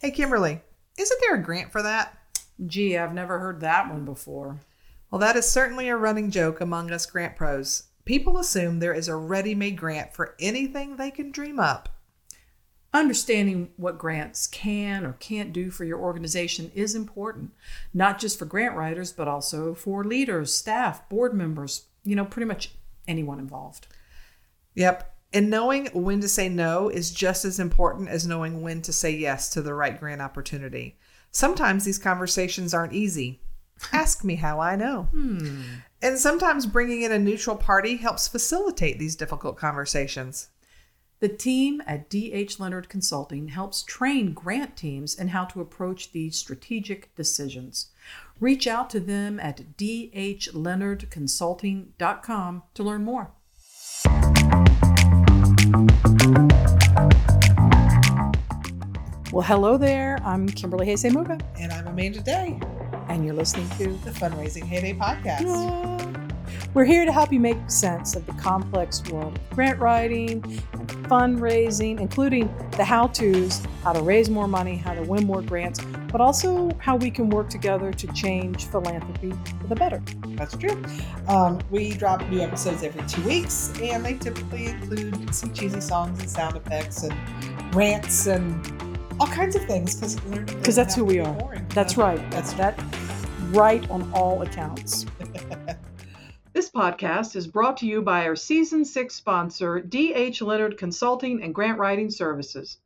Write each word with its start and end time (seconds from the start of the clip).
Hey, 0.00 0.12
Kimberly, 0.12 0.62
isn't 0.96 1.20
there 1.20 1.34
a 1.34 1.42
grant 1.42 1.70
for 1.70 1.82
that? 1.82 2.16
Gee, 2.66 2.96
I've 2.96 3.12
never 3.12 3.38
heard 3.38 3.60
that 3.60 3.90
one 3.90 4.06
before. 4.06 4.58
Well, 5.10 5.18
that 5.18 5.36
is 5.36 5.46
certainly 5.46 5.90
a 5.90 5.96
running 5.96 6.30
joke 6.30 6.62
among 6.62 6.90
us 6.90 7.04
grant 7.04 7.36
pros. 7.36 7.82
People 8.06 8.38
assume 8.38 8.78
there 8.78 8.94
is 8.94 9.08
a 9.08 9.14
ready 9.14 9.54
made 9.54 9.76
grant 9.76 10.14
for 10.14 10.36
anything 10.40 10.96
they 10.96 11.10
can 11.10 11.30
dream 11.30 11.60
up. 11.60 11.90
Understanding 12.94 13.72
what 13.76 13.98
grants 13.98 14.46
can 14.46 15.04
or 15.04 15.12
can't 15.12 15.52
do 15.52 15.70
for 15.70 15.84
your 15.84 15.98
organization 16.00 16.72
is 16.74 16.94
important, 16.94 17.50
not 17.92 18.18
just 18.18 18.38
for 18.38 18.46
grant 18.46 18.74
writers, 18.74 19.12
but 19.12 19.28
also 19.28 19.74
for 19.74 20.02
leaders, 20.02 20.54
staff, 20.54 21.06
board 21.10 21.34
members, 21.34 21.88
you 22.04 22.16
know, 22.16 22.24
pretty 22.24 22.46
much 22.46 22.70
anyone 23.06 23.38
involved. 23.38 23.86
Yep. 24.74 25.09
And 25.32 25.48
knowing 25.48 25.86
when 25.92 26.20
to 26.20 26.28
say 26.28 26.48
no 26.48 26.88
is 26.88 27.12
just 27.12 27.44
as 27.44 27.60
important 27.60 28.08
as 28.08 28.26
knowing 28.26 28.62
when 28.62 28.82
to 28.82 28.92
say 28.92 29.12
yes 29.12 29.48
to 29.50 29.62
the 29.62 29.74
right 29.74 29.98
grant 29.98 30.20
opportunity. 30.20 30.98
Sometimes 31.30 31.84
these 31.84 31.98
conversations 31.98 32.74
aren't 32.74 32.92
easy. 32.92 33.40
Ask 33.92 34.24
me 34.24 34.36
how 34.36 34.60
I 34.60 34.76
know. 34.76 35.04
Hmm. 35.12 35.62
And 36.02 36.18
sometimes 36.18 36.66
bringing 36.66 37.02
in 37.02 37.12
a 37.12 37.18
neutral 37.18 37.56
party 37.56 37.96
helps 37.96 38.26
facilitate 38.26 38.98
these 38.98 39.16
difficult 39.16 39.56
conversations. 39.56 40.48
The 41.20 41.28
team 41.28 41.82
at 41.86 42.08
DH 42.08 42.58
Leonard 42.58 42.88
Consulting 42.88 43.48
helps 43.48 43.82
train 43.82 44.32
grant 44.32 44.74
teams 44.76 45.14
in 45.14 45.28
how 45.28 45.44
to 45.46 45.60
approach 45.60 46.12
these 46.12 46.38
strategic 46.38 47.14
decisions. 47.14 47.90
Reach 48.40 48.66
out 48.66 48.88
to 48.90 49.00
them 49.00 49.38
at 49.38 49.76
dhleonardconsulting.com 49.76 52.62
to 52.74 52.82
learn 52.82 53.04
more. 53.04 53.32
Well, 59.32 59.42
hello 59.42 59.76
there. 59.76 60.18
I'm 60.24 60.48
Kimberly 60.48 60.86
Hays 60.86 61.04
Muga, 61.04 61.40
And 61.60 61.72
I'm 61.72 61.86
Amanda 61.86 62.20
Day, 62.20 62.58
and 63.08 63.24
you're 63.24 63.34
listening 63.34 63.68
to 63.78 63.92
the 64.04 64.10
Fundraising 64.10 64.64
Heyday 64.64 64.94
Podcast. 64.94 66.09
We're 66.72 66.84
here 66.84 67.04
to 67.04 67.10
help 67.10 67.32
you 67.32 67.40
make 67.40 67.58
sense 67.68 68.14
of 68.14 68.24
the 68.26 68.32
complex 68.34 69.02
world 69.10 69.36
of 69.36 69.50
grant 69.56 69.80
writing 69.80 70.44
and 70.72 70.88
fundraising, 71.08 71.98
including 71.98 72.46
the 72.76 72.84
how 72.84 73.08
to's, 73.08 73.66
how 73.82 73.92
to 73.92 74.00
raise 74.00 74.30
more 74.30 74.46
money, 74.46 74.76
how 74.76 74.94
to 74.94 75.02
win 75.02 75.26
more 75.26 75.42
grants, 75.42 75.80
but 76.12 76.20
also 76.20 76.70
how 76.78 76.94
we 76.94 77.10
can 77.10 77.28
work 77.28 77.48
together 77.48 77.92
to 77.92 78.06
change 78.12 78.66
philanthropy 78.66 79.32
for 79.60 79.66
the 79.66 79.74
better. 79.74 80.00
That's 80.36 80.56
true. 80.56 80.80
Um, 81.26 81.58
we 81.70 81.90
drop 81.90 82.24
new 82.28 82.40
episodes 82.40 82.84
every 82.84 83.02
two 83.08 83.22
weeks, 83.24 83.72
and 83.82 84.04
they 84.04 84.14
typically 84.14 84.66
include 84.66 85.34
some 85.34 85.52
cheesy 85.52 85.80
songs 85.80 86.20
and 86.20 86.30
sound 86.30 86.56
effects 86.56 87.02
and 87.02 87.74
rants 87.74 88.28
and 88.28 88.54
all 89.18 89.26
kinds 89.26 89.56
of 89.56 89.64
things 89.64 89.96
because 89.96 90.14
Because 90.20 90.76
that's 90.76 90.94
who 90.94 91.04
we 91.04 91.18
are. 91.18 91.66
That's 91.70 91.96
right. 91.96 92.30
That's 92.30 92.52
that 92.52 92.80
right 93.50 93.90
on 93.90 94.08
all 94.12 94.42
accounts. 94.42 95.04
This 96.52 96.68
podcast 96.68 97.36
is 97.36 97.46
brought 97.46 97.76
to 97.76 97.86
you 97.86 98.02
by 98.02 98.26
our 98.26 98.34
season 98.34 98.84
six 98.84 99.14
sponsor, 99.14 99.78
D.H. 99.78 100.42
Leonard 100.42 100.78
Consulting 100.78 101.44
and 101.44 101.54
Grant 101.54 101.78
Writing 101.78 102.10
Services. 102.10 102.78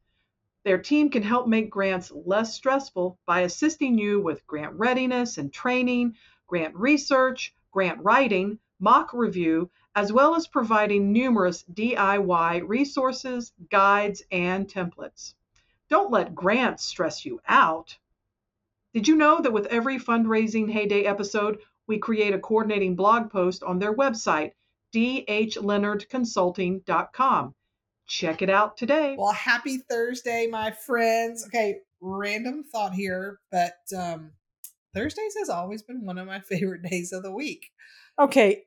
Their 0.65 0.77
team 0.77 1.09
can 1.09 1.23
help 1.23 1.49
make 1.49 1.71
grants 1.71 2.13
less 2.13 2.53
stressful 2.53 3.19
by 3.25 3.41
assisting 3.41 3.97
you 3.97 4.21
with 4.21 4.47
grant 4.47 4.75
readiness 4.75 5.39
and 5.39 5.51
training, 5.51 6.15
grant 6.47 6.75
research, 6.75 7.55
grant 7.71 8.05
writing, 8.05 8.59
mock 8.81 9.15
review, 9.15 9.71
as 9.95 10.13
well 10.13 10.35
as 10.35 10.47
providing 10.47 11.11
numerous 11.11 11.65
DIY 11.73 12.69
resources, 12.69 13.51
guides, 13.71 14.23
and 14.31 14.69
templates. 14.69 15.33
Don't 15.89 16.11
let 16.11 16.35
grants 16.35 16.85
stress 16.85 17.25
you 17.25 17.41
out. 17.49 17.97
Did 18.93 19.09
you 19.09 19.17
know 19.17 19.41
that 19.41 19.55
with 19.55 19.67
every 19.67 19.99
fundraising 19.99 20.71
heyday 20.71 21.05
episode, 21.05 21.61
we 21.87 21.99
create 21.99 22.35
a 22.35 22.39
coordinating 22.39 22.97
blog 22.97 23.31
post 23.31 23.63
on 23.63 23.79
their 23.79 23.95
website, 23.95 24.53
dhleonardconsulting.com. 24.95 27.55
Check 28.07 28.43
it 28.43 28.51
out 28.51 28.77
today. 28.77 29.17
Well, 29.19 29.33
happy 29.33 29.79
Thursday, 29.79 30.47
my 30.47 30.73
friends. 30.73 31.47
Okay, 31.47 31.79
random 32.01 32.63
thought 32.71 32.93
here, 32.93 33.39
but 33.51 33.79
um, 33.97 34.33
Thursdays 34.95 35.35
has 35.39 35.49
always 35.49 35.83
been 35.83 36.05
one 36.05 36.19
of 36.19 36.27
my 36.27 36.41
favorite 36.41 36.83
days 36.91 37.13
of 37.13 37.23
the 37.23 37.33
week. 37.33 37.71
Okay, 38.19 38.65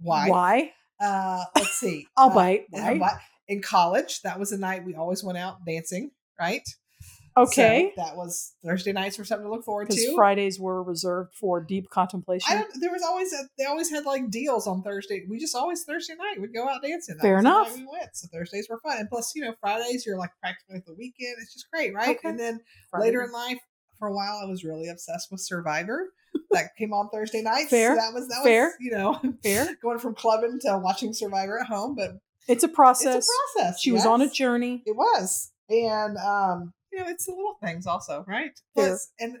Why? 0.00 0.28
why? 0.28 0.72
Uh, 1.00 1.44
let's 1.56 1.78
see. 1.78 2.06
I'll 2.16 2.30
Uh, 2.30 2.34
bite. 2.34 2.66
in 2.72 2.98
Why? 2.98 3.18
In 3.48 3.62
college, 3.62 4.20
that 4.22 4.38
was 4.38 4.50
the 4.50 4.58
night 4.58 4.84
we 4.84 4.94
always 4.94 5.24
went 5.24 5.38
out 5.38 5.64
dancing, 5.66 6.10
right? 6.38 6.62
Okay. 7.36 7.92
So 7.96 8.02
that 8.04 8.16
was 8.16 8.54
Thursday 8.64 8.92
nights 8.92 9.18
were 9.18 9.24
something 9.24 9.46
to 9.46 9.50
look 9.52 9.64
forward 9.64 9.88
Because 9.88 10.02
to. 10.04 10.14
Fridays 10.14 10.60
were 10.60 10.82
reserved 10.82 11.34
for 11.34 11.60
deep 11.60 11.90
contemplation. 11.90 12.46
I 12.52 12.60
don't, 12.60 12.70
there 12.80 12.92
was 12.92 13.02
always 13.02 13.32
a, 13.32 13.38
they 13.58 13.64
always 13.64 13.90
had 13.90 14.04
like 14.04 14.30
deals 14.30 14.66
on 14.66 14.82
Thursday. 14.82 15.24
We 15.28 15.38
just 15.38 15.56
always 15.56 15.82
Thursday 15.84 16.14
night 16.14 16.40
we'd 16.40 16.54
go 16.54 16.68
out 16.68 16.82
dancing. 16.82 17.16
That 17.16 17.22
Fair 17.22 17.34
was 17.36 17.44
the 17.44 17.50
night 17.50 17.60
enough. 17.66 17.76
we 17.76 17.86
went. 17.90 18.10
So 18.14 18.28
Thursdays 18.32 18.68
were 18.70 18.78
fun, 18.80 18.98
and 18.98 19.08
plus 19.08 19.32
you 19.34 19.42
know 19.42 19.54
Fridays 19.60 20.04
you're 20.06 20.18
like 20.18 20.30
practically 20.40 20.76
at 20.76 20.86
the 20.86 20.94
weekend. 20.94 21.34
It's 21.40 21.52
just 21.52 21.66
great, 21.72 21.92
right? 21.94 22.16
Okay. 22.16 22.28
And 22.28 22.38
then 22.38 22.60
Friday. 22.90 23.06
later 23.06 23.22
in 23.22 23.32
life, 23.32 23.58
for 23.98 24.08
a 24.08 24.12
while, 24.14 24.40
I 24.42 24.46
was 24.48 24.64
really 24.64 24.88
obsessed 24.88 25.28
with 25.32 25.40
Survivor. 25.40 26.12
that 26.50 26.76
came 26.78 26.92
on 26.92 27.08
Thursday 27.10 27.42
nights. 27.42 27.70
Fair. 27.70 27.96
So 27.96 28.00
that 28.00 28.12
was 28.14 28.28
that 28.28 28.42
Fair. 28.44 28.66
was 28.66 28.74
you 28.80 28.90
know 28.92 29.20
Fair. 29.42 29.76
going 29.82 29.98
from 29.98 30.14
clubbing 30.14 30.58
to 30.62 30.78
watching 30.78 31.12
Survivor 31.12 31.60
at 31.60 31.66
home, 31.66 31.94
but 31.96 32.12
It's 32.46 32.62
a 32.62 32.68
process. 32.68 33.16
it's 33.16 33.28
a 33.28 33.58
process. 33.58 33.80
She 33.80 33.90
was 33.92 34.06
on 34.06 34.20
a 34.22 34.30
journey. 34.30 34.82
It 34.86 34.94
was, 34.96 35.50
and 35.68 36.16
um, 36.18 36.72
you 36.94 37.00
know, 37.00 37.10
it's 37.10 37.26
the 37.26 37.32
little 37.32 37.56
things 37.62 37.86
also, 37.86 38.24
right? 38.28 38.58
Plus, 38.74 39.10
and 39.18 39.36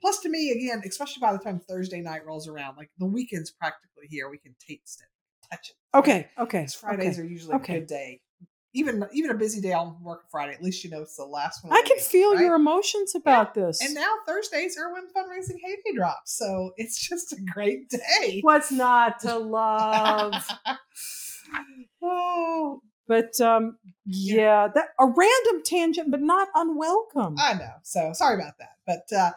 plus 0.00 0.20
to 0.20 0.28
me, 0.28 0.50
again, 0.50 0.82
especially 0.86 1.20
by 1.20 1.32
the 1.32 1.38
time 1.38 1.60
Thursday 1.60 2.00
night 2.00 2.26
rolls 2.26 2.48
around, 2.48 2.76
like 2.76 2.90
the 2.98 3.06
weekend's 3.06 3.50
practically 3.50 4.06
here. 4.08 4.28
We 4.28 4.38
can 4.38 4.54
taste 4.66 5.02
it, 5.02 5.48
touch 5.50 5.70
it. 5.70 5.96
Okay. 5.96 6.28
Okay. 6.38 6.66
Fridays 6.66 7.18
okay. 7.18 7.22
are 7.22 7.30
usually 7.30 7.54
okay. 7.56 7.76
a 7.76 7.80
good 7.80 7.88
day. 7.88 8.20
Even 8.74 9.04
even 9.12 9.30
a 9.30 9.34
busy 9.34 9.60
day 9.62 9.72
on 9.72 9.96
work 10.02 10.24
Friday, 10.30 10.52
at 10.52 10.62
least 10.62 10.84
you 10.84 10.90
know 10.90 11.00
it's 11.00 11.16
the 11.16 11.24
last 11.24 11.64
one. 11.64 11.72
I 11.72 11.82
can 11.82 11.96
week, 11.96 12.04
feel 12.04 12.34
right? 12.34 12.40
your 12.40 12.54
emotions 12.54 13.14
about 13.14 13.54
this. 13.54 13.80
And 13.82 13.94
now 13.94 14.12
Thursdays 14.26 14.76
are 14.76 14.92
when 14.92 15.04
fundraising 15.04 15.56
heyday 15.64 15.96
drops, 15.96 16.36
so 16.36 16.72
it's 16.76 16.98
just 17.08 17.32
a 17.32 17.38
great 17.52 17.88
day. 17.88 18.40
What's 18.42 18.70
not 18.70 19.20
to 19.20 19.36
love? 19.38 20.46
oh, 22.02 22.82
but 23.08 23.40
um, 23.40 23.78
yeah, 24.04 24.68
that 24.74 24.88
a 25.00 25.06
random 25.06 25.62
tangent, 25.64 26.10
but 26.10 26.20
not 26.20 26.48
unwelcome. 26.54 27.36
I 27.38 27.54
know. 27.54 27.72
So 27.82 28.12
sorry 28.12 28.36
about 28.36 28.58
that. 28.58 28.76
But 28.86 29.16
uh, 29.16 29.30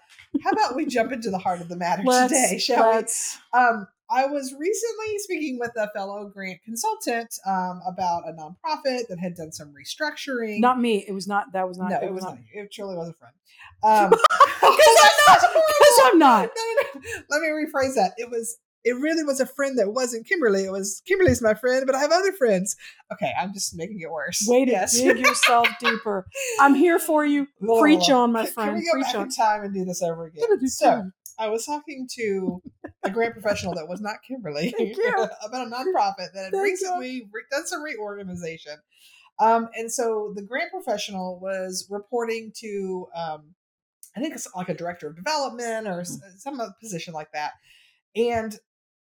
how 0.43 0.51
about 0.51 0.75
we 0.75 0.85
jump 0.85 1.11
into 1.11 1.29
the 1.29 1.39
heart 1.39 1.61
of 1.61 1.69
the 1.69 1.75
matter 1.75 2.03
let's, 2.05 2.31
today, 2.31 2.59
shall 2.59 2.89
we? 2.89 2.95
let's. 2.95 3.37
Um, 3.53 3.87
I 4.09 4.25
was 4.25 4.53
recently 4.53 5.19
speaking 5.19 5.57
with 5.57 5.71
a 5.77 5.89
fellow 5.95 6.27
grant 6.27 6.61
consultant 6.63 7.39
um, 7.45 7.81
about 7.87 8.23
a 8.27 8.33
nonprofit 8.33 9.07
that 9.07 9.19
had 9.19 9.35
done 9.35 9.53
some 9.53 9.73
restructuring. 9.73 10.59
Not 10.59 10.79
me. 10.79 11.05
It 11.07 11.13
was 11.13 11.27
not. 11.27 11.53
That 11.53 11.67
was 11.67 11.77
not. 11.77 11.91
no, 11.91 11.97
it 11.97 12.03
it 12.03 12.13
was 12.13 12.23
not. 12.23 12.37
It 12.53 12.71
truly 12.71 12.95
was 12.95 13.09
a 13.09 13.13
friend. 13.13 13.33
Um, 13.83 14.11
Because 14.11 14.97
I'm 15.01 15.11
not. 15.27 15.41
Because 15.79 15.99
I'm 16.03 16.19
not. 16.19 16.49
No, 16.55 16.61
no, 16.63 17.01
no. 17.01 17.01
Let 17.31 17.41
me 17.41 17.47
rephrase 17.47 17.95
that. 17.95 18.13
It 18.17 18.29
was. 18.29 18.57
It 18.83 18.93
really 18.93 19.23
was 19.23 19.39
a 19.39 19.45
friend 19.45 19.77
that 19.77 19.93
wasn't 19.93 20.27
Kimberly. 20.27 20.65
It 20.65 20.71
was 20.71 21.01
Kimberly's 21.05 21.41
my 21.41 21.53
friend, 21.53 21.83
but 21.85 21.95
I 21.95 21.99
have 21.99 22.11
other 22.11 22.31
friends. 22.31 22.75
Okay, 23.13 23.31
I'm 23.39 23.53
just 23.53 23.75
making 23.75 23.99
it 23.99 24.11
worse. 24.11 24.45
Way 24.47 24.65
to 24.65 24.71
yes. 24.71 24.99
dig 24.99 25.19
yourself 25.19 25.67
deeper. 25.79 26.25
I'm 26.59 26.75
here 26.75 26.99
for 26.99 27.25
you. 27.25 27.47
Preach 27.79 28.09
on, 28.09 28.31
my 28.31 28.45
friend. 28.45 28.69
Can 28.69 28.75
we 28.79 28.85
go 28.85 28.93
Preach 28.93 29.05
back 29.05 29.15
on. 29.15 29.21
in 29.23 29.29
time 29.29 29.63
and 29.63 29.73
do 29.73 29.85
this 29.85 30.01
over 30.01 30.25
again? 30.25 30.67
So, 30.67 31.11
I 31.41 31.49
was 31.49 31.65
talking 31.65 32.07
to 32.17 32.61
a 33.03 33.09
grant 33.09 33.33
professional 33.33 33.73
that 33.73 33.87
was 33.87 33.99
not 33.99 34.17
Kimberly 34.27 34.73
about 35.43 35.67
a 35.67 35.69
nonprofit 35.69 36.33
that 36.33 36.43
had 36.43 36.51
Thank 36.51 36.63
recently 36.63 37.27
re- 37.31 37.43
done 37.49 37.65
some 37.65 37.81
reorganization. 37.81 38.73
Um, 39.39 39.69
and 39.75 39.91
so 39.91 40.33
the 40.35 40.43
grant 40.43 40.71
professional 40.71 41.39
was 41.39 41.87
reporting 41.89 42.51
to, 42.57 43.07
um, 43.15 43.55
I 44.15 44.19
think 44.19 44.35
it's 44.35 44.47
like 44.55 44.69
a 44.69 44.75
director 44.75 45.07
of 45.07 45.15
development 45.15 45.87
or 45.87 46.03
some 46.37 46.61
position 46.79 47.13
like 47.15 47.31
that. 47.33 47.53
And 48.15 48.55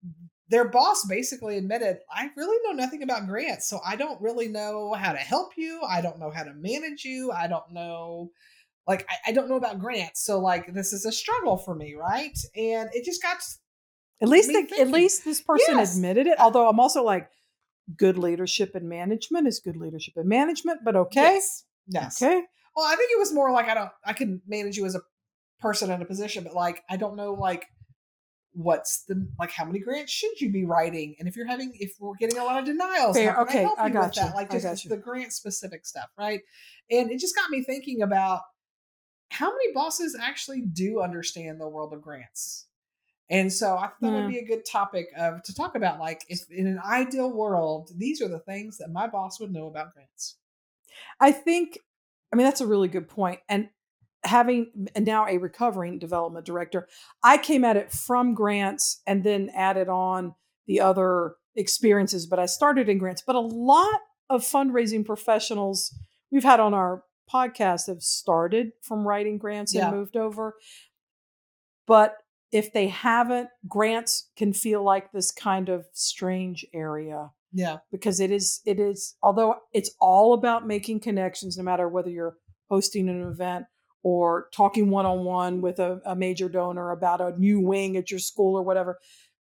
Mm-hmm. 0.06 0.26
their 0.48 0.68
boss 0.68 1.04
basically 1.06 1.58
admitted, 1.58 1.98
I 2.10 2.30
really 2.36 2.56
know 2.64 2.72
nothing 2.72 3.02
about 3.02 3.26
grants. 3.26 3.68
So 3.68 3.80
I 3.84 3.96
don't 3.96 4.20
really 4.20 4.48
know 4.48 4.92
how 4.94 5.12
to 5.12 5.18
help 5.18 5.52
you. 5.56 5.82
I 5.82 6.00
don't 6.00 6.18
know 6.18 6.30
how 6.30 6.44
to 6.44 6.54
manage 6.54 7.04
you. 7.04 7.32
I 7.32 7.48
don't 7.48 7.72
know 7.72 8.30
like 8.86 9.06
I, 9.10 9.30
I 9.30 9.32
don't 9.32 9.48
know 9.50 9.56
about 9.56 9.78
grants 9.80 10.24
so 10.24 10.38
like 10.40 10.72
this 10.72 10.92
is 10.94 11.04
a 11.04 11.12
struggle 11.12 11.58
for 11.58 11.74
me 11.74 11.94
right 11.94 12.38
and 12.56 12.88
it 12.94 13.04
just 13.04 13.22
got 13.22 13.36
At 14.22 14.28
least, 14.30 14.48
me 14.48 14.66
they, 14.70 14.80
at 14.80 14.88
least 14.88 15.24
this 15.24 15.42
person 15.42 15.76
Yes. 15.76 15.94
admitted 15.96 16.26
it. 16.26 16.38
Although 16.40 16.68
I'm 16.68 16.80
also 16.80 17.02
like, 17.04 17.28
good 17.96 18.16
leadership 18.18 18.74
and 18.74 18.88
management 18.88 19.46
is 19.46 19.60
good 19.60 19.76
leadership 19.76 20.14
and 20.16 20.28
management. 20.28 20.80
But 20.84 20.96
okay, 20.96 21.34
yes, 21.34 21.64
yes. 21.88 22.22
okay, 22.22 22.42
well 22.76 22.86
i 22.86 22.96
think 22.96 23.10
it 23.10 23.18
was 23.18 23.32
more 23.34 23.50
like 23.52 23.68
i 23.68 23.74
don't 23.74 23.90
i 24.04 24.12
can 24.12 24.40
manage 24.46 24.76
you 24.76 24.86
as 24.86 24.94
a 24.94 25.00
person 25.60 25.90
in 25.90 26.00
a 26.00 26.04
position 26.04 26.44
but 26.44 26.54
like 26.54 26.82
i 26.88 26.96
don't 26.96 27.16
know 27.16 27.32
like 27.34 27.66
what's 28.60 29.04
the 29.04 29.28
like 29.38 29.52
how 29.52 29.64
many 29.64 29.78
grants 29.78 30.10
should 30.10 30.40
you 30.40 30.50
be 30.50 30.64
writing 30.64 31.14
and 31.18 31.28
if 31.28 31.36
you're 31.36 31.46
having 31.46 31.72
if 31.78 31.92
we're 32.00 32.16
getting 32.16 32.38
a 32.38 32.44
lot 32.44 32.58
of 32.58 32.64
denials 32.64 33.16
Fair. 33.16 33.32
how 33.32 33.44
can 33.44 33.48
Okay, 33.48 33.58
I, 33.58 33.62
help 33.62 33.78
I 33.78 33.86
you 33.86 33.92
got 33.92 34.06
with 34.06 34.14
that 34.16 34.34
like 34.34 34.50
just 34.50 34.84
you. 34.84 34.90
the 34.90 34.96
grant 34.96 35.32
specific 35.32 35.86
stuff 35.86 36.08
right 36.18 36.40
and 36.90 37.10
it 37.10 37.20
just 37.20 37.36
got 37.36 37.50
me 37.50 37.62
thinking 37.62 38.02
about 38.02 38.40
how 39.30 39.50
many 39.50 39.72
bosses 39.72 40.16
actually 40.20 40.62
do 40.62 41.00
understand 41.00 41.60
the 41.60 41.68
world 41.68 41.92
of 41.92 42.02
grants? 42.02 42.66
And 43.30 43.52
so 43.52 43.76
I 43.76 43.88
thought 43.88 43.92
yeah. 44.00 44.08
it 44.08 44.12
would 44.12 44.22
hmm. 44.22 44.30
be 44.30 44.38
a 44.38 44.46
good 44.46 44.64
topic 44.64 45.08
of 45.16 45.42
to 45.42 45.54
talk 45.54 45.74
about 45.74 45.98
like 45.98 46.22
if 46.28 46.50
in 46.50 46.66
an 46.66 46.80
ideal 46.84 47.30
world, 47.30 47.90
these 47.94 48.22
are 48.22 48.28
the 48.28 48.38
things 48.38 48.78
that 48.78 48.90
my 48.90 49.06
boss 49.06 49.38
would 49.38 49.52
know 49.52 49.66
about 49.66 49.92
grants. 49.92 50.36
I 51.20 51.32
think 51.32 51.78
I 52.32 52.36
mean 52.36 52.46
that's 52.46 52.62
a 52.62 52.66
really 52.66 52.88
good. 52.88 53.08
And 53.48 53.68
having 54.28 54.88
now 54.96 55.26
a 55.26 55.38
recovering 55.38 55.98
development 55.98 56.46
director, 56.46 56.86
I 57.22 57.38
came 57.38 57.64
at 57.64 57.76
it 57.76 57.92
from 57.92 58.34
grants 58.34 59.02
and 59.06 59.24
then 59.24 59.50
added 59.54 59.88
on 59.88 60.34
the 60.66 60.80
other 60.80 61.34
experiences, 61.56 62.26
but 62.26 62.38
I 62.38 62.46
started 62.46 62.88
in 62.88 62.98
grants. 62.98 63.22
But 63.26 63.36
a 63.36 63.40
lot 63.40 64.00
of 64.30 64.42
fundraising 64.42 65.04
professionals 65.04 65.94
we've 66.30 66.44
had 66.44 66.60
on 66.60 66.74
our 66.74 67.02
podcast 67.32 67.88
have 67.88 68.02
started 68.02 68.72
from 68.82 69.06
writing 69.06 69.38
grants 69.38 69.74
yeah. 69.74 69.88
and 69.88 69.96
moved 69.96 70.16
over. 70.16 70.54
But 71.86 72.16
if 72.52 72.72
they 72.72 72.88
haven't, 72.88 73.48
grants 73.66 74.30
can 74.36 74.52
feel 74.52 74.82
like 74.82 75.12
this 75.12 75.30
kind 75.30 75.68
of 75.68 75.86
strange 75.92 76.64
area. 76.72 77.30
Yeah. 77.52 77.78
Because 77.90 78.20
it 78.20 78.30
is, 78.30 78.60
it 78.64 78.78
is, 78.78 79.16
although 79.22 79.56
it's 79.72 79.90
all 80.00 80.34
about 80.34 80.66
making 80.66 81.00
connections, 81.00 81.56
no 81.56 81.64
matter 81.64 81.88
whether 81.88 82.10
you're 82.10 82.36
hosting 82.68 83.08
an 83.08 83.22
event 83.22 83.66
or 84.02 84.48
talking 84.54 84.90
one 84.90 85.06
on 85.06 85.24
one 85.24 85.60
with 85.60 85.78
a, 85.78 86.00
a 86.04 86.14
major 86.14 86.48
donor 86.48 86.90
about 86.90 87.20
a 87.20 87.38
new 87.38 87.60
wing 87.60 87.96
at 87.96 88.10
your 88.10 88.20
school 88.20 88.56
or 88.56 88.62
whatever. 88.62 88.98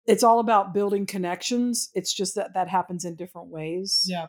It's 0.07 0.23
all 0.23 0.39
about 0.39 0.73
building 0.73 1.05
connections. 1.05 1.91
It's 1.95 2.15
just 2.15 2.37
that 2.37 2.55
that 2.55 2.69
happens 2.69 3.05
in 3.05 3.17
different 3.17 3.49
ways. 3.49 4.05
Yeah 4.07 4.27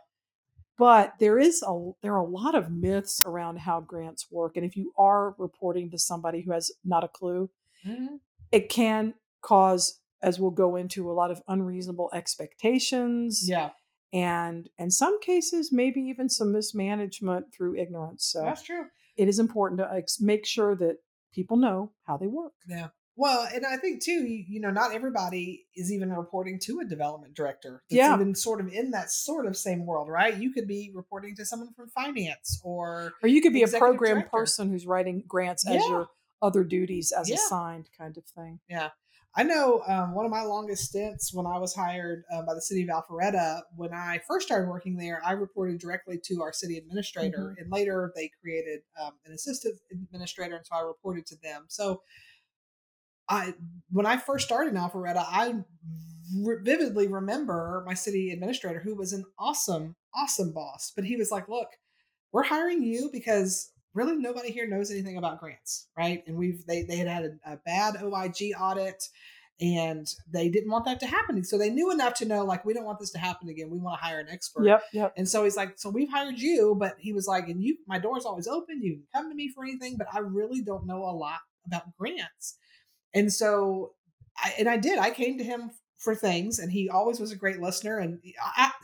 but 0.78 1.14
there 1.19 1.40
is 1.40 1.64
a 1.68 1.92
there 2.02 2.14
are 2.14 2.22
a 2.22 2.30
lot 2.30 2.56
of 2.56 2.72
myths 2.72 3.22
around 3.25 3.60
how 3.60 3.81
grants 3.81 4.28
work 4.31 4.56
and 4.56 4.66
if 4.66 4.75
you 4.78 4.94
are 4.98 5.36
reporting 5.38 5.90
to 5.90 5.98
somebody 5.98 6.42
who 6.42 6.52
has 6.52 6.72
not 6.86 7.04
a 7.04 7.08
clue 7.08 7.50
mm-hmm. 7.86 8.16
it 8.52 8.70
can 8.70 9.13
cause 9.42 10.00
as 10.22 10.40
we'll 10.40 10.52
go 10.52 10.75
into 10.75 11.10
a 11.10 11.13
lot 11.13 11.31
of 11.31 11.42
unreasonable 11.48 12.10
expectations 12.13 13.44
yeah 13.48 13.70
and 14.13 14.70
in 14.78 14.90
some 14.90 15.20
cases 15.20 15.72
maybe 15.72 16.00
even 16.02 16.30
some 16.30 16.52
mismanagement 16.52 17.48
through 17.54 17.75
ignorance 17.75 18.25
so 18.25 18.42
that's 18.42 18.63
true 18.63 18.86
it 19.18 19.28
is 19.28 19.40
important 19.40 19.80
to 19.80 19.86
uh, 19.86 20.02
make 20.19 20.46
sure 20.46 20.75
that 20.75 20.98
people 21.34 21.58
know 21.58 21.92
how 22.06 22.18
they 22.18 22.28
work 22.28 22.54
yeah 22.68 22.88
well, 23.19 23.48
and 23.52 23.66
I 23.66 23.78
think 23.78 24.04
too, 24.04 24.12
you, 24.12 24.46
you, 24.48 24.62
know, 24.62 24.69
not 24.69 24.94
everybody 24.94 25.66
is 25.75 25.92
even 25.92 26.14
reporting 26.14 26.60
to 26.66 26.81
a 26.81 26.86
development 26.86 27.34
director. 27.34 27.81
That's 27.90 27.98
yeah. 27.98 28.14
even 28.14 28.36
sort 28.36 28.62
of 28.62 28.72
in 28.72 28.92
that 28.92 29.10
sort 29.10 29.48
of 29.48 29.58
same 29.58 29.88
world, 29.88 30.08
right? 30.08 30.38
You 30.38 30.54
could 30.54 30.68
be 30.68 30.92
reporting 30.94 31.36
to 31.38 31.46
someone 31.46 31.74
from 31.74 31.90
finance 31.90 32.62
or 32.64 33.14
Or 33.24 33.28
you 33.28 33.42
could 33.42 33.54
be 33.54 33.64
a 33.64 33.68
program 33.68 34.18
director. 34.18 34.30
person 34.30 34.69
who's 34.69 34.86
writing 34.86 35.24
grants 35.28 35.68
as 35.68 35.81
yeah. 35.81 35.90
your 35.90 36.08
other 36.44 36.63
duties 36.63 37.12
as 37.12 37.28
yeah. 37.28 37.38
assigned 37.38 37.90
kind 37.98 38.16
of 38.18 38.24
thing. 38.25 38.60
Yeah. 38.70 38.90
I 39.38 39.44
know 39.44 39.84
um, 39.88 40.16
one 40.16 40.25
of 40.25 40.31
my 40.31 40.42
longest 40.42 40.86
stints 40.86 41.31
when 41.31 41.45
I 41.45 41.60
was 41.60 41.75
hired 41.75 42.24
uh, 42.34 42.42
by 42.42 42.56
the 42.56 42.62
city 42.62 42.81
of 42.81 42.89
Alpharetta, 42.89 43.62
when 43.75 43.94
I 43.94 44.19
first 44.28 44.48
started 44.48 44.68
working 44.68 44.98
there, 44.98 45.22
I 45.24 45.34
reported 45.34 45.80
directly 45.80 46.19
to 46.25 46.42
our 46.42 46.51
city 46.51 46.75
administrator. 46.75 47.51
Mm-hmm. 47.51 47.62
And 47.62 47.72
later 47.72 48.12
they 48.16 48.31
created 48.42 48.80
um, 49.00 49.12
an 49.28 49.34
assistant 49.34 49.75
administrator. 49.92 50.56
And 50.56 50.66
so 50.66 50.75
I 50.75 50.81
reported 50.81 51.28
to 51.28 51.36
them. 51.44 51.66
So 51.68 52.01
I 53.30 53.54
when 53.92 54.07
I 54.07 54.18
first 54.18 54.48
started 54.48 54.74
in 54.74 54.80
Alpharetta, 54.80 55.24
I 55.28 55.54
r- 56.45 56.62
vividly 56.63 57.07
remember 57.07 57.84
my 57.86 57.94
city 57.94 58.31
administrator 58.31 58.80
who 58.80 58.95
was 58.95 59.13
an 59.13 59.24
awesome, 59.38 59.98
awesome 60.16 60.51
boss. 60.51 60.92
But 60.95 61.06
he 61.06 61.16
was 61.16 61.30
like, 61.30 61.48
"Look, 61.48 61.68
we're 62.31 62.44
hiring 62.44 62.81
you 62.81 63.12
because 63.13 63.72
really 63.98 64.16
nobody 64.16 64.52
here 64.52 64.68
knows 64.68 64.92
anything 64.92 65.18
about 65.18 65.40
grants, 65.40 65.88
right? 65.98 66.24
And 66.28 66.38
we've 66.38 66.66
they 66.66 66.84
they 66.84 66.98
had 66.98 67.08
had 67.08 67.26
a, 67.26 67.54
a 67.54 67.58
bad 67.66 67.96
OIG 68.02 68.54
audit." 68.60 69.04
And 69.60 70.08
they 70.32 70.50
didn't 70.50 70.70
want 70.70 70.86
that 70.86 71.00
to 71.00 71.08
happen. 71.08 71.44
So 71.44 71.58
they 71.58 71.72
knew 71.72 71.92
enough 71.92 72.14
to 72.16 72.26
know, 72.26 72.46
like, 72.46 72.64
we 72.64 72.76
don't 72.76 72.86
want 72.86 73.00
this 73.00 73.10
to 73.14 73.18
happen 73.18 73.50
again. 73.50 73.72
We 73.72 73.80
want 73.80 74.00
to 74.00 74.06
hire 74.06 74.20
an 74.20 74.28
expert. 74.30 74.66
Yep, 74.66 74.84
yep. 74.94 75.14
And 75.18 75.28
so 75.28 75.46
he's 75.46 75.58
like, 75.58 75.80
so 75.80 75.90
we've 75.90 76.12
hired 76.12 76.38
you, 76.38 76.76
but 76.80 76.96
he 77.00 77.12
was 77.12 77.26
like, 77.26 77.50
and 77.50 77.64
you, 77.64 77.76
my 77.88 77.98
door's 77.98 78.24
always 78.24 78.48
open. 78.48 78.84
You 78.84 78.98
can 78.98 79.06
come 79.16 79.30
to 79.32 79.36
me 79.36 79.52
for 79.52 79.64
anything, 79.64 79.98
but 79.98 80.06
I 80.14 80.20
really 80.20 80.62
don't 80.62 80.86
know 80.86 81.02
a 81.02 81.10
lot 81.10 81.40
about 81.66 81.98
grants. 81.98 82.60
And 83.16 83.34
so, 83.34 83.94
I, 84.38 84.54
and 84.60 84.70
I 84.70 84.78
did. 84.78 85.00
I 85.00 85.10
came 85.10 85.40
to 85.40 85.44
him 85.44 85.72
for 85.98 86.14
things, 86.16 86.60
and 86.60 86.72
he 86.72 86.90
always 86.90 87.20
was 87.20 87.32
a 87.32 87.36
great 87.36 87.60
listener. 87.60 87.98
And 87.98 88.20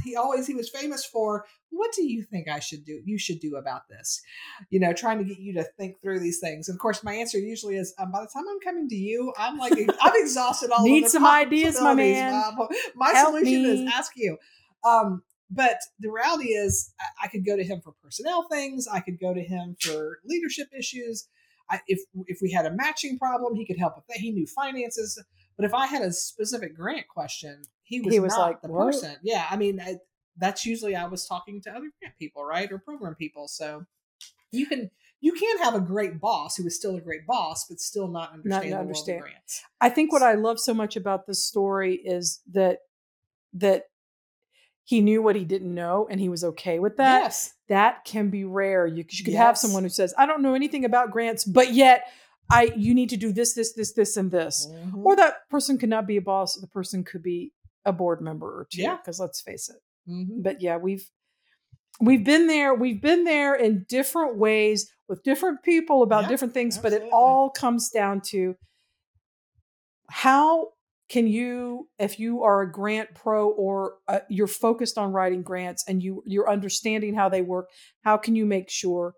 he 0.04 0.16
always 0.16 0.48
he 0.48 0.56
was 0.56 0.70
famous 0.70 1.06
for 1.06 1.46
what 1.70 1.92
do 1.94 2.04
you 2.04 2.24
think 2.24 2.48
I 2.48 2.60
should 2.60 2.86
do? 2.86 3.02
You 3.04 3.18
should 3.18 3.40
do 3.40 3.56
about 3.56 3.88
this, 3.90 4.22
you 4.70 4.80
know, 4.80 4.94
trying 4.94 5.20
to 5.20 5.24
get 5.24 5.40
you 5.40 5.54
to 5.54 5.64
think 5.78 6.02
through 6.02 6.20
these 6.20 6.40
things. 6.40 6.70
And 6.70 6.76
of 6.76 6.80
course, 6.80 7.04
my 7.04 7.14
answer 7.14 7.38
usually 7.38 7.78
is, 7.78 7.94
um, 7.98 8.12
by 8.12 8.22
the 8.22 8.30
time 8.34 8.44
I'm 8.50 8.60
coming 8.60 8.88
to 8.90 8.96
you, 8.96 9.34
I'm 9.38 9.58
like 9.58 9.74
I'm 10.02 10.14
exhausted. 10.16 10.72
All 10.72 10.84
need 10.84 11.08
some 11.08 11.26
ideas, 11.26 11.80
my 11.82 11.94
man. 11.94 12.32
My 12.96 13.12
Help 13.12 13.30
solution 13.30 13.64
me. 13.64 13.86
is 13.86 13.94
ask 13.94 14.12
you. 14.16 14.38
Um, 14.84 15.24
but 15.50 15.78
the 16.00 16.10
reality 16.10 16.50
is, 16.50 16.94
I 17.22 17.28
could 17.28 17.46
go 17.46 17.56
to 17.56 17.64
him 17.64 17.80
for 17.84 17.94
personnel 18.04 18.48
things. 18.50 18.88
I 18.92 19.02
could 19.02 19.20
go 19.20 19.34
to 19.34 19.42
him 19.42 19.76
for 19.80 20.20
leadership 20.26 20.68
issues. 20.78 21.28
I, 21.70 21.80
if 21.88 22.02
if 22.28 22.40
we 22.42 22.52
had 22.52 22.66
a 22.66 22.72
matching 22.72 23.18
problem, 23.18 23.56
he 23.56 23.66
could 23.66 23.78
help 23.78 23.96
with 23.96 24.06
that. 24.08 24.18
He 24.18 24.32
knew 24.32 24.48
finances. 24.48 25.22
But 25.58 25.66
if 25.66 25.74
I 25.74 25.86
had 25.86 26.02
a 26.02 26.12
specific 26.12 26.76
grant 26.76 27.08
question, 27.08 27.62
he 27.84 28.02
was, 28.02 28.14
he 28.14 28.20
was 28.20 28.34
not 28.34 28.48
like, 28.48 28.62
the 28.62 28.70
what? 28.70 28.86
person. 28.86 29.16
Yeah, 29.22 29.46
I 29.50 29.58
mean, 29.58 29.80
I, 29.80 29.98
that's 30.38 30.66
usually 30.66 30.96
I 30.96 31.06
was 31.06 31.28
talking 31.28 31.62
to 31.62 31.70
other 31.70 31.92
grant 32.00 32.18
people, 32.18 32.44
right, 32.44 32.72
or 32.72 32.80
program 32.80 33.16
people. 33.16 33.48
So 33.48 33.86
you 34.52 34.66
can 34.66 34.90
you 35.22 35.32
can 35.34 35.60
have 35.60 35.76
a 35.76 35.80
great 35.80 36.20
boss 36.20 36.58
who 36.58 36.66
is 36.66 36.76
still 36.76 36.96
a 36.96 37.02
great 37.02 37.26
boss, 37.26 37.66
but 37.70 37.80
still 37.80 38.08
not 38.08 38.34
understand 38.34 38.72
not 38.72 38.80
understand. 38.82 39.22
grants. 39.22 39.64
I 39.80 39.90
think 39.90 40.12
what 40.12 40.22
I 40.22 40.34
love 40.34 40.60
so 40.60 40.74
much 40.74 40.96
about 40.96 41.28
this 41.28 41.44
story 41.44 41.96
is 41.96 42.42
that 42.52 42.80
that 43.54 43.86
he 44.86 45.02
knew 45.02 45.22
what 45.22 45.36
he 45.36 45.46
didn't 45.46 45.74
know 45.74 46.08
and 46.10 46.20
he 46.20 46.28
was 46.28 46.44
okay 46.44 46.80
with 46.80 46.98
that. 46.98 47.22
Yes. 47.24 47.54
That 47.70 48.04
can 48.04 48.30
be 48.30 48.44
rare. 48.44 48.86
You, 48.86 49.06
you 49.10 49.24
could 49.24 49.34
yes. 49.34 49.42
have 49.42 49.58
someone 49.58 49.84
who 49.84 49.90
says, 49.90 50.14
I 50.18 50.26
don't 50.26 50.42
know 50.42 50.56
anything 50.56 50.84
about 50.84 51.12
grants, 51.12 51.46
but 51.46 51.74
yet 51.74 52.12
I 52.50 52.74
you 52.76 52.94
need 52.94 53.10
to 53.10 53.18
do 53.18 53.32
this, 53.32 53.54
this, 53.54 53.74
this, 53.74 53.94
this, 53.94 54.18
and 54.18 54.32
this. 54.32 54.68
Mm-hmm. 54.72 55.06
Or 55.06 55.16
that 55.16 55.50
person 55.50 55.78
could 55.78 55.90
not 55.90 56.08
be 56.08 56.18
a 56.18 56.22
boss. 56.22 56.56
The 56.56 56.68
person 56.68 57.04
could 57.04 57.24
be 57.24 57.54
a 57.86 57.94
board 57.94 58.22
member 58.22 58.48
or 58.48 58.68
two. 58.72 58.82
Yeah. 58.82 58.98
Because 58.98 59.20
let's 59.20 59.42
face 59.42 59.70
it. 59.70 59.78
Mm-hmm. 60.10 60.42
But 60.42 60.62
yeah, 60.62 60.78
we've 60.78 61.10
we've 62.00 62.24
been 62.24 62.48
there, 62.48 62.74
we've 62.74 63.02
been 63.02 63.24
there 63.24 63.56
in 63.56 63.86
different 63.88 64.38
ways 64.38 64.92
with 65.08 65.24
different 65.24 65.64
people 65.64 66.04
about 66.04 66.24
yeah, 66.24 66.30
different 66.30 66.54
things, 66.54 66.78
absolutely. 66.78 67.00
but 67.00 67.08
it 67.08 67.14
all 67.14 67.50
comes 67.50 67.90
down 67.90 68.22
to 68.22 68.56
how 70.10 70.70
can 71.10 71.28
you 71.28 71.88
if 72.00 72.20
you 72.20 72.44
are 72.44 72.62
a 72.62 72.72
grant 72.72 73.14
pro 73.14 73.50
or 73.50 73.96
uh, 74.08 74.20
you're 74.30 74.48
focused 74.48 74.98
on 74.98 75.12
writing 75.12 75.42
grants 75.42 75.84
and 75.88 76.02
you 76.02 76.24
you're 76.26 76.50
understanding 76.50 77.14
how 77.14 77.30
they 77.30 77.42
work 77.42 77.70
how 78.04 78.18
can 78.18 78.36
you 78.36 78.46
make 78.46 78.70
sure 78.70 79.14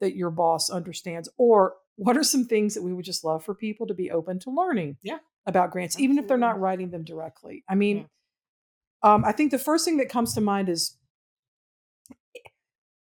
that 0.00 0.14
your 0.14 0.30
boss 0.30 0.70
understands 0.70 1.28
or 1.38 1.74
what 2.00 2.16
are 2.16 2.22
some 2.22 2.44
things 2.44 2.74
that 2.74 2.82
we 2.82 2.92
would 2.92 3.04
just 3.04 3.24
love 3.24 3.44
for 3.44 3.54
people 3.54 3.86
to 3.86 3.94
be 3.94 4.10
open 4.10 4.38
to 4.38 4.50
learning 4.50 4.96
yeah 5.02 5.18
about 5.46 5.70
grants 5.70 5.94
Absolutely. 5.94 6.12
even 6.12 6.22
if 6.22 6.28
they're 6.28 6.38
not 6.38 6.60
writing 6.60 6.90
them 6.90 7.04
directly 7.04 7.64
i 7.68 7.74
mean 7.74 8.06
yeah. 9.04 9.14
um, 9.14 9.24
i 9.24 9.32
think 9.32 9.50
the 9.50 9.58
first 9.58 9.84
thing 9.84 9.96
that 9.98 10.08
comes 10.08 10.34
to 10.34 10.40
mind 10.40 10.68
is 10.68 10.96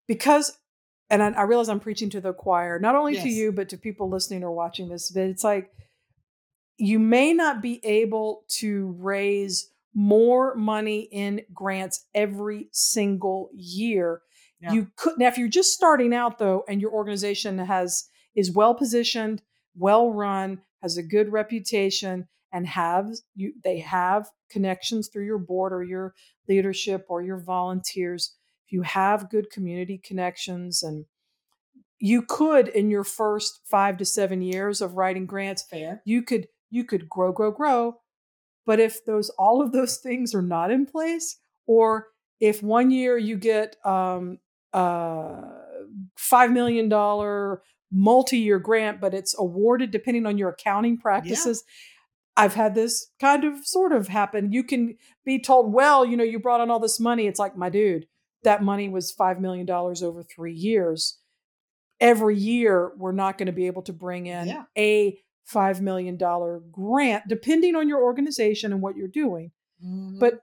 because 0.08 0.58
and 1.10 1.22
I, 1.24 1.30
I 1.32 1.42
realize 1.44 1.70
i'm 1.70 1.80
preaching 1.80 2.10
to 2.12 2.22
the 2.22 2.34
choir 2.34 2.80
not 2.80 2.96
only 2.96 3.14
yes. 3.14 3.24
to 3.24 3.30
you 3.30 3.52
but 3.52 3.70
to 3.70 3.78
people 3.78 4.10
listening 4.10 4.44
or 4.44 4.52
watching 4.52 4.90
this 4.90 5.12
but 5.12 5.24
it's 5.24 5.44
like 5.44 5.72
you 6.78 7.00
may 7.00 7.34
not 7.34 7.62
be 7.62 7.80
able 7.86 8.44
to 8.48 8.96
raise 9.00 9.70
more 9.94 10.56
money 10.56 11.02
in 11.12 11.42
grants 11.54 12.06
every 12.16 12.68
single 12.72 13.50
year. 13.54 14.22
Yeah. 14.60 14.74
You 14.74 14.92
could 14.96 15.20
now 15.20 15.28
if 15.28 15.38
you're 15.38 15.50
just 15.50 15.74
starting 15.74 16.14
out 16.14 16.40
though 16.40 16.64
and 16.68 16.82
your 16.82 16.92
organization 16.92 17.58
has 17.60 18.10
is 18.36 18.52
well 18.52 18.74
positioned, 18.74 19.42
well 19.76 20.12
run, 20.12 20.62
has 20.82 20.98
a 20.98 21.04
good 21.04 21.32
reputation 21.32 22.28
and 22.52 22.68
have 22.68 23.10
you 23.36 23.54
they 23.64 23.80
have 23.80 24.30
connections 24.50 25.10
through 25.12 25.26
your 25.26 25.40
board 25.40 25.74
or 25.74 25.84
your 25.84 26.14
leadership 26.48 27.06
or 27.10 27.22
your 27.22 27.40
volunteers. 27.40 28.36
If 28.68 28.74
you 28.74 28.84
have 28.84 29.30
good 29.30 29.50
community 29.50 30.00
connections 30.04 30.84
and 30.84 31.06
you 32.00 32.22
could 32.22 32.68
in 32.68 32.90
your 32.90 33.04
first 33.04 33.62
5 33.66 33.98
to 33.98 34.06
7 34.06 34.42
years 34.42 34.82
of 34.82 34.96
writing 34.96 35.26
grants, 35.26 35.64
Fair. 35.64 36.02
you 36.06 36.22
could 36.22 36.48
you 36.70 36.84
could 36.84 37.08
grow, 37.10 37.32
grow, 37.32 37.52
grow. 37.52 37.96
But 38.66 38.80
if 38.80 39.06
those 39.06 39.30
all 39.32 39.62
of 39.62 39.72
those 39.72 39.98
things 39.98 40.34
are 40.36 40.42
not 40.42 40.72
in 40.72 40.86
place, 40.86 41.38
or 41.66 42.08
if 42.40 42.62
one 42.62 42.92
year 42.92 43.18
you 43.18 43.38
get 43.38 43.76
um, 43.86 44.40
uh, 44.74 45.42
five 46.18 46.52
million 46.52 46.90
dollar 46.90 47.62
multi-year 47.94 48.60
grant, 48.60 49.00
but 49.00 49.14
it's 49.14 49.38
awarded 49.38 49.92
depending 49.92 50.26
on 50.26 50.38
your 50.38 50.50
accounting 50.50 50.98
practices. 50.98 51.64
Yeah. 51.66 52.44
I've 52.44 52.56
had 52.56 52.74
this 52.74 53.12
kind 53.20 53.44
of 53.44 53.66
sort 53.66 53.92
of 53.92 54.08
happen. 54.08 54.52
You 54.52 54.64
can 54.64 54.98
be 55.24 55.40
told, 55.40 55.72
well, 55.72 56.04
you 56.04 56.18
know, 56.18 56.24
you 56.24 56.40
brought 56.40 56.62
in 56.62 56.72
all 56.72 56.80
this 56.80 57.00
money. 57.00 57.28
It's 57.28 57.40
like, 57.40 57.56
my 57.56 57.70
dude, 57.70 58.08
that 58.44 58.64
money 58.64 58.90
was 58.90 59.14
$5 59.14 59.40
million 59.40 59.70
over 59.70 60.24
three 60.24 60.54
years 60.54 61.20
every 62.04 62.38
year 62.38 62.92
we're 62.98 63.14
not 63.14 63.38
going 63.38 63.48
to 63.48 63.54
be 63.54 63.68
able 63.68 63.82
to 63.82 63.94
bring 63.94 64.28
in 64.28 64.48
yeah. 64.48 64.64
a 64.78 65.18
$5 65.52 65.82
million 65.82 66.18
grant, 66.70 67.24
depending 67.28 67.76
on 67.76 67.88
your 67.88 68.04
organization 68.04 68.74
and 68.74 68.82
what 68.82 68.98
you're 68.98 69.08
doing. 69.08 69.52
Mm-hmm. 69.84 70.20
But 70.20 70.42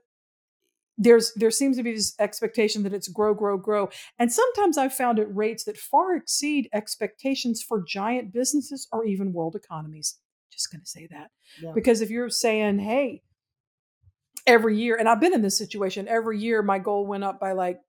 there's 1.00 1.32
there 1.34 1.50
seems 1.50 1.78
to 1.78 1.82
be 1.82 1.94
this 1.94 2.14
expectation 2.20 2.82
that 2.82 2.92
it's 2.92 3.08
grow 3.08 3.32
grow 3.34 3.56
grow. 3.56 3.88
And 4.18 4.30
sometimes 4.30 4.76
i've 4.76 4.94
found 4.94 5.18
at 5.18 5.34
rates 5.34 5.64
that 5.64 5.78
far 5.78 6.14
exceed 6.14 6.68
expectations 6.72 7.62
for 7.62 7.82
giant 7.82 8.32
businesses 8.32 8.86
or 8.92 9.04
even 9.04 9.32
world 9.32 9.56
economies. 9.56 10.18
Just 10.52 10.70
going 10.70 10.82
to 10.82 10.86
say 10.86 11.08
that. 11.10 11.30
Yeah. 11.60 11.72
because 11.74 12.02
if 12.02 12.10
you're 12.10 12.28
saying 12.28 12.78
hey 12.78 13.22
every 14.46 14.78
year 14.78 14.96
and 14.96 15.08
i've 15.08 15.20
been 15.20 15.34
in 15.34 15.42
this 15.42 15.56
situation 15.56 16.06
every 16.06 16.38
year 16.38 16.62
my 16.62 16.78
goal 16.78 17.06
went 17.06 17.24
up 17.24 17.40
by 17.40 17.52
like 17.52 17.80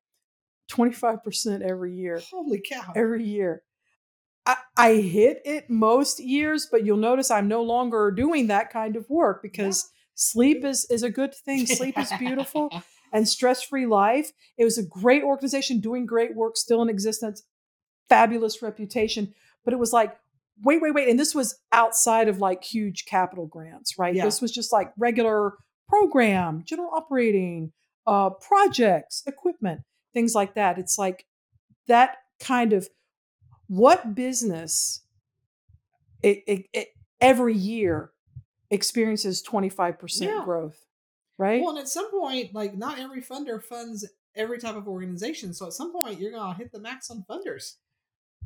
25% 0.71 1.61
every 1.61 1.93
year. 1.97 2.21
Holy 2.31 2.61
cow. 2.61 2.93
Every 2.95 3.25
year. 3.25 3.61
I, 4.45 4.55
I 4.77 4.93
hit 4.95 5.41
it 5.43 5.69
most 5.69 6.21
years 6.21 6.67
but 6.71 6.85
you'll 6.85 6.97
notice 6.97 7.29
i'm 7.29 7.49
no 7.49 7.61
longer 7.61 8.09
doing 8.09 8.47
that 8.47 8.71
kind 8.71 8.95
of 8.95 9.09
work 9.09 9.41
because 9.41 9.83
yeah. 9.83 9.97
sleep 10.15 10.63
is 10.63 10.87
is 10.89 11.03
a 11.03 11.09
good 11.09 11.35
thing. 11.35 11.65
Sleep 11.65 11.97
is 11.99 12.11
beautiful 12.17 12.69
and 13.11 13.27
stress 13.27 13.61
free 13.61 13.85
life. 13.85 14.31
It 14.57 14.63
was 14.63 14.77
a 14.77 14.83
great 14.83 15.23
organization 15.23 15.79
doing 15.79 16.05
great 16.05 16.35
work, 16.35 16.57
still 16.57 16.81
in 16.81 16.89
existence, 16.89 17.43
fabulous 18.09 18.61
reputation. 18.61 19.33
But 19.63 19.73
it 19.73 19.79
was 19.79 19.93
like, 19.93 20.17
wait, 20.63 20.81
wait, 20.81 20.93
wait. 20.93 21.09
And 21.09 21.19
this 21.19 21.35
was 21.35 21.59
outside 21.71 22.27
of 22.27 22.39
like 22.39 22.63
huge 22.63 23.05
capital 23.05 23.47
grants, 23.47 23.97
right? 23.97 24.13
Yeah. 24.13 24.25
This 24.25 24.41
was 24.41 24.51
just 24.51 24.71
like 24.71 24.91
regular 24.97 25.53
program, 25.87 26.63
general 26.65 26.91
operating, 26.93 27.71
uh, 28.07 28.31
projects, 28.31 29.23
equipment, 29.27 29.81
things 30.13 30.33
like 30.35 30.55
that. 30.55 30.77
It's 30.77 30.97
like 30.97 31.25
that 31.87 32.17
kind 32.39 32.73
of 32.73 32.89
what 33.67 34.15
business 34.15 35.01
it, 36.23 36.43
it, 36.47 36.65
it 36.73 36.87
every 37.19 37.55
year 37.55 38.11
experiences 38.69 39.43
25% 39.43 40.21
yeah. 40.21 40.41
growth 40.43 40.85
right? 41.41 41.59
Well, 41.59 41.71
and 41.71 41.79
at 41.79 41.89
some 41.89 42.09
point, 42.11 42.53
like 42.53 42.77
not 42.77 42.99
every 42.99 43.21
funder 43.21 43.61
funds 43.61 44.07
every 44.35 44.59
type 44.59 44.75
of 44.75 44.87
organization. 44.87 45.53
So 45.53 45.65
at 45.65 45.73
some 45.73 45.91
point, 45.91 46.19
you're 46.19 46.31
gonna 46.31 46.53
hit 46.53 46.71
the 46.71 46.79
max 46.79 47.09
on 47.09 47.25
funders. 47.29 47.75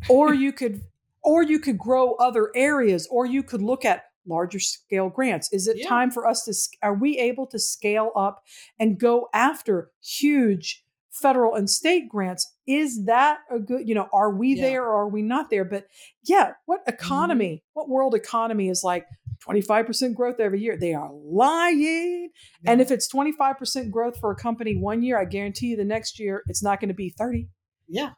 or 0.10 0.34
you 0.44 0.52
could, 0.52 0.82
or 1.22 1.44
you 1.44 1.60
could 1.60 1.78
grow 1.78 2.14
other 2.14 2.50
areas, 2.56 3.08
or 3.12 3.26
you 3.26 3.44
could 3.44 3.62
look 3.62 3.84
at 3.86 4.06
larger 4.26 4.60
scale 4.60 5.10
grants. 5.10 5.52
Is 5.52 5.68
it 5.68 5.78
yeah. 5.80 5.88
time 5.88 6.10
for 6.10 6.26
us 6.26 6.44
to? 6.46 6.54
Are 6.82 6.96
we 6.96 7.20
able 7.20 7.46
to 7.48 7.60
scale 7.60 8.12
up 8.16 8.44
and 8.80 8.98
go 8.98 9.28
after 9.34 9.92
huge? 10.02 10.82
federal 11.12 11.56
and 11.56 11.70
state 11.70 12.10
grants 12.10 12.56
is 12.68 13.06
that 13.06 13.38
a 13.50 13.58
good 13.58 13.88
you 13.88 13.96
know 13.96 14.10
are 14.12 14.32
we 14.32 14.54
yeah. 14.54 14.62
there 14.62 14.84
or 14.84 15.04
are 15.04 15.08
we 15.08 15.22
not 15.22 15.50
there 15.50 15.64
but 15.64 15.88
yeah 16.26 16.52
what 16.66 16.82
mm-hmm. 16.82 16.94
economy 16.94 17.48
mm-hmm. 17.48 17.70
what 17.72 17.88
world 17.88 18.14
economy 18.14 18.68
is 18.68 18.84
like 18.84 19.06
25% 19.48 20.16
growth 20.16 20.40
every 20.40 20.60
year 20.60 20.78
they 20.78 20.94
are 20.94 21.12
lying 21.14 22.30
yeah. 22.64 22.72
and 22.72 22.82
if 22.82 22.92
it's 22.92 23.12
25% 23.12 23.92
growth 23.92 24.18
for 24.20 24.32
a 24.32 24.36
company 24.36 24.76
one 24.76 25.02
year 25.04 25.20
i 25.20 25.26
guarantee 25.26 25.68
you 25.68 25.78
the 25.78 25.86
next 25.86 26.20
year 26.20 26.44
it's 26.48 26.64
not 26.64 26.80
going 26.80 26.90
to 26.90 26.96
be 26.96 27.10
30 27.10 27.48
yeah 27.88 28.12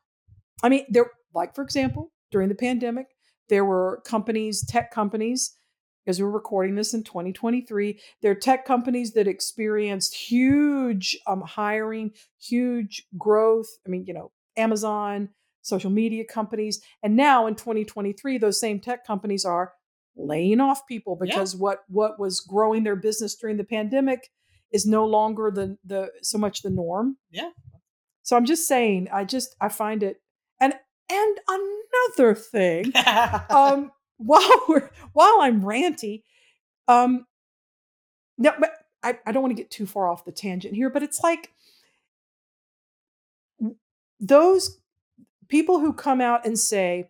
i 0.64 0.70
mean 0.70 0.86
there 0.90 1.12
like 1.34 1.54
for 1.56 1.64
example 1.64 2.12
during 2.32 2.50
the 2.50 2.56
pandemic 2.56 3.08
there 3.50 3.66
were 3.66 4.02
companies 4.06 4.66
tech 4.66 4.92
companies 4.92 5.58
as 6.08 6.22
we're 6.22 6.30
recording 6.30 6.76
this 6.76 6.94
in 6.94 7.04
2023. 7.04 8.00
There 8.22 8.32
are 8.32 8.36
tech 8.36 8.66
companies 8.66 9.12
that 9.14 9.28
experienced 9.28 10.16
huge 10.16 11.18
um, 11.28 11.42
hiring, 11.42 12.12
huge 12.40 13.06
growth. 13.18 13.68
I 13.86 13.90
mean, 13.90 14.06
you 14.08 14.14
know, 14.14 14.32
Amazon, 14.56 15.30
social 15.62 15.92
media 15.92 16.24
companies. 16.24 16.82
And 17.04 17.16
now 17.16 17.46
in 17.46 17.56
2023, 17.56 18.38
those 18.38 18.60
same 18.60 18.80
tech 18.80 19.06
companies 19.06 19.44
are 19.46 19.74
laying 20.18 20.60
off 20.60 20.88
people 20.88 21.16
because 21.16 21.54
yeah. 21.54 21.60
what 21.60 21.84
what 21.88 22.20
was 22.20 22.40
growing 22.40 22.84
their 22.84 22.96
business 22.96 23.36
during 23.36 23.58
the 23.58 23.64
pandemic 23.64 24.30
is 24.72 24.86
no 24.86 25.06
longer 25.06 25.52
the 25.52 25.78
the 25.86 26.12
so 26.22 26.38
much 26.38 26.62
the 26.62 26.70
norm. 26.70 27.18
Yeah. 27.32 27.52
So 28.24 28.36
I'm 28.36 28.46
just 28.46 28.68
saying, 28.68 29.08
I 29.14 29.24
just 29.24 29.56
I 29.62 29.70
find 29.70 30.04
it 30.04 30.22
and 30.60 30.74
and 31.10 31.38
another 31.48 32.36
thing, 32.36 32.92
um, 33.50 33.92
while 34.18 34.66
we're 34.68 34.90
while 35.14 35.38
I'm 35.40 35.62
ranty, 35.62 36.24
um, 36.88 37.26
no, 38.38 38.54
but 38.60 38.72
I, 39.04 39.20
I 39.26 39.32
don't 39.32 39.44
want 39.44 39.56
to 39.56 39.62
get 39.62 39.72
too 39.72 39.86
far 39.86 40.10
off 40.10 40.26
the 40.26 40.32
tangent 40.32 40.76
here, 40.76 40.90
but 40.90 41.04
it's 41.04 41.22
like 41.22 41.52
those 44.20 44.80
people 45.48 45.80
who 45.80 45.94
come 45.94 46.20
out 46.20 46.46
and 46.46 46.58
say, 46.58 47.10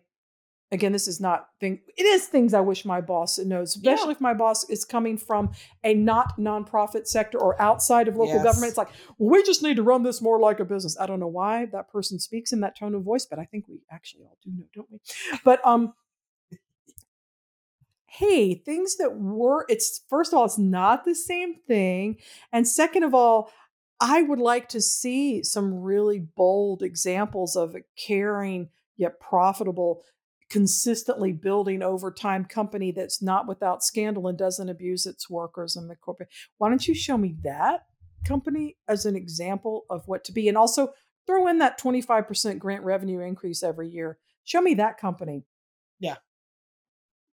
again, 0.70 0.92
this 0.92 1.08
is 1.08 1.20
not 1.20 1.48
thing. 1.60 1.80
It 1.96 2.02
is 2.02 2.26
things 2.26 2.54
I 2.54 2.60
wish 2.60 2.84
my 2.84 3.00
boss 3.00 3.38
knows, 3.38 3.76
especially 3.76 4.08
yeah. 4.08 4.12
if 4.12 4.20
my 4.20 4.34
boss 4.34 4.68
is 4.68 4.84
coming 4.84 5.16
from 5.16 5.52
a 5.84 5.94
not 5.94 6.38
nonprofit 6.38 7.06
sector 7.06 7.38
or 7.38 7.60
outside 7.60 8.08
of 8.08 8.16
local 8.16 8.34
yes. 8.34 8.44
government. 8.44 8.70
It's 8.70 8.78
like, 8.78 8.90
well, 9.18 9.30
we 9.30 9.42
just 9.42 9.62
need 9.62 9.76
to 9.76 9.82
run 9.82 10.02
this 10.02 10.20
more 10.20 10.38
like 10.38 10.60
a 10.60 10.64
business. 10.64 10.98
I 11.00 11.06
don't 11.06 11.20
know 11.20 11.26
why 11.26 11.66
that 11.66 11.90
person 11.90 12.18
speaks 12.18 12.52
in 12.52 12.60
that 12.60 12.76
tone 12.76 12.94
of 12.94 13.02
voice, 13.02 13.26
but 13.26 13.38
I 13.38 13.44
think 13.44 13.66
we 13.68 13.80
actually 13.90 14.24
all 14.24 14.38
do 14.42 14.50
know, 14.50 14.66
don't 14.74 14.90
we? 14.90 14.98
But 15.44 15.66
um, 15.66 15.94
hey, 18.06 18.54
things 18.54 18.96
that 18.96 19.16
were, 19.16 19.64
it's 19.68 20.02
first 20.08 20.32
of 20.32 20.38
all, 20.38 20.44
it's 20.44 20.58
not 20.58 21.04
the 21.04 21.14
same 21.14 21.54
thing. 21.66 22.16
And 22.52 22.66
second 22.66 23.04
of 23.04 23.14
all, 23.14 23.50
I 24.00 24.22
would 24.22 24.38
like 24.38 24.68
to 24.70 24.80
see 24.80 25.42
some 25.42 25.82
really 25.82 26.20
bold 26.20 26.82
examples 26.82 27.56
of 27.56 27.74
a 27.74 27.80
caring 27.96 28.68
yet 28.96 29.20
profitable, 29.20 30.02
consistently 30.50 31.32
building 31.32 31.82
over 31.82 32.10
time 32.10 32.44
company 32.44 32.90
that's 32.90 33.20
not 33.20 33.46
without 33.46 33.82
scandal 33.82 34.26
and 34.28 34.38
doesn't 34.38 34.68
abuse 34.68 35.06
its 35.06 35.28
workers 35.28 35.76
and 35.76 35.90
the 35.90 35.96
corporate. 35.96 36.30
Why 36.58 36.68
don't 36.68 36.86
you 36.86 36.94
show 36.94 37.18
me 37.18 37.36
that 37.42 37.86
company 38.24 38.76
as 38.88 39.06
an 39.06 39.16
example 39.16 39.84
of 39.90 40.06
what 40.06 40.24
to 40.24 40.32
be? 40.32 40.48
And 40.48 40.56
also 40.56 40.92
throw 41.26 41.46
in 41.48 41.58
that 41.58 41.80
25% 41.80 42.58
grant 42.58 42.84
revenue 42.84 43.20
increase 43.20 43.62
every 43.62 43.88
year. 43.88 44.18
Show 44.44 44.62
me 44.62 44.74
that 44.74 44.98
company. 44.98 45.44
Yeah. 46.00 46.16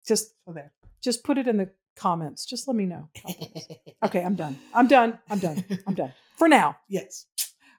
Just 0.07 0.33
there. 0.47 0.71
Just 1.03 1.23
put 1.23 1.37
it 1.37 1.47
in 1.47 1.57
the 1.57 1.69
comments. 1.95 2.45
Just 2.45 2.67
let 2.67 2.75
me 2.75 2.85
know. 2.85 3.09
okay, 4.05 4.23
I'm 4.23 4.35
done. 4.35 4.57
I'm 4.73 4.87
done. 4.87 5.19
I'm 5.29 5.39
done. 5.39 5.63
I'm 5.87 5.93
done 5.93 6.13
for 6.41 6.47
now. 6.47 6.75
Yes, 6.89 7.27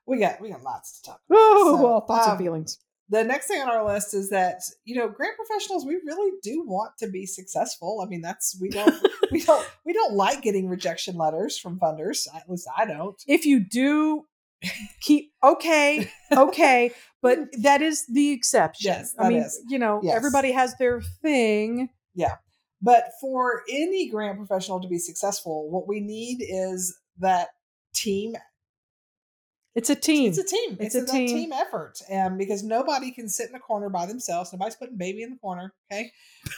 we 0.06 0.18
got 0.18 0.40
we 0.40 0.50
got 0.50 0.62
lots 0.62 1.00
to 1.00 1.10
talk. 1.10 1.20
About. 1.28 1.38
Oh 1.40 1.76
so, 1.76 1.82
well, 1.82 2.00
thoughts 2.02 2.26
um, 2.26 2.32
and 2.32 2.40
feelings. 2.40 2.78
The 3.08 3.24
next 3.24 3.46
thing 3.46 3.60
on 3.60 3.68
our 3.68 3.84
list 3.84 4.14
is 4.14 4.30
that 4.30 4.60
you 4.84 4.96
know 4.96 5.08
grant 5.08 5.36
professionals 5.36 5.84
we 5.84 5.94
really 6.06 6.32
do 6.42 6.62
want 6.66 6.92
to 6.98 7.08
be 7.08 7.26
successful. 7.26 8.02
I 8.04 8.08
mean 8.08 8.22
that's 8.22 8.56
we 8.60 8.68
don't 8.70 8.94
we 9.30 9.42
don't 9.42 9.66
we 9.84 9.92
don't 9.92 10.14
like 10.14 10.42
getting 10.42 10.68
rejection 10.68 11.16
letters 11.16 11.58
from 11.58 11.78
funders. 11.78 12.26
At 12.34 12.48
least 12.48 12.68
I 12.76 12.86
don't. 12.86 13.20
If 13.26 13.44
you 13.46 13.60
do, 13.60 14.26
keep 15.00 15.32
okay 15.42 16.08
okay 16.30 16.92
but 17.20 17.40
that 17.62 17.82
is 17.82 18.06
the 18.06 18.30
exception 18.30 18.92
yes 18.92 19.12
i 19.18 19.28
mean 19.28 19.42
is. 19.42 19.60
you 19.68 19.76
know 19.76 19.98
yes. 20.04 20.14
everybody 20.14 20.52
has 20.52 20.76
their 20.76 21.00
thing 21.20 21.88
yeah 22.14 22.36
but 22.82 23.12
for 23.20 23.62
any 23.70 24.08
grant 24.10 24.38
professional 24.38 24.80
to 24.80 24.88
be 24.88 24.98
successful, 24.98 25.70
what 25.70 25.86
we 25.86 26.00
need 26.00 26.38
is 26.40 26.98
that 27.18 27.50
team. 27.94 28.34
It's 29.74 29.88
a 29.88 29.94
team. 29.94 30.28
It's 30.28 30.38
a 30.38 30.44
team. 30.44 30.76
It's, 30.80 30.94
it's 30.94 31.10
a, 31.10 31.14
a 31.14 31.18
team. 31.18 31.28
team 31.28 31.52
effort. 31.52 32.00
And 32.10 32.36
because 32.36 32.62
nobody 32.62 33.10
can 33.10 33.28
sit 33.28 33.48
in 33.48 33.54
a 33.54 33.60
corner 33.60 33.88
by 33.88 34.04
themselves. 34.06 34.52
Nobody's 34.52 34.76
putting 34.76 34.98
baby 34.98 35.22
in 35.22 35.30
the 35.30 35.36
corner. 35.36 35.72
Okay. 35.90 36.12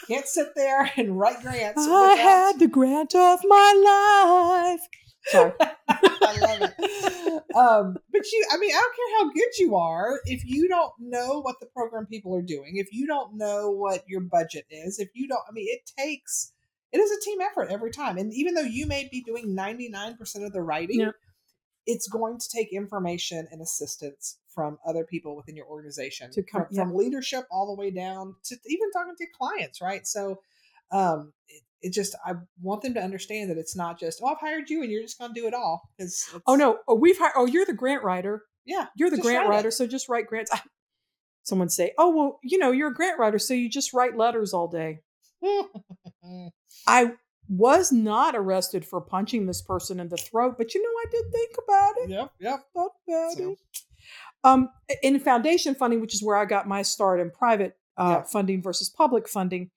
Can't 0.07 0.25
sit 0.25 0.49
there 0.55 0.91
and 0.97 1.17
write 1.17 1.41
grants. 1.41 1.81
I 1.81 2.11
without... 2.11 2.17
had 2.17 2.59
the 2.59 2.67
grant 2.67 3.15
of 3.15 3.39
my 3.45 4.75
life. 4.77 4.87
Sorry. 5.27 5.53
I 5.87 6.37
love 6.39 6.61
it. 6.61 7.55
Um, 7.55 7.97
but 8.11 8.31
you, 8.31 8.45
I 8.51 8.57
mean, 8.57 8.71
I 8.71 8.79
don't 8.79 8.95
care 8.95 9.17
how 9.17 9.31
good 9.31 9.57
you 9.59 9.75
are 9.75 10.19
if 10.25 10.45
you 10.45 10.67
don't 10.67 10.91
know 10.99 11.41
what 11.41 11.55
the 11.59 11.67
program 11.67 12.05
people 12.05 12.35
are 12.35 12.41
doing, 12.41 12.73
if 12.75 12.89
you 12.91 13.07
don't 13.07 13.37
know 13.37 13.71
what 13.71 14.03
your 14.07 14.21
budget 14.21 14.65
is, 14.69 14.99
if 14.99 15.09
you 15.13 15.27
don't, 15.27 15.41
I 15.49 15.53
mean, 15.53 15.67
it 15.69 15.89
takes, 15.97 16.51
it 16.91 16.99
is 16.99 17.11
a 17.11 17.21
team 17.21 17.39
effort 17.41 17.71
every 17.71 17.91
time. 17.91 18.17
And 18.17 18.33
even 18.33 18.53
though 18.53 18.61
you 18.61 18.85
may 18.85 19.07
be 19.09 19.21
doing 19.21 19.55
99% 19.55 20.45
of 20.45 20.51
the 20.51 20.61
writing, 20.61 20.99
yeah. 20.99 21.11
It's 21.85 22.07
going 22.07 22.39
to 22.39 22.49
take 22.49 22.73
information 22.73 23.47
and 23.51 23.61
assistance 23.61 24.37
from 24.53 24.77
other 24.87 25.03
people 25.03 25.35
within 25.35 25.55
your 25.55 25.67
organization, 25.67 26.31
to 26.31 26.41
come, 26.41 26.65
from, 26.65 26.67
yeah. 26.71 26.81
from 26.83 26.95
leadership 26.95 27.45
all 27.51 27.67
the 27.67 27.79
way 27.79 27.91
down 27.91 28.35
to 28.45 28.55
even 28.67 28.91
talking 28.91 29.15
to 29.17 29.25
clients, 29.37 29.81
right? 29.81 30.07
So, 30.07 30.39
um, 30.91 31.33
it, 31.47 31.61
it 31.81 31.93
just 31.93 32.15
I 32.25 32.33
want 32.61 32.81
them 32.81 32.93
to 32.95 33.01
understand 33.01 33.49
that 33.49 33.57
it's 33.57 33.75
not 33.75 33.99
just 33.99 34.19
oh 34.23 34.27
I've 34.27 34.39
hired 34.39 34.69
you 34.69 34.81
and 34.81 34.91
you're 34.91 35.01
just 35.01 35.19
going 35.19 35.33
to 35.33 35.39
do 35.39 35.47
it 35.47 35.53
all. 35.53 35.89
It's, 35.99 36.33
it's, 36.33 36.43
oh 36.47 36.55
no, 36.55 36.79
oh 36.87 36.95
we've 36.95 37.17
hired. 37.17 37.33
Oh, 37.35 37.45
you're 37.45 37.65
the 37.65 37.73
grant 37.73 38.03
writer. 38.03 38.43
Yeah, 38.65 38.87
you're 38.95 39.11
the 39.11 39.17
grant 39.17 39.47
writer, 39.47 39.67
it. 39.67 39.73
so 39.73 39.85
just 39.85 40.09
write 40.09 40.27
grants. 40.27 40.51
Someone 41.43 41.69
say, 41.69 41.93
oh 41.99 42.15
well, 42.15 42.39
you 42.43 42.57
know 42.57 42.71
you're 42.71 42.89
a 42.89 42.93
grant 42.93 43.19
writer, 43.19 43.37
so 43.37 43.53
you 43.53 43.69
just 43.69 43.93
write 43.93 44.17
letters 44.17 44.53
all 44.53 44.67
day. 44.67 45.01
I 46.87 47.11
was 47.47 47.91
not 47.91 48.35
arrested 48.35 48.85
for 48.85 49.01
punching 49.01 49.45
this 49.45 49.61
person 49.61 49.99
in 49.99 50.09
the 50.09 50.17
throat, 50.17 50.55
but 50.57 50.73
you 50.73 50.81
know 50.81 50.89
I 50.89 51.05
did 51.11 51.31
think 51.31 51.55
about 51.63 51.93
it. 51.97 52.09
Yep, 52.09 52.31
yep. 52.39 52.65
Thought 52.73 52.91
about 53.07 53.33
so. 53.33 53.51
it. 53.51 53.59
Um, 54.43 54.69
in 55.01 55.19
foundation 55.19 55.73
funding, 55.73 56.01
which 56.01 56.13
is 56.13 56.23
where 56.23 56.35
I 56.35 56.45
got 56.45 56.67
my 56.67 56.81
start 56.81 57.19
in 57.19 57.31
private 57.31 57.77
uh, 57.97 58.21
funding 58.21 58.61
versus 58.61 58.89
public 58.89 59.27
funding. 59.27 59.71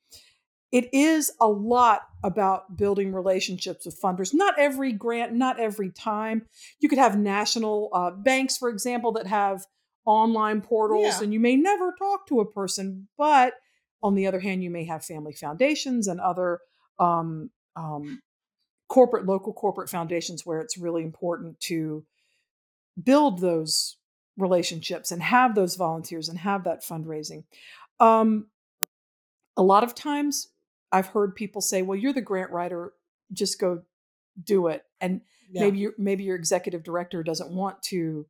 It 0.71 0.93
is 0.93 1.33
a 1.41 1.49
lot 1.49 2.03
about 2.23 2.77
building 2.77 3.15
relationships 3.15 3.87
with 3.87 4.01
funders. 4.01 4.35
Not 4.35 4.59
every 4.59 4.93
grant, 4.93 5.33
not 5.33 5.59
every 5.59 5.91
time. 5.91 6.43
You 6.81 6.91
could 6.91 6.99
have 6.99 7.19
national 7.19 7.89
uh, 7.95 8.11
banks, 8.11 8.59
for 8.59 8.69
example, 8.69 9.13
that 9.13 9.27
have 9.27 9.65
online 10.05 10.61
portals, 10.61 11.05
yeah. 11.05 11.23
and 11.23 11.33
you 11.33 11.41
may 11.41 11.57
never 11.57 11.95
talk 11.99 12.27
to 12.29 12.41
a 12.41 12.51
person. 12.51 13.09
But 13.17 13.55
on 14.03 14.15
the 14.15 14.27
other 14.27 14.41
hand, 14.41 14.63
you 14.63 14.71
may 14.71 14.85
have 14.85 15.05
family 15.05 15.33
foundations 15.33 16.07
and 16.07 16.21
other 16.21 16.61
um, 16.99 17.51
um, 17.79 18.21
corporate, 18.89 19.27
local 19.27 19.53
corporate 19.53 19.89
foundations 19.89 20.45
where 20.45 20.61
it's 20.61 20.77
really 20.79 21.03
important 21.03 21.61
to 21.61 22.05
build 23.03 23.41
those 23.41 23.97
relationships 24.37 25.11
and 25.11 25.23
have 25.23 25.55
those 25.55 25.77
volunteers 25.77 26.29
and 26.29 26.39
have 26.39 26.65
that 26.65 26.83
fundraising. 26.83 27.45
Um, 28.01 28.47
a 29.57 29.63
lot 29.63 29.85
of 29.85 29.95
times 29.95 30.49
I've 30.91 31.09
heard 31.09 31.35
people 31.35 31.61
say, 31.61 31.83
well, 31.83 31.99
you're 31.99 32.13
the 32.13 32.21
grant 32.21 32.51
writer, 32.51 32.93
just 33.33 33.61
go 33.61 33.83
do 34.43 34.69
it. 34.69 34.83
And 35.01 35.21
yeah. 35.51 35.63
maybe 35.63 35.79
you 35.79 35.95
maybe 35.99 36.25
your 36.25 36.37
executive 36.37 36.83
director 36.83 37.23
doesn't 37.23 37.51
want 37.51 37.83
to 37.85 38.27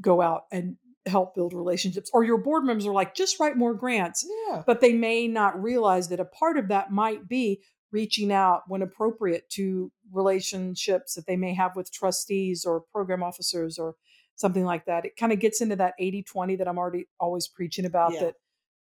go 0.00 0.20
out 0.20 0.44
and 0.50 0.76
help 1.06 1.34
build 1.34 1.54
relationships 1.54 2.10
or 2.12 2.24
your 2.24 2.38
board 2.38 2.64
members 2.64 2.84
are 2.84 2.92
like 2.92 3.14
just 3.14 3.38
write 3.38 3.56
more 3.56 3.74
grants 3.74 4.26
yeah. 4.48 4.64
but 4.66 4.80
they 4.80 4.92
may 4.92 5.28
not 5.28 5.62
realize 5.62 6.08
that 6.08 6.18
a 6.18 6.24
part 6.24 6.58
of 6.58 6.66
that 6.66 6.90
might 6.90 7.28
be 7.28 7.60
reaching 7.92 8.32
out 8.32 8.62
when 8.68 8.82
appropriate 8.82 9.48
to 9.50 9.90
relationships 10.12 11.14
that 11.14 11.26
they 11.26 11.36
may 11.36 11.54
have 11.54 11.76
with 11.76 11.92
trustees 11.92 12.64
or 12.64 12.82
program 12.92 13.22
officers 13.22 13.78
or 13.78 13.94
something 14.34 14.64
like 14.64 14.84
that. 14.86 15.04
It 15.04 15.16
kind 15.16 15.32
of 15.32 15.40
gets 15.40 15.60
into 15.60 15.76
that 15.76 15.94
80 15.98 16.22
20 16.24 16.56
that 16.56 16.68
I'm 16.68 16.78
already 16.78 17.06
always 17.18 17.48
preaching 17.48 17.86
about 17.86 18.12
yeah. 18.12 18.20
that 18.20 18.34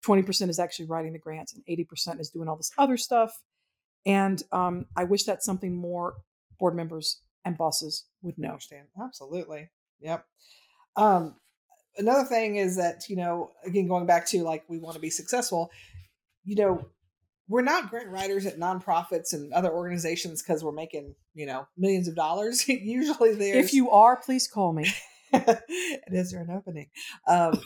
20% 0.06 0.50
is 0.50 0.60
actually 0.60 0.86
writing 0.86 1.14
the 1.14 1.20
grants 1.20 1.54
and 1.54 1.64
80% 1.66 2.20
is 2.20 2.30
doing 2.30 2.48
all 2.48 2.56
this 2.56 2.72
other 2.78 2.98
stuff. 2.98 3.42
And 4.06 4.42
um, 4.52 4.86
I 4.96 5.04
wish 5.04 5.24
that's 5.24 5.46
something 5.46 5.76
more 5.76 6.16
board 6.60 6.76
members 6.76 7.22
and 7.44 7.58
bosses 7.58 8.06
would 8.22 8.38
know. 8.38 8.50
Understand. 8.50 8.88
Absolutely. 9.02 9.70
Yep. 10.02 10.26
Um, 10.96 11.36
another 11.98 12.26
thing 12.26 12.58
is 12.58 12.76
that, 12.76 13.10
you 13.10 13.16
know, 13.16 13.52
again, 13.66 13.88
going 13.88 14.06
back 14.06 14.28
to 14.28 14.44
like, 14.44 14.64
we 14.68 14.78
want 14.78 14.96
to 14.96 15.02
be 15.02 15.10
successful, 15.10 15.72
you 16.44 16.56
know, 16.56 16.88
we're 17.48 17.62
not 17.62 17.90
grant 17.90 18.10
writers 18.10 18.46
at 18.46 18.60
nonprofits 18.60 19.34
and 19.34 19.54
other 19.54 19.72
organizations 19.72 20.42
because 20.42 20.64
we're 20.64 20.72
making 20.72 21.16
you 21.34 21.46
know 21.46 21.68
millions 21.78 22.08
of 22.08 22.16
dollars. 22.16 22.68
Usually 22.68 23.36
there. 23.36 23.56
if 23.56 23.74
you 23.74 23.90
are 23.92 24.18
please 24.18 24.48
call 24.48 24.74
me. 24.74 24.92
Is 26.08 26.32
there 26.32 26.42
an 26.42 26.52
opening? 26.52 26.88
Um, 27.28 27.60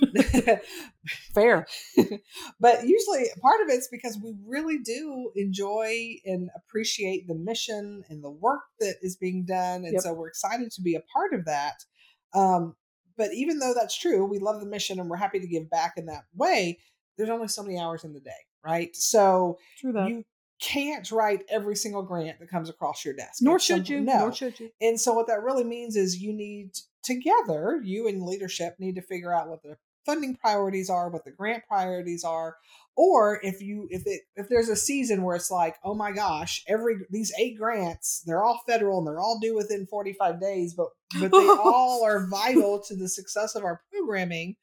fair. 1.36 1.68
but 2.60 2.88
usually 2.88 3.26
part 3.42 3.62
of 3.62 3.70
it's 3.70 3.88
because 3.92 4.18
we 4.24 4.34
really 4.48 4.80
do 4.80 5.32
enjoy 5.36 6.16
and 6.26 6.50
appreciate 6.56 7.28
the 7.28 7.36
mission 7.36 8.04
and 8.10 8.24
the 8.24 8.32
work 8.32 8.62
that 8.80 8.96
is 9.04 9.18
being 9.18 9.46
done 9.46 9.84
and 9.84 9.94
yep. 9.94 10.02
so 10.02 10.14
we're 10.14 10.30
excited 10.30 10.72
to 10.72 10.82
be 10.82 10.96
a 10.96 11.04
part 11.14 11.34
of 11.34 11.46
that. 11.46 11.76
Um, 12.34 12.76
but 13.18 13.34
even 13.34 13.60
though 13.60 13.74
that's 13.76 13.98
true 13.98 14.26
we 14.26 14.40
love 14.40 14.62
the 14.62 14.66
mission 14.66 15.00
and 15.00 15.10
we're 15.10 15.18
happy 15.18 15.40
to 15.40 15.48
give 15.48 15.70
back 15.70 15.94
in 15.98 16.06
that 16.08 16.24
way 16.36 16.80
there's 17.18 17.30
only 17.30 17.50
so 17.50 17.62
many 17.62 17.78
hours 17.78 18.04
in 18.04 18.14
the 18.14 18.20
day 18.20 18.32
right? 18.64 18.96
So 18.96 19.58
you 19.82 20.26
can't 20.60 21.10
write 21.12 21.44
every 21.50 21.76
single 21.76 22.04
grant 22.04 22.40
that 22.40 22.50
comes 22.50 22.70
across 22.70 23.06
your 23.06 23.14
desk. 23.14 23.42
Nor 23.42 23.60
should 23.60 23.88
you. 23.88 24.02
No. 24.02 24.20
Nor 24.20 24.34
should 24.34 24.60
you. 24.60 24.70
And 24.82 25.00
so 25.00 25.14
what 25.14 25.28
that 25.28 25.44
really 25.44 25.64
means 25.64 25.96
is 25.96 26.22
you 26.22 26.34
need 26.34 26.72
together, 27.04 27.80
you 27.84 28.08
and 28.08 28.24
leadership 28.24 28.76
need 28.80 28.96
to 28.96 29.02
figure 29.02 29.34
out 29.34 29.48
what 29.48 29.64
the 29.64 29.78
funding 30.06 30.36
priorities 30.36 30.90
are, 30.90 31.10
what 31.10 31.24
the 31.24 31.32
grant 31.32 31.64
priorities 31.68 32.24
are, 32.24 32.58
or 32.96 33.40
if 33.44 33.62
you 33.62 33.88
if 33.92 34.04
it 34.06 34.22
if 34.36 34.50
there's 34.50 34.70
a 34.70 34.76
season 34.76 35.24
where 35.24 35.36
it's 35.36 35.52
like, 35.52 35.78
oh 35.84 35.94
my 35.94 36.12
gosh, 36.12 36.64
every 36.68 36.98
these 37.10 37.32
eight 37.40 37.58
grants, 37.58 38.22
they're 38.26 38.44
all 38.44 38.62
federal 38.68 38.98
and 38.98 39.08
they're 39.08 39.20
all 39.20 39.40
due 39.40 39.56
within 39.56 39.86
45 39.86 40.42
days, 40.42 40.74
but 40.74 40.88
but 41.20 41.32
they 41.32 41.38
all 41.48 42.04
are 42.04 42.28
vital 42.28 42.80
to 42.88 42.96
the 42.96 43.08
success 43.08 43.56
of 43.56 43.64
our 43.64 43.82
programming. 43.92 44.56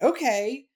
Okay, 0.00 0.66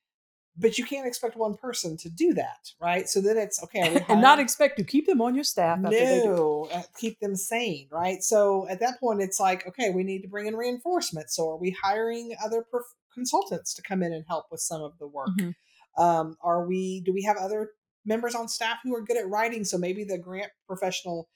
but 0.60 0.78
you 0.78 0.84
can't 0.84 1.06
expect 1.06 1.36
one 1.36 1.54
person 1.54 1.96
to 1.98 2.10
do 2.10 2.34
that, 2.34 2.72
right? 2.80 3.08
So 3.08 3.20
then 3.20 3.36
it's 3.36 3.62
okay, 3.64 4.04
and 4.08 4.20
not 4.20 4.38
expect 4.38 4.76
to 4.78 4.84
keep 4.84 5.06
them 5.06 5.20
on 5.20 5.34
your 5.34 5.44
staff. 5.44 5.78
No, 5.78 6.68
uh, 6.72 6.82
keep 6.98 7.18
them 7.20 7.34
sane, 7.34 7.88
right? 7.90 8.22
So 8.22 8.68
at 8.68 8.80
that 8.80 9.00
point, 9.00 9.22
it's 9.22 9.40
like, 9.40 9.66
okay, 9.66 9.90
we 9.90 10.04
need 10.04 10.22
to 10.22 10.28
bring 10.28 10.46
in 10.46 10.56
reinforcements. 10.56 11.34
So 11.34 11.50
are 11.50 11.56
we 11.56 11.76
hiring 11.82 12.34
other 12.44 12.62
prof- 12.62 12.94
consultants 13.12 13.74
to 13.74 13.82
come 13.82 14.02
in 14.02 14.12
and 14.12 14.24
help 14.28 14.46
with 14.50 14.60
some 14.60 14.82
of 14.82 14.98
the 14.98 15.08
work? 15.08 15.30
Mm-hmm. 15.38 16.02
Um, 16.02 16.36
are 16.42 16.66
we? 16.66 17.00
Do 17.00 17.12
we 17.12 17.22
have 17.22 17.36
other 17.36 17.70
members 18.04 18.34
on 18.34 18.48
staff 18.48 18.78
who 18.84 18.94
are 18.94 19.02
good 19.02 19.16
at 19.16 19.28
writing? 19.28 19.64
So 19.64 19.78
maybe 19.78 20.04
the 20.04 20.18
grant 20.18 20.52
professional 20.66 21.28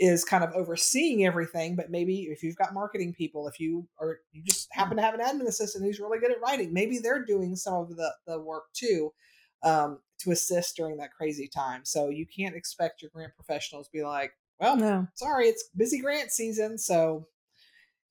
is 0.00 0.24
kind 0.24 0.42
of 0.42 0.50
overseeing 0.54 1.24
everything 1.24 1.76
but 1.76 1.90
maybe 1.90 2.22
if 2.30 2.42
you've 2.42 2.56
got 2.56 2.74
marketing 2.74 3.12
people 3.12 3.46
if 3.46 3.60
you 3.60 3.86
or 3.98 4.18
you 4.32 4.42
just 4.42 4.66
happen 4.72 4.96
to 4.96 5.02
have 5.02 5.14
an 5.14 5.20
admin 5.20 5.46
assistant 5.46 5.84
who's 5.84 6.00
really 6.00 6.18
good 6.18 6.32
at 6.32 6.40
writing 6.40 6.72
maybe 6.72 6.98
they're 6.98 7.24
doing 7.24 7.54
some 7.54 7.74
of 7.74 7.96
the 7.96 8.12
the 8.26 8.40
work 8.40 8.64
too 8.72 9.12
um, 9.62 9.98
to 10.20 10.30
assist 10.30 10.76
during 10.76 10.96
that 10.96 11.12
crazy 11.12 11.46
time. 11.46 11.82
So 11.84 12.08
you 12.08 12.26
can't 12.26 12.54
expect 12.54 13.02
your 13.02 13.10
grant 13.14 13.34
professionals 13.34 13.88
to 13.88 13.92
be 13.92 14.02
like 14.02 14.32
well 14.60 14.76
no. 14.76 15.06
sorry 15.14 15.46
it's 15.46 15.70
busy 15.76 15.98
grant 15.98 16.30
season 16.30 16.78
so 16.78 17.26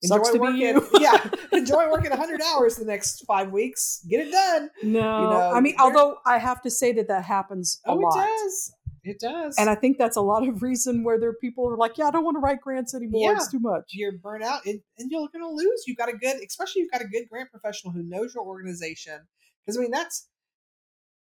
enjoy 0.02 0.38
working 0.38 0.80
yeah 0.98 1.30
enjoy 1.52 1.90
working 1.90 2.08
100 2.08 2.40
hours 2.40 2.76
the 2.76 2.86
next 2.86 3.22
five 3.26 3.52
weeks 3.52 4.02
get 4.08 4.26
it 4.26 4.32
done 4.32 4.70
no 4.82 4.88
you 4.88 5.30
know, 5.30 5.52
i 5.54 5.60
mean 5.60 5.74
although 5.78 6.16
i 6.24 6.38
have 6.38 6.62
to 6.62 6.70
say 6.70 6.90
that 6.90 7.06
that 7.06 7.22
happens 7.22 7.82
a 7.86 7.90
oh, 7.90 7.96
lot. 7.96 8.16
it 8.16 8.26
does 8.26 8.72
it 9.04 9.20
does. 9.20 9.56
And 9.58 9.70
I 9.70 9.74
think 9.74 9.98
that's 9.98 10.16
a 10.16 10.20
lot 10.20 10.46
of 10.46 10.62
reason 10.62 11.04
where 11.04 11.18
there 11.18 11.30
are 11.30 11.34
people 11.34 11.66
who 11.66 11.74
are 11.74 11.76
like, 11.76 11.98
yeah, 11.98 12.06
I 12.06 12.10
don't 12.10 12.24
want 12.24 12.36
to 12.36 12.40
write 12.40 12.60
grants 12.60 12.94
anymore. 12.94 13.30
Yeah. 13.30 13.36
It's 13.36 13.50
too 13.50 13.60
much. 13.60 13.84
You're 13.92 14.12
burnt 14.12 14.44
out 14.44 14.64
and, 14.66 14.80
and 14.98 15.10
you're 15.10 15.28
going 15.32 15.44
to 15.44 15.48
lose. 15.48 15.84
You've 15.86 15.96
got 15.96 16.08
a 16.08 16.16
good, 16.16 16.36
especially 16.46 16.82
you've 16.82 16.90
got 16.90 17.00
a 17.00 17.08
good 17.08 17.28
grant 17.30 17.50
professional 17.50 17.92
who 17.92 18.02
knows 18.02 18.34
your 18.34 18.44
organization. 18.44 19.18
Because 19.64 19.78
I 19.78 19.80
mean, 19.80 19.90
that's, 19.90 20.28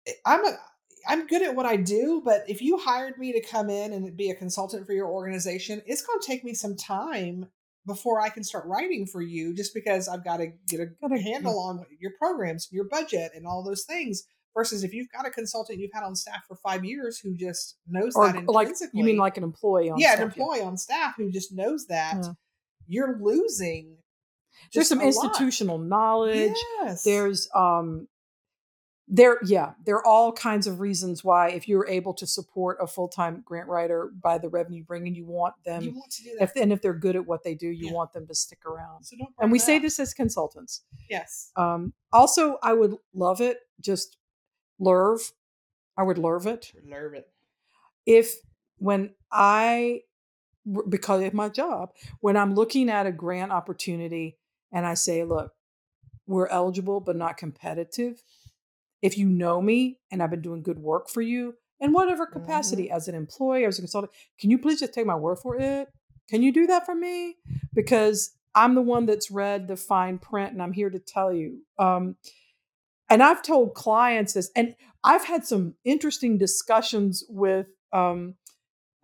eh, 0.06 0.12
I'm 0.24 0.44
a, 0.44 0.58
I'm 1.08 1.26
good 1.26 1.42
at 1.42 1.54
what 1.54 1.66
I 1.66 1.76
do, 1.76 2.20
but 2.24 2.44
if 2.48 2.60
you 2.60 2.76
hired 2.76 3.18
me 3.18 3.32
to 3.32 3.40
come 3.40 3.70
in 3.70 3.92
and 3.92 4.16
be 4.16 4.30
a 4.30 4.34
consultant 4.34 4.86
for 4.86 4.92
your 4.92 5.08
organization, 5.08 5.80
it's 5.86 6.02
going 6.02 6.20
to 6.20 6.26
take 6.26 6.44
me 6.44 6.52
some 6.52 6.76
time 6.76 7.48
before 7.86 8.20
I 8.20 8.28
can 8.28 8.44
start 8.44 8.66
writing 8.66 9.06
for 9.06 9.22
you 9.22 9.54
just 9.54 9.72
because 9.74 10.08
I've 10.08 10.24
got 10.24 10.38
to 10.38 10.48
get 10.68 10.80
a, 10.80 10.86
get 10.86 11.12
a 11.12 11.22
handle 11.22 11.58
on 11.58 11.84
your 11.98 12.12
programs, 12.18 12.68
your 12.70 12.84
budget, 12.84 13.32
and 13.34 13.46
all 13.46 13.64
those 13.64 13.84
things. 13.84 14.24
Versus 14.54 14.82
if 14.82 14.92
you've 14.92 15.10
got 15.10 15.26
a 15.26 15.30
consultant 15.30 15.78
you've 15.78 15.92
had 15.92 16.02
on 16.02 16.14
staff 16.16 16.44
for 16.46 16.56
five 16.56 16.84
years 16.84 17.18
who 17.18 17.34
just 17.34 17.76
knows 17.88 18.14
or 18.16 18.32
that 18.32 18.48
like 18.48 18.68
you 18.92 19.04
mean 19.04 19.16
like 19.16 19.36
an 19.36 19.44
employee 19.44 19.90
on 19.90 19.98
yeah 19.98 20.08
staff, 20.08 20.20
an 20.20 20.24
employee 20.26 20.58
yeah. 20.58 20.64
on 20.64 20.76
staff 20.76 21.14
who 21.16 21.30
just 21.30 21.52
knows 21.52 21.86
that 21.86 22.16
yeah. 22.22 22.32
you're 22.88 23.18
losing 23.20 23.96
there's 24.74 24.88
some 24.88 25.00
institutional 25.00 25.78
lot. 25.78 25.86
knowledge 25.86 26.56
yes. 26.82 27.02
there's 27.04 27.48
um 27.54 28.08
there 29.12 29.38
yeah 29.44 29.72
there 29.84 29.96
are 29.96 30.06
all 30.06 30.32
kinds 30.32 30.68
of 30.68 30.78
reasons 30.78 31.24
why 31.24 31.50
if 31.50 31.66
you're 31.66 31.86
able 31.88 32.14
to 32.14 32.26
support 32.26 32.78
a 32.80 32.86
full-time 32.86 33.42
grant 33.44 33.68
writer 33.68 34.12
by 34.22 34.38
the 34.38 34.48
revenue 34.48 34.84
bringing 34.84 35.14
you 35.14 35.26
want 35.26 35.52
them 35.64 35.82
you 35.82 35.92
want 35.92 36.10
to 36.12 36.22
do 36.22 36.30
that. 36.38 36.44
If, 36.44 36.56
and 36.62 36.72
if 36.72 36.80
they're 36.80 36.94
good 36.94 37.16
at 37.16 37.26
what 37.26 37.42
they 37.42 37.54
do 37.54 37.66
you 37.66 37.88
yeah. 37.88 37.92
want 37.92 38.12
them 38.12 38.26
to 38.28 38.34
stick 38.34 38.64
around 38.64 39.04
so 39.04 39.16
don't 39.18 39.30
and 39.40 39.50
we 39.50 39.58
say 39.58 39.80
this 39.80 39.98
as 39.98 40.14
consultants 40.14 40.82
yes 41.08 41.50
um 41.56 41.92
also 42.12 42.58
i 42.62 42.72
would 42.72 42.96
love 43.12 43.40
it 43.40 43.58
just 43.80 44.16
Lerv. 44.80 45.32
I 45.96 46.02
would 46.02 46.16
lerv 46.16 46.46
it. 46.46 46.72
Lerv 46.88 47.14
it. 47.14 47.28
If 48.06 48.36
when 48.78 49.10
I, 49.30 50.02
because 50.88 51.22
of 51.22 51.34
my 51.34 51.48
job, 51.48 51.90
when 52.20 52.36
I'm 52.36 52.54
looking 52.54 52.88
at 52.88 53.06
a 53.06 53.12
grant 53.12 53.52
opportunity 53.52 54.38
and 54.72 54.86
I 54.86 54.94
say, 54.94 55.24
look, 55.24 55.52
we're 56.26 56.46
eligible 56.46 57.00
but 57.00 57.16
not 57.16 57.36
competitive. 57.36 58.22
If 59.02 59.18
you 59.18 59.26
know 59.26 59.60
me 59.60 59.98
and 60.10 60.22
I've 60.22 60.30
been 60.30 60.42
doing 60.42 60.62
good 60.62 60.78
work 60.78 61.10
for 61.10 61.22
you 61.22 61.54
in 61.80 61.92
whatever 61.92 62.26
capacity, 62.26 62.84
mm-hmm. 62.84 62.96
as 62.96 63.08
an 63.08 63.14
employee, 63.14 63.64
as 63.64 63.78
a 63.78 63.82
consultant, 63.82 64.12
can 64.38 64.50
you 64.50 64.58
please 64.58 64.80
just 64.80 64.94
take 64.94 65.06
my 65.06 65.14
word 65.14 65.38
for 65.38 65.56
it? 65.56 65.88
Can 66.28 66.42
you 66.42 66.52
do 66.52 66.66
that 66.68 66.86
for 66.86 66.94
me? 66.94 67.36
Because 67.74 68.36
I'm 68.54 68.74
the 68.74 68.82
one 68.82 69.06
that's 69.06 69.30
read 69.30 69.68
the 69.68 69.76
fine 69.76 70.18
print 70.18 70.52
and 70.52 70.62
I'm 70.62 70.72
here 70.72 70.90
to 70.90 70.98
tell 70.98 71.32
you. 71.32 71.60
Um, 71.78 72.16
and 73.10 73.22
I've 73.22 73.42
told 73.42 73.74
clients 73.74 74.32
this, 74.34 74.50
and 74.56 74.74
I've 75.04 75.24
had 75.24 75.44
some 75.44 75.74
interesting 75.84 76.38
discussions 76.38 77.24
with 77.28 77.66
um, 77.92 78.34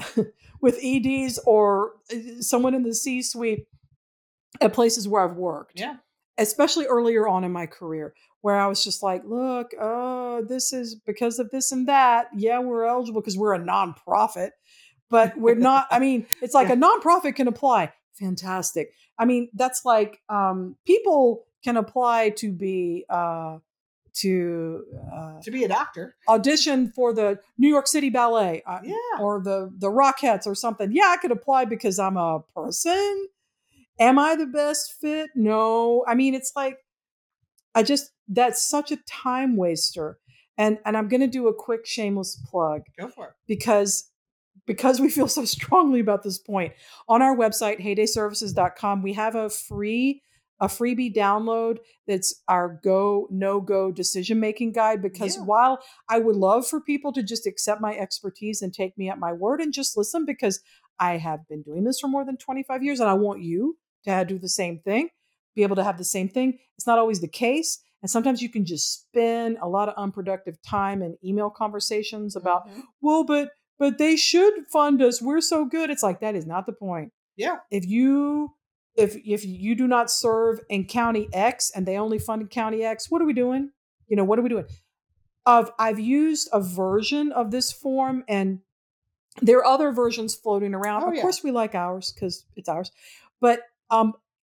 with 0.60 0.78
EDs 0.82 1.38
or 1.44 1.92
uh, 2.12 2.40
someone 2.40 2.74
in 2.74 2.84
the 2.84 2.94
C-suite 2.94 3.66
at 4.60 4.72
places 4.72 5.08
where 5.08 5.28
I've 5.28 5.36
worked. 5.36 5.78
Yeah. 5.80 5.96
Especially 6.38 6.86
earlier 6.86 7.26
on 7.26 7.44
in 7.44 7.52
my 7.52 7.66
career, 7.66 8.14
where 8.42 8.56
I 8.56 8.66
was 8.66 8.84
just 8.84 9.02
like, 9.02 9.22
look, 9.24 9.72
oh, 9.80 10.44
this 10.46 10.72
is 10.72 10.94
because 10.94 11.38
of 11.38 11.50
this 11.50 11.72
and 11.72 11.88
that. 11.88 12.28
Yeah, 12.36 12.58
we're 12.58 12.84
eligible 12.84 13.22
because 13.22 13.38
we're 13.38 13.54
a 13.54 13.58
nonprofit, 13.58 14.50
but 15.08 15.36
we're 15.38 15.54
not. 15.54 15.86
I 15.90 15.98
mean, 15.98 16.26
it's 16.42 16.54
like 16.54 16.68
a 16.70 16.76
nonprofit 16.76 17.36
can 17.36 17.48
apply. 17.48 17.92
Fantastic. 18.18 18.92
I 19.18 19.24
mean, 19.24 19.48
that's 19.54 19.84
like 19.86 20.20
um, 20.28 20.76
people 20.86 21.46
can 21.64 21.78
apply 21.78 22.30
to 22.30 22.52
be 22.52 23.06
uh, 23.08 23.58
to 24.20 24.84
uh, 25.14 25.40
to 25.42 25.50
be 25.50 25.64
a 25.64 25.68
doctor, 25.68 26.16
audition 26.28 26.92
for 26.94 27.12
the 27.12 27.38
New 27.58 27.68
York 27.68 27.86
City 27.86 28.10
Ballet, 28.10 28.62
uh, 28.66 28.80
yeah, 28.82 29.20
or 29.20 29.40
the 29.42 29.70
the 29.78 29.88
Rockettes 29.88 30.46
or 30.46 30.54
something. 30.54 30.90
Yeah, 30.92 31.08
I 31.08 31.16
could 31.16 31.32
apply 31.32 31.66
because 31.66 31.98
I'm 31.98 32.16
a 32.16 32.40
person. 32.54 33.28
Am 33.98 34.18
I 34.18 34.36
the 34.36 34.46
best 34.46 34.94
fit? 35.00 35.30
No. 35.34 36.04
I 36.06 36.14
mean, 36.14 36.34
it's 36.34 36.52
like 36.54 36.78
I 37.74 37.82
just 37.82 38.10
that's 38.28 38.66
such 38.66 38.90
a 38.90 38.98
time 39.08 39.56
waster. 39.56 40.18
And 40.58 40.78
and 40.84 40.96
I'm 40.96 41.08
going 41.08 41.20
to 41.20 41.26
do 41.26 41.48
a 41.48 41.54
quick 41.54 41.86
shameless 41.86 42.42
plug. 42.50 42.82
Go 42.98 43.08
for 43.08 43.26
it. 43.28 43.32
Because 43.46 44.10
because 44.66 45.00
we 45.00 45.10
feel 45.10 45.28
so 45.28 45.44
strongly 45.56 46.00
about 46.00 46.22
this 46.22 46.38
point. 46.38 46.72
On 47.08 47.22
our 47.22 47.36
website 47.36 47.80
heydayservices.com, 47.80 49.02
we 49.02 49.12
have 49.12 49.34
a 49.34 49.50
free 49.50 50.22
a 50.60 50.66
freebie 50.68 51.14
download 51.14 51.78
that's 52.06 52.42
our 52.48 52.80
go 52.82 53.26
no 53.30 53.60
go 53.60 53.90
decision 53.90 54.40
making 54.40 54.72
guide 54.72 55.02
because 55.02 55.36
yeah. 55.36 55.42
while 55.42 55.78
I 56.08 56.18
would 56.18 56.36
love 56.36 56.66
for 56.66 56.80
people 56.80 57.12
to 57.12 57.22
just 57.22 57.46
accept 57.46 57.80
my 57.80 57.94
expertise 57.94 58.62
and 58.62 58.72
take 58.72 58.96
me 58.96 59.10
at 59.10 59.18
my 59.18 59.32
word 59.32 59.60
and 59.60 59.72
just 59.72 59.96
listen 59.96 60.24
because 60.24 60.60
I 60.98 61.18
have 61.18 61.46
been 61.48 61.62
doing 61.62 61.84
this 61.84 62.00
for 62.00 62.08
more 62.08 62.24
than 62.24 62.36
25 62.36 62.82
years 62.82 63.00
and 63.00 63.08
I 63.08 63.14
want 63.14 63.42
you 63.42 63.76
to 64.06 64.24
do 64.24 64.38
the 64.38 64.48
same 64.48 64.78
thing, 64.78 65.10
be 65.54 65.62
able 65.62 65.76
to 65.76 65.84
have 65.84 65.98
the 65.98 66.04
same 66.04 66.28
thing. 66.28 66.58
It's 66.76 66.86
not 66.86 66.98
always 66.98 67.20
the 67.20 67.28
case. 67.28 67.82
And 68.02 68.10
sometimes 68.10 68.40
you 68.40 68.48
can 68.48 68.64
just 68.64 69.08
spend 69.08 69.58
a 69.60 69.68
lot 69.68 69.88
of 69.88 69.94
unproductive 69.96 70.56
time 70.62 71.02
in 71.02 71.16
email 71.24 71.50
conversations 71.50 72.36
about, 72.36 72.68
mm-hmm. 72.68 72.80
well, 73.00 73.24
but 73.24 73.50
but 73.78 73.98
they 73.98 74.16
should 74.16 74.54
fund 74.72 75.02
us. 75.02 75.20
We're 75.20 75.42
so 75.42 75.66
good. 75.66 75.90
It's 75.90 76.02
like 76.02 76.20
that 76.20 76.34
is 76.34 76.46
not 76.46 76.64
the 76.66 76.72
point. 76.72 77.12
Yeah. 77.36 77.56
If 77.70 77.86
you 77.86 78.54
if 78.96 79.16
if 79.24 79.44
you 79.44 79.74
do 79.74 79.86
not 79.86 80.10
serve 80.10 80.60
in 80.68 80.86
county 80.86 81.28
X 81.32 81.70
and 81.74 81.86
they 81.86 81.98
only 81.98 82.18
fund 82.18 82.48
county 82.50 82.82
X, 82.82 83.10
what 83.10 83.22
are 83.22 83.26
we 83.26 83.32
doing? 83.32 83.70
You 84.08 84.16
know, 84.16 84.24
what 84.24 84.38
are 84.38 84.42
we 84.42 84.48
doing? 84.48 84.66
Of 85.44 85.70
I've 85.78 86.00
used 86.00 86.48
a 86.52 86.60
version 86.60 87.32
of 87.32 87.50
this 87.50 87.72
form 87.72 88.24
and 88.28 88.60
there 89.42 89.58
are 89.58 89.66
other 89.66 89.92
versions 89.92 90.34
floating 90.34 90.74
around. 90.74 91.04
Oh, 91.04 91.08
of 91.08 91.14
yeah. 91.14 91.22
course 91.22 91.42
we 91.42 91.50
like 91.50 91.74
ours 91.74 92.12
because 92.12 92.44
it's 92.56 92.68
ours. 92.68 92.90
But 93.40 93.60
um 93.90 94.14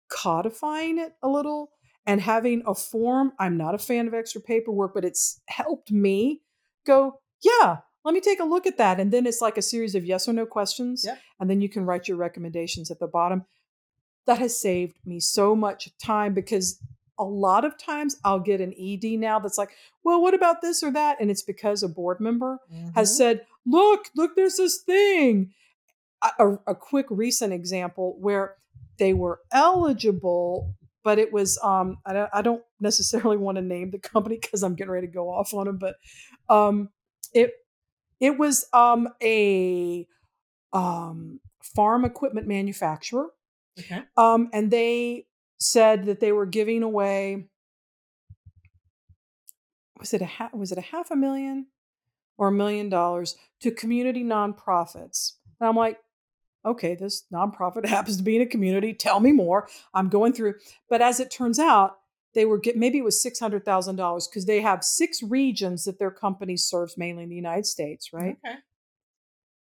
codifying 0.10 0.97
it 0.97 1.13
a 1.21 1.30
little 1.30 1.71
and 2.06 2.19
having 2.19 2.63
a 2.65 2.73
form, 2.73 3.34
I'm 3.39 3.58
not 3.58 3.75
a 3.75 3.77
fan 3.77 4.08
of 4.08 4.13
extra 4.13 4.41
paperwork, 4.41 4.93
but 4.93 5.06
it's 5.06 5.39
helped 5.47 5.91
me 5.91 6.41
go, 6.86 7.21
yeah, 7.43 7.77
let 8.04 8.13
me 8.13 8.19
take 8.19 8.39
a 8.39 8.43
look 8.43 8.65
at 8.65 8.77
that. 8.77 8.99
And 8.99 9.12
then 9.12 9.27
it's 9.27 9.39
like 9.41 9.58
a 9.58 9.62
series 9.62 9.93
of 9.93 10.04
yes 10.04 10.27
or 10.27 10.34
no 10.34 10.45
questions. 10.45 11.04
Yep. 11.06 11.19
And 11.39 11.49
then 11.49 11.62
you 11.62 11.69
can 11.69 11.86
write 11.86 12.08
your 12.08 12.17
recommendations 12.17 12.89
at 12.89 12.99
the 12.99 13.08
bottom 13.08 13.45
that 14.26 14.40
has 14.40 14.60
saved 14.60 14.98
me 15.06 15.20
so 15.20 15.56
much 15.56 15.90
time 15.98 16.34
because 16.34 16.80
a 17.18 17.24
lot 17.24 17.66
of 17.66 17.78
times 17.78 18.18
I'll 18.24 18.40
get 18.40 18.62
an 18.62 18.74
ED 18.80 19.20
now 19.20 19.40
that's 19.40 19.58
like, 19.58 19.70
well, 20.04 20.22
what 20.22 20.34
about 20.34 20.62
this 20.62 20.82
or 20.82 20.92
that? 20.92 21.18
And 21.20 21.30
it's 21.30 21.44
because 21.44 21.84
a 21.84 21.88
board 21.88 22.20
member 22.20 22.60
mm-hmm. 22.74 22.90
has 22.96 23.16
said, 23.16 23.46
look, 23.66 24.08
look, 24.16 24.36
there's 24.36 24.58
this 24.58 24.82
thing. 24.82 25.52
A, 26.40 26.58
a, 26.68 26.76
quick 26.76 27.08
recent 27.10 27.52
example 27.52 28.16
where 28.20 28.56
they 29.00 29.14
were 29.14 29.40
eligible, 29.52 30.76
but 31.04 31.18
it 31.18 31.34
was, 31.34 31.58
um, 31.64 31.98
I, 32.06 32.14
don't, 32.14 32.30
I 32.32 32.42
don't 32.44 32.64
necessarily 32.80 33.38
want 33.38 33.56
to 33.56 33.64
name 33.64 33.90
the 33.90 33.98
company 33.98 34.38
because 34.40 34.62
I'm 34.62 34.76
getting 34.76 34.92
ready 34.92 35.08
to 35.08 35.14
go 35.14 35.30
off 35.30 35.52
on 35.54 35.66
them, 35.66 35.80
but 35.80 35.96
um, 36.48 36.90
it, 37.34 37.54
it 38.20 38.38
was 38.38 38.68
um, 38.72 39.10
a 39.22 40.08
um, 40.74 41.40
farm 41.76 42.06
equipment 42.06 42.48
manufacturer 42.48 43.30
Okay. 43.80 44.04
Um, 44.18 44.50
and 44.54 44.70
they 44.72 45.26
said 45.60 46.06
that 46.06 46.20
they 46.20 46.32
were 46.32 46.46
giving 46.46 46.84
away 46.84 47.48
was 50.00 50.14
it 50.16 50.22
a 50.22 50.26
ha- 50.26 50.50
was 50.52 50.72
it 50.72 50.80
a 50.80 50.82
half 50.82 51.12
a 51.12 51.16
million 51.16 51.68
or 52.38 52.48
a 52.48 52.52
million 52.52 52.90
dollars 52.90 53.36
to 53.62 53.70
community 53.72 54.24
nonprofits? 54.24 55.34
And 55.60 55.70
I'm 55.70 55.76
like, 55.76 56.00
okay, 56.66 56.96
this 56.96 57.26
nonprofit 57.32 57.86
happens 57.88 58.18
to 58.18 58.24
be 58.24 58.36
in 58.36 58.42
a 58.42 58.48
community. 58.48 58.94
Tell 58.94 59.20
me 59.20 59.32
more. 59.32 59.70
I'm 59.94 60.10
going 60.10 60.34
through, 60.34 60.56
but 60.90 61.02
as 61.02 61.20
it 61.20 61.30
turns 61.30 61.60
out, 61.60 61.98
they 62.34 62.46
were 62.46 62.58
get 62.58 62.78
maybe 62.78 62.98
it 62.98 63.04
was 63.04 63.22
six 63.22 63.40
hundred 63.40 63.64
thousand 63.64 63.98
dollars 63.98 64.28
because 64.28 64.46
they 64.46 64.62
have 64.62 64.84
six 64.84 65.22
regions 65.22 65.84
that 65.84 66.00
their 66.00 66.12
company 66.12 66.58
serves 66.58 66.98
mainly 66.98 67.24
in 67.24 67.30
the 67.30 67.36
United 67.36 67.68
States, 67.68 68.12
right? 68.12 68.38
Okay 68.46 68.58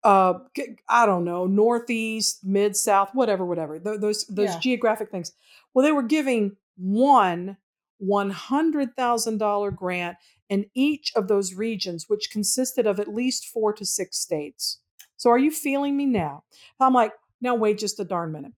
uh 0.09 0.39
i 0.87 1.05
don't 1.05 1.23
know 1.23 1.45
northeast 1.45 2.39
mid 2.43 2.75
south 2.75 3.11
whatever 3.13 3.45
whatever 3.45 3.77
those 3.77 4.25
those 4.25 4.49
yeah. 4.49 4.59
geographic 4.59 5.11
things. 5.11 5.31
Well 5.73 5.85
they 5.85 5.91
were 5.91 6.03
giving 6.03 6.55
one 6.77 7.57
$100000 8.01 9.75
grant 9.75 10.17
in 10.47 10.65
each 10.73 11.11
of 11.15 11.27
those 11.27 11.53
regions 11.53 12.05
which 12.07 12.31
consisted 12.31 12.87
of 12.87 12.99
at 12.99 13.13
least 13.13 13.45
four 13.45 13.73
to 13.73 13.85
six 13.85 14.17
states. 14.17 14.79
So 15.17 15.29
are 15.29 15.37
you 15.37 15.51
feeling 15.51 15.97
me 15.97 16.05
now? 16.05 16.43
I'm 16.79 16.93
like 16.93 17.13
now 17.41 17.55
wait 17.55 17.77
just 17.77 17.99
a 17.99 18.05
darn 18.05 18.31
minute. 18.31 18.53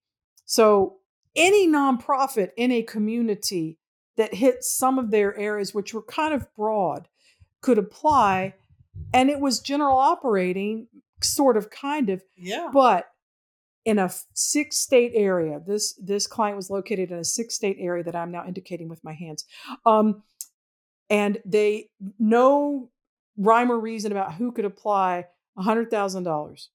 So 0.45 0.97
any 1.35 1.67
nonprofit 1.67 2.51
in 2.55 2.71
a 2.71 2.83
community 2.83 3.77
that 4.15 4.35
hit 4.35 4.63
some 4.63 4.99
of 4.99 5.11
their 5.11 5.37
areas 5.37 5.73
which 5.73 5.93
were 5.93 6.03
kind 6.03 6.33
of 6.33 6.53
broad 6.55 7.07
could 7.61 7.77
apply 7.77 8.53
and 9.13 9.29
it 9.29 9.39
was 9.39 9.59
general 9.59 9.97
operating 9.97 10.87
sort 11.29 11.57
of 11.57 11.69
kind 11.69 12.09
of 12.09 12.23
yeah. 12.37 12.69
but 12.71 13.07
in 13.85 13.97
a 13.97 14.11
six 14.33 14.77
state 14.77 15.11
area 15.15 15.59
this 15.65 15.93
this 15.93 16.27
client 16.27 16.55
was 16.55 16.69
located 16.69 17.11
in 17.11 17.17
a 17.17 17.23
six 17.23 17.55
state 17.55 17.77
area 17.79 18.03
that 18.03 18.15
i'm 18.15 18.31
now 18.31 18.45
indicating 18.45 18.87
with 18.87 19.03
my 19.03 19.13
hands 19.13 19.45
um 19.85 20.21
and 21.09 21.39
they 21.45 21.89
no 22.19 22.89
rhyme 23.37 23.71
or 23.71 23.79
reason 23.79 24.11
about 24.11 24.35
who 24.35 24.51
could 24.51 24.65
apply 24.65 25.25
$100000 25.57 26.67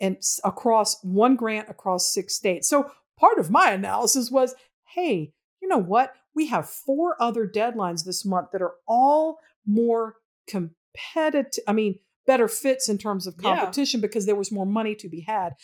and 0.00 0.16
across 0.44 1.02
one 1.02 1.36
grant 1.36 1.68
across 1.68 2.12
six 2.12 2.34
states. 2.34 2.68
So 2.68 2.90
part 3.18 3.38
of 3.38 3.50
my 3.50 3.70
analysis 3.70 4.30
was 4.30 4.54
hey 4.94 5.32
you 5.60 5.68
know 5.68 5.78
what? 5.78 6.14
We 6.34 6.46
have 6.46 6.68
four 6.68 7.16
other 7.20 7.46
deadlines 7.46 8.04
this 8.04 8.24
month 8.24 8.48
that 8.52 8.62
are 8.62 8.74
all 8.88 9.38
more 9.66 10.16
competitive 10.48 11.62
i 11.68 11.72
mean 11.72 11.98
better 12.30 12.46
fits 12.46 12.88
in 12.88 12.96
terms 12.96 13.26
of 13.26 13.36
competition 13.36 13.98
yeah. 13.98 14.02
because 14.02 14.24
there 14.24 14.36
was 14.36 14.52
more 14.52 14.64
money 14.64 14.94
to 14.94 15.08
be 15.08 15.22
had. 15.22 15.54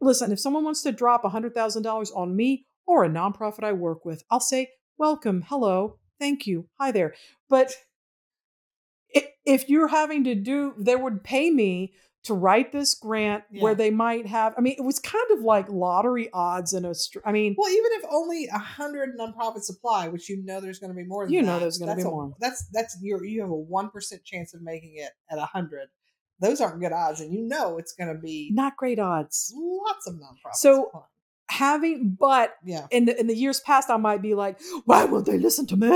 Listen, 0.00 0.30
if 0.30 0.38
someone 0.38 0.62
wants 0.62 0.80
to 0.82 0.92
drop 0.92 1.24
$100,000 1.24 2.16
on 2.16 2.36
me 2.36 2.66
or 2.86 3.02
a 3.02 3.08
nonprofit 3.08 3.64
I 3.64 3.72
work 3.72 4.04
with, 4.04 4.22
I'll 4.30 4.38
say, 4.38 4.70
welcome, 4.96 5.44
hello, 5.48 5.98
thank 6.20 6.46
you, 6.46 6.68
hi 6.78 6.92
there. 6.92 7.14
But 7.50 7.74
if 9.44 9.68
you're 9.68 9.88
having 9.88 10.22
to 10.22 10.36
do, 10.36 10.74
they 10.78 10.94
would 10.94 11.24
pay 11.24 11.50
me 11.50 11.94
to 12.22 12.34
write 12.34 12.70
this 12.70 12.94
grant 12.94 13.42
yeah. 13.50 13.62
where 13.62 13.74
they 13.74 13.90
might 13.90 14.26
have 14.26 14.54
i 14.56 14.60
mean 14.60 14.74
it 14.78 14.82
was 14.82 14.98
kind 14.98 15.26
of 15.32 15.40
like 15.40 15.68
lottery 15.68 16.30
odds 16.32 16.72
in 16.72 16.84
a 16.84 16.94
i 17.24 17.32
mean 17.32 17.54
well 17.56 17.70
even 17.70 17.90
if 17.92 18.04
only 18.10 18.46
a 18.46 18.58
hundred 18.58 19.10
nonprofits 19.18 19.70
apply 19.70 20.08
which 20.08 20.28
you 20.28 20.42
know 20.44 20.60
there's 20.60 20.78
going 20.78 20.90
to 20.90 20.96
be 20.96 21.04
more 21.04 21.28
you 21.28 21.40
that, 21.40 21.46
know 21.46 21.58
there's 21.58 21.78
going 21.78 21.90
to 21.90 21.96
be 21.96 22.02
more 22.02 22.32
that's 22.40 22.66
that's 22.72 22.96
you 23.00 23.22
you 23.22 23.40
have 23.40 23.50
a 23.50 23.54
one 23.54 23.90
percent 23.90 24.24
chance 24.24 24.54
of 24.54 24.62
making 24.62 24.94
it 24.96 25.12
at 25.30 25.38
a 25.38 25.44
hundred 25.44 25.88
those 26.40 26.60
aren't 26.60 26.80
good 26.80 26.92
odds, 26.92 27.20
and 27.20 27.32
you 27.32 27.42
know 27.42 27.78
it's 27.78 27.92
going 27.92 28.14
to 28.14 28.20
be 28.20 28.50
not 28.52 28.76
great 28.76 28.98
odds. 28.98 29.52
Lots 29.56 30.06
of 30.06 30.14
nonprofits. 30.14 30.56
So 30.56 31.06
having, 31.48 32.16
but 32.18 32.54
yeah, 32.64 32.86
in 32.90 33.04
the 33.04 33.18
in 33.18 33.26
the 33.26 33.36
years 33.36 33.60
past, 33.60 33.90
I 33.90 33.96
might 33.96 34.22
be 34.22 34.34
like, 34.34 34.60
why 34.84 35.04
won't 35.04 35.26
they 35.26 35.38
listen 35.38 35.66
to 35.68 35.76
me? 35.76 35.88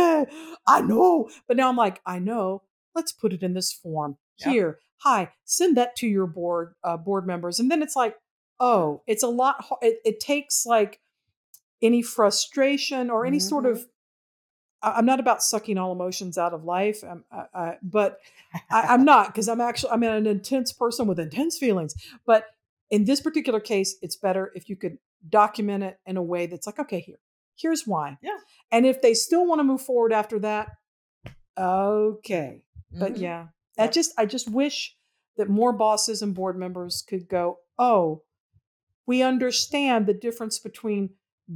I 0.67 0.81
know, 0.81 1.31
but 1.47 1.57
now 1.57 1.69
I'm 1.69 1.77
like, 1.77 2.01
I 2.07 2.19
know. 2.19 2.63
Let's 2.95 3.13
put 3.13 3.33
it 3.33 3.43
in 3.43 3.55
this 3.55 3.73
form 3.73 4.17
yep. 4.39 4.51
here. 4.51 4.79
Hi, 5.03 5.33
send 5.45 5.77
that 5.77 5.95
to 5.97 6.07
your 6.07 6.27
board 6.27 6.75
uh, 6.83 6.97
board 6.97 7.27
members, 7.27 7.61
and 7.61 7.71
then 7.71 7.83
it's 7.83 7.97
like, 7.97 8.17
oh, 8.61 9.03
it's 9.07 9.23
a 9.23 9.29
lot. 9.29 9.65
It, 9.83 9.99
it 10.05 10.21
takes 10.21 10.65
like 10.67 11.01
any 11.83 12.03
frustration 12.03 13.11
or 13.11 13.25
any 13.25 13.39
mm-hmm. 13.39 13.49
sort 13.49 13.67
of 13.67 13.87
I'm 14.83 15.07
not 15.07 15.21
about 15.21 15.43
sucking 15.43 15.79
all 15.79 15.93
emotions 15.93 16.39
out 16.39 16.55
of 16.55 16.65
life, 16.65 17.03
um, 17.03 17.25
I, 17.33 17.45
I, 17.55 17.79
but 17.83 18.19
I, 18.71 18.95
am 18.95 19.05
not 19.05 19.29
because 19.29 19.49
I'm 19.49 19.61
actually 19.61 19.91
I'm 19.91 20.03
an 20.03 20.27
intense 20.27 20.73
person 20.73 21.07
with 21.07 21.19
intense 21.19 21.59
feelings. 21.59 21.95
But 22.27 22.47
in 22.91 23.05
this 23.05 23.21
particular 23.21 23.61
case, 23.61 23.97
it's 24.03 24.17
better 24.17 24.53
if 24.55 24.69
you 24.69 24.77
could 24.77 24.99
document 25.29 25.85
it 25.85 25.99
in 26.07 26.17
a 26.17 26.23
way 26.23 26.47
that's 26.47 26.67
like, 26.67 26.79
okay, 26.79 27.01
here, 27.01 27.19
here's 27.57 27.87
why. 27.87 28.19
Yeah. 28.23 28.39
And 28.71 28.87
if 28.87 29.03
they 29.03 29.15
still 29.15 29.47
want 29.47 29.59
to 29.59 29.65
move 29.65 29.83
forward 29.83 30.13
after 30.13 30.39
that, 30.41 30.69
okay. 31.59 32.63
Mm-hmm. 32.93 33.01
But 33.01 33.17
yeah, 33.19 33.49
I 33.79 33.89
just 33.89 34.13
I 34.17 34.27
just 34.27 34.51
wish 34.51 34.97
that 35.37 35.49
more 35.49 35.73
bosses 35.73 36.23
and 36.23 36.35
board 36.35 36.59
members 36.59 37.03
could 37.09 37.29
go, 37.29 37.59
oh, 37.79 38.23
we 39.07 39.23
understand 39.23 40.07
the 40.07 40.15
difference 40.15 40.59
between 40.59 41.11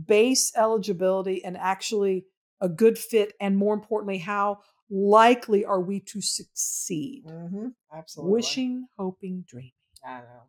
base 0.06 0.52
eligibility 0.56 1.44
and 1.44 1.56
actually 1.56 2.24
a 2.62 2.68
good 2.68 2.96
fit, 2.96 3.35
and 3.40 3.57
more 3.59 3.75
importantly, 3.75 4.18
how 4.18 4.61
likely 4.88 5.64
are 5.64 5.81
we 5.81 6.01
to 6.01 6.22
succeed? 6.22 7.25
Mm-hmm. 7.27 7.68
Absolutely. 7.92 8.33
Wishing, 8.33 8.87
hoping, 8.96 9.44
dreaming. 9.46 9.72
I 10.07 10.20
know. 10.20 10.42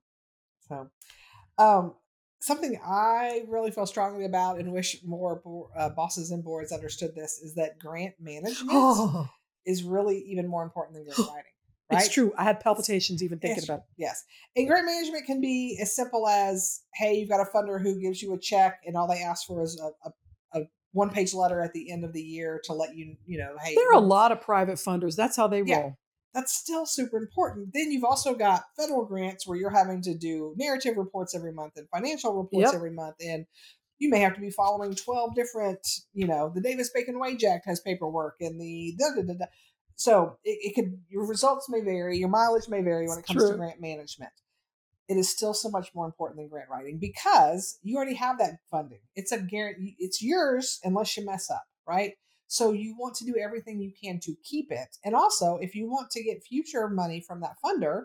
So, 0.69 0.89
um, 1.57 1.93
something 2.39 2.79
I 2.85 3.43
really 3.47 3.71
feel 3.71 3.85
strongly 3.85 4.25
about 4.25 4.59
and 4.59 4.71
wish 4.71 4.97
more 5.03 5.41
bo- 5.43 5.69
uh, 5.75 5.89
bosses 5.89 6.31
and 6.31 6.43
boards 6.43 6.71
understood 6.71 7.15
this 7.15 7.39
is 7.39 7.55
that 7.55 7.79
grant 7.79 8.13
management 8.19 8.69
oh. 8.71 9.27
is 9.65 9.83
really 9.83 10.19
even 10.27 10.47
more 10.47 10.63
important 10.63 10.95
than 10.95 11.05
grant 11.05 11.17
writing. 11.33 11.51
Right? 11.91 12.05
It's 12.05 12.13
true. 12.13 12.33
I 12.37 12.43
had 12.43 12.59
palpitations 12.59 13.23
even 13.23 13.39
thinking 13.39 13.63
It's- 13.63 13.69
about 13.69 13.79
it. 13.79 13.85
Yes. 13.97 14.23
And 14.55 14.67
grant 14.67 14.85
management 14.85 15.25
can 15.25 15.41
be 15.41 15.77
as 15.81 15.95
simple 15.95 16.27
as, 16.27 16.81
hey, 16.93 17.15
you've 17.15 17.29
got 17.29 17.41
a 17.41 17.45
funder 17.45 17.81
who 17.81 17.99
gives 17.99 18.21
you 18.21 18.33
a 18.33 18.37
check 18.37 18.81
and 18.85 18.95
all 18.95 19.07
they 19.07 19.21
ask 19.21 19.47
for 19.47 19.61
is 19.61 19.79
a, 19.79 20.07
a 20.07 20.11
one 20.93 21.09
page 21.09 21.33
letter 21.33 21.59
at 21.61 21.73
the 21.73 21.91
end 21.91 22.05
of 22.05 22.13
the 22.13 22.21
year 22.21 22.61
to 22.63 22.73
let 22.73 22.95
you, 22.95 23.15
you 23.25 23.37
know, 23.37 23.55
hey, 23.63 23.75
There 23.75 23.89
are 23.91 23.95
a 23.97 23.99
lot 23.99 24.31
of 24.31 24.39
private 24.41 24.75
funders. 24.75 25.15
That's 25.15 25.35
how 25.35 25.47
they 25.47 25.61
Yeah. 25.63 25.81
roll. 25.81 25.97
that's 26.33 26.51
still 26.55 26.83
super 26.87 27.17
important. 27.17 27.69
Then 27.73 27.91
you've 27.91 28.03
also 28.03 28.33
got 28.33 28.63
federal 28.75 29.05
grants 29.05 29.45
where 29.45 29.55
you're 29.55 29.69
having 29.69 30.01
to 30.01 30.15
do 30.15 30.55
narrative 30.57 30.97
reports 30.97 31.35
every 31.35 31.51
month 31.51 31.73
and 31.75 31.87
financial 31.89 32.33
reports 32.33 32.65
Yep. 32.69 32.73
every 32.73 32.89
month. 32.89 33.15
And 33.23 33.45
you 33.99 34.09
may 34.09 34.19
have 34.19 34.33
to 34.33 34.41
be 34.41 34.49
following 34.49 34.95
12 34.95 35.35
different, 35.35 35.85
you 36.13 36.25
know, 36.25 36.49
the 36.49 36.59
Davis 36.59 36.89
Bacon 36.89 37.19
Wage 37.19 37.43
Act 37.43 37.67
has 37.67 37.79
paperwork 37.81 38.37
and 38.41 38.59
the 38.59 38.95
da 38.97 39.13
da 39.15 39.21
da 39.21 39.33
da. 39.33 39.45
So 39.95 40.37
it, 40.43 40.57
it 40.71 40.75
could, 40.75 40.99
your 41.07 41.27
results 41.27 41.69
may 41.69 41.81
vary, 41.81 42.17
your 42.17 42.29
mileage 42.29 42.67
may 42.67 42.81
vary 42.81 43.07
when 43.07 43.19
it 43.19 43.25
comes 43.27 43.47
to 43.51 43.55
grant 43.55 43.79
management. 43.79 44.31
It 45.09 45.17
is 45.17 45.29
still 45.29 45.53
so 45.53 45.69
much 45.69 45.91
more 45.93 46.05
important 46.05 46.37
than 46.39 46.47
grant 46.47 46.69
writing 46.69 46.97
because 46.99 47.77
you 47.83 47.97
already 47.97 48.15
have 48.15 48.37
that 48.39 48.53
funding. 48.71 48.99
It's 49.15 49.31
a 49.31 49.39
guarantee, 49.39 49.95
it's 49.99 50.21
yours 50.21 50.79
unless 50.83 51.17
you 51.17 51.25
mess 51.25 51.49
up, 51.51 51.63
right? 51.87 52.13
So 52.47 52.71
you 52.71 52.95
want 52.97 53.15
to 53.15 53.25
do 53.25 53.35
everything 53.37 53.81
you 53.81 53.91
can 54.01 54.19
to 54.21 54.33
keep 54.43 54.71
it. 54.71 54.87
And 55.03 55.15
also, 55.15 55.57
if 55.61 55.75
you 55.75 55.89
want 55.89 56.11
to 56.11 56.23
get 56.23 56.43
future 56.43 56.87
money 56.87 57.19
from 57.19 57.41
that 57.41 57.55
funder, 57.65 58.03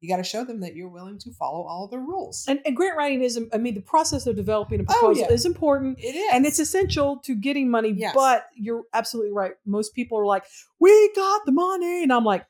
you 0.00 0.08
got 0.08 0.16
to 0.16 0.22
show 0.24 0.44
them 0.44 0.60
that 0.60 0.74
you're 0.74 0.88
willing 0.88 1.18
to 1.18 1.30
follow 1.32 1.62
all 1.66 1.86
the 1.86 1.98
rules. 1.98 2.46
And, 2.48 2.60
and 2.64 2.74
grant 2.74 2.96
writing 2.96 3.22
is, 3.22 3.36
um, 3.36 3.50
I 3.52 3.58
mean, 3.58 3.74
the 3.74 3.82
process 3.82 4.26
of 4.26 4.34
developing 4.34 4.80
a 4.80 4.84
Oh, 4.84 4.86
proposal 4.86 5.24
yeah. 5.24 5.32
is 5.32 5.44
important. 5.44 5.98
it 5.98 6.14
is. 6.14 6.30
And 6.32 6.46
it's 6.46 6.58
essential 6.58 7.18
to 7.24 7.34
getting 7.34 7.70
money. 7.70 7.90
Yes. 7.94 8.14
But 8.14 8.46
you're 8.54 8.84
absolutely 8.94 9.32
right. 9.32 9.52
Most 9.66 9.94
people 9.94 10.18
are 10.18 10.24
like, 10.24 10.44
we 10.78 11.12
got 11.14 11.42
the 11.44 11.52
money. 11.52 12.02
And 12.02 12.12
I'm 12.14 12.24
like, 12.24 12.46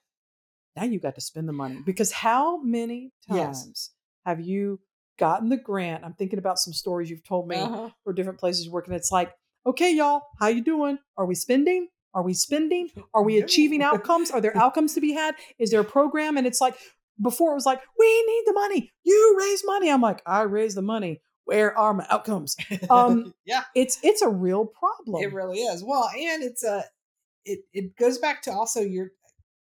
now 0.77 0.85
you 0.85 1.01
got 1.01 1.15
to 1.17 1.21
spend 1.21 1.49
the 1.49 1.53
money. 1.53 1.79
Because 1.85 2.13
how 2.13 2.61
many 2.63 3.13
Yes. 3.29 3.65
times 3.65 3.91
have 4.27 4.41
you 4.41 4.81
gotten 5.19 5.49
the 5.49 5.57
grant? 5.57 6.05
I'm 6.05 6.15
thinking 6.15 6.39
about 6.39 6.59
some 6.59 6.73
stories 6.73 7.11
you've 7.11 7.25
told 7.25 7.49
me 7.49 7.57
Uh-huh. 7.57 7.91
for 8.05 8.13
different 8.13 8.39
places 8.39 8.67
you 8.67 8.73
work. 8.73 8.87
And 8.87 8.97
it's 8.97 9.11
like, 9.11 9.33
okay, 9.67 9.93
y'all, 9.95 10.23
how 10.39 10.47
you 10.49 10.63
doing? 10.63 10.99
Are 11.17 11.27
we 11.27 11.35
spending? 11.35 11.89
Are 12.15 12.23
we 12.23 12.35
spending? 12.35 12.89
Are 13.15 13.23
we 13.23 13.39
achieving 13.39 13.83
outcomes? 13.83 14.31
Are 14.31 14.41
there 14.41 14.57
outcomes 14.65 14.95
to 14.95 15.01
be 15.01 15.13
had? 15.13 15.35
Is 15.59 15.71
there 15.71 15.81
a 15.81 15.85
program? 15.85 16.37
And 16.37 16.47
it's 16.47 16.61
like, 16.61 16.77
before 17.23 17.53
it 17.53 17.55
was 17.55 17.67
like, 17.67 17.83
we 17.99 18.25
need 18.27 18.43
the 18.47 18.53
money. 18.55 18.93
You 19.05 19.37
raise 19.39 19.63
money. 19.67 19.91
I'm 19.91 20.01
like, 20.01 20.23
I 20.27 20.43
raise 20.43 20.75
the 20.75 20.83
money. 20.83 21.21
Where 21.45 21.77
are 21.77 21.93
my 21.93 22.07
outcomes? 22.09 22.57
Um, 22.89 23.35
yeah, 23.45 23.65
It's 23.75 23.99
it's 24.03 24.23
a 24.23 24.29
real 24.29 24.65
problem. 24.67 25.23
it 25.23 25.33
really 25.33 25.59
is. 25.59 25.83
Well, 25.85 26.09
and 26.17 26.43
it's 26.45 26.63
a, 26.65 26.85
it, 27.45 27.61
it 27.73 27.97
goes 27.97 28.19
back 28.19 28.41
to 28.43 28.53
also 28.53 28.81
you're 28.81 29.11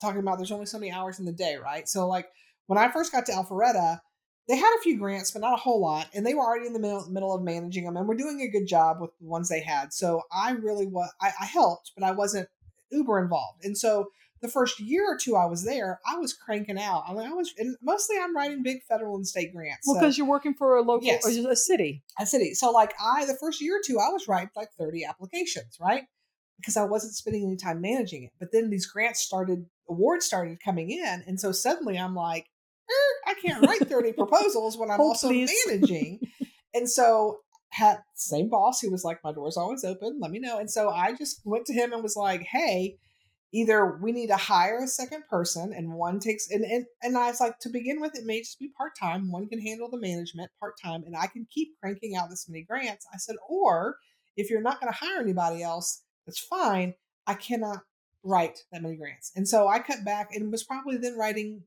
talking 0.01 0.19
about 0.19 0.37
there's 0.37 0.51
only 0.51 0.65
so 0.65 0.79
many 0.79 0.91
hours 0.91 1.19
in 1.19 1.25
the 1.25 1.31
day, 1.31 1.55
right? 1.57 1.87
So, 1.87 2.07
like, 2.07 2.27
when 2.67 2.77
I 2.77 2.91
first 2.91 3.11
got 3.11 3.25
to 3.27 3.31
Alpharetta, 3.31 3.99
they 4.47 4.57
had 4.57 4.75
a 4.79 4.81
few 4.81 4.97
grants, 4.97 5.31
but 5.31 5.41
not 5.41 5.53
a 5.53 5.61
whole 5.61 5.79
lot. 5.79 6.07
And 6.13 6.25
they 6.25 6.33
were 6.33 6.41
already 6.43 6.65
in 6.67 6.73
the 6.73 6.79
middle, 6.79 7.07
middle 7.09 7.33
of 7.35 7.43
managing 7.43 7.85
them 7.85 7.95
and 7.97 8.07
we're 8.07 8.15
doing 8.15 8.41
a 8.41 8.47
good 8.47 8.65
job 8.67 8.99
with 8.99 9.11
the 9.19 9.27
ones 9.27 9.47
they 9.47 9.61
had. 9.61 9.93
So 9.93 10.23
I 10.31 10.51
really 10.51 10.87
was, 10.87 11.11
I, 11.21 11.31
I 11.39 11.45
helped, 11.45 11.91
but 11.95 12.03
I 12.03 12.11
wasn't 12.11 12.49
uber 12.91 13.19
involved. 13.19 13.63
And 13.63 13.77
so 13.77 14.07
the 14.41 14.47
first 14.47 14.79
year 14.79 15.05
or 15.05 15.17
two 15.17 15.35
I 15.35 15.45
was 15.45 15.63
there, 15.65 15.99
I 16.07 16.17
was 16.17 16.33
cranking 16.33 16.79
out. 16.79 17.03
I 17.07 17.13
mean, 17.13 17.27
I 17.27 17.33
was, 17.33 17.53
and 17.59 17.75
mostly 17.83 18.15
I'm 18.19 18.35
writing 18.35 18.63
big 18.63 18.81
federal 18.89 19.15
and 19.17 19.27
state 19.27 19.53
grants. 19.53 19.85
well, 19.85 19.95
so- 19.95 19.99
because 20.01 20.17
you're 20.17 20.25
working 20.25 20.55
for 20.55 20.77
a 20.77 20.81
local 20.81 21.05
Yes. 21.05 21.25
or 21.27 21.51
a 21.51 21.55
city. 21.55 22.01
a 22.19 22.25
city. 22.25 22.55
So 22.55 22.71
like 22.71 22.93
I, 22.99 23.25
the 23.25 23.35
first 23.35 23.61
year 23.61 23.77
or 23.77 23.81
two, 23.85 23.99
I 23.99 24.09
was 24.09 24.27
writing 24.27 24.49
like 24.55 24.69
30 24.79 25.05
applications, 25.05 25.77
right? 25.79 26.05
Because 26.59 26.77
I 26.77 26.83
wasn't 26.83 27.15
spending 27.15 27.45
any 27.45 27.55
time 27.55 27.81
managing 27.81 28.23
it. 28.23 28.31
But 28.39 28.51
then 28.51 28.69
these 28.69 28.85
grants 28.85 29.21
started, 29.21 29.65
awards 29.89 30.25
started 30.25 30.59
coming 30.63 30.91
in. 30.91 31.23
And 31.25 31.39
so 31.39 31.51
suddenly 31.51 31.97
I'm 31.97 32.15
like, 32.15 32.45
er, 32.89 33.29
I 33.31 33.33
can't 33.35 33.65
write 33.65 33.87
30 33.87 34.11
proposals 34.17 34.77
when 34.77 34.91
I'm 34.91 34.99
also 34.99 35.29
please. 35.29 35.51
managing. 35.67 36.19
and 36.73 36.89
so 36.89 37.39
had 37.71 37.99
same 38.15 38.49
boss 38.49 38.81
who 38.81 38.91
was 38.91 39.03
like, 39.03 39.19
my 39.23 39.31
door's 39.31 39.57
always 39.57 39.83
open. 39.83 40.19
Let 40.21 40.31
me 40.31 40.39
know. 40.39 40.59
And 40.59 40.69
so 40.69 40.89
I 40.89 41.13
just 41.13 41.41
went 41.45 41.65
to 41.67 41.73
him 41.73 41.93
and 41.93 42.03
was 42.03 42.15
like, 42.15 42.41
hey, 42.41 42.97
either 43.51 43.97
we 44.01 44.11
need 44.11 44.27
to 44.27 44.37
hire 44.37 44.83
a 44.83 44.87
second 44.87 45.23
person 45.27 45.73
and 45.73 45.93
one 45.93 46.19
takes 46.19 46.49
and 46.49 46.63
and, 46.63 46.85
and 47.01 47.17
I 47.17 47.27
was 47.29 47.39
like 47.39 47.57
to 47.59 47.69
begin 47.69 47.99
with 47.99 48.17
it 48.17 48.25
may 48.25 48.39
just 48.39 48.59
be 48.59 48.71
part 48.77 48.93
time 48.99 49.31
one 49.31 49.47
can 49.47 49.59
handle 49.59 49.89
the 49.89 49.99
management 49.99 50.51
part 50.59 50.75
time 50.83 51.03
and 51.05 51.15
I 51.15 51.27
can 51.27 51.47
keep 51.51 51.69
cranking 51.81 52.15
out 52.15 52.29
this 52.29 52.47
many 52.47 52.63
grants 52.63 53.05
I 53.13 53.17
said 53.17 53.37
or 53.47 53.97
if 54.37 54.49
you're 54.49 54.61
not 54.61 54.79
going 54.79 54.91
to 54.91 54.99
hire 54.99 55.21
anybody 55.21 55.63
else 55.63 56.03
that's 56.29 56.39
fine 56.39 56.93
I 57.27 57.33
cannot 57.33 57.79
write 58.23 58.59
that 58.71 58.81
many 58.81 58.95
grants 58.97 59.31
and 59.35 59.47
so 59.47 59.67
I 59.67 59.79
cut 59.79 60.03
back 60.05 60.29
and 60.35 60.51
was 60.51 60.63
probably 60.63 60.97
then 60.97 61.17
writing 61.17 61.63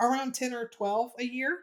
around 0.00 0.34
10 0.34 0.54
or 0.54 0.68
12 0.68 1.10
a 1.18 1.24
year 1.24 1.58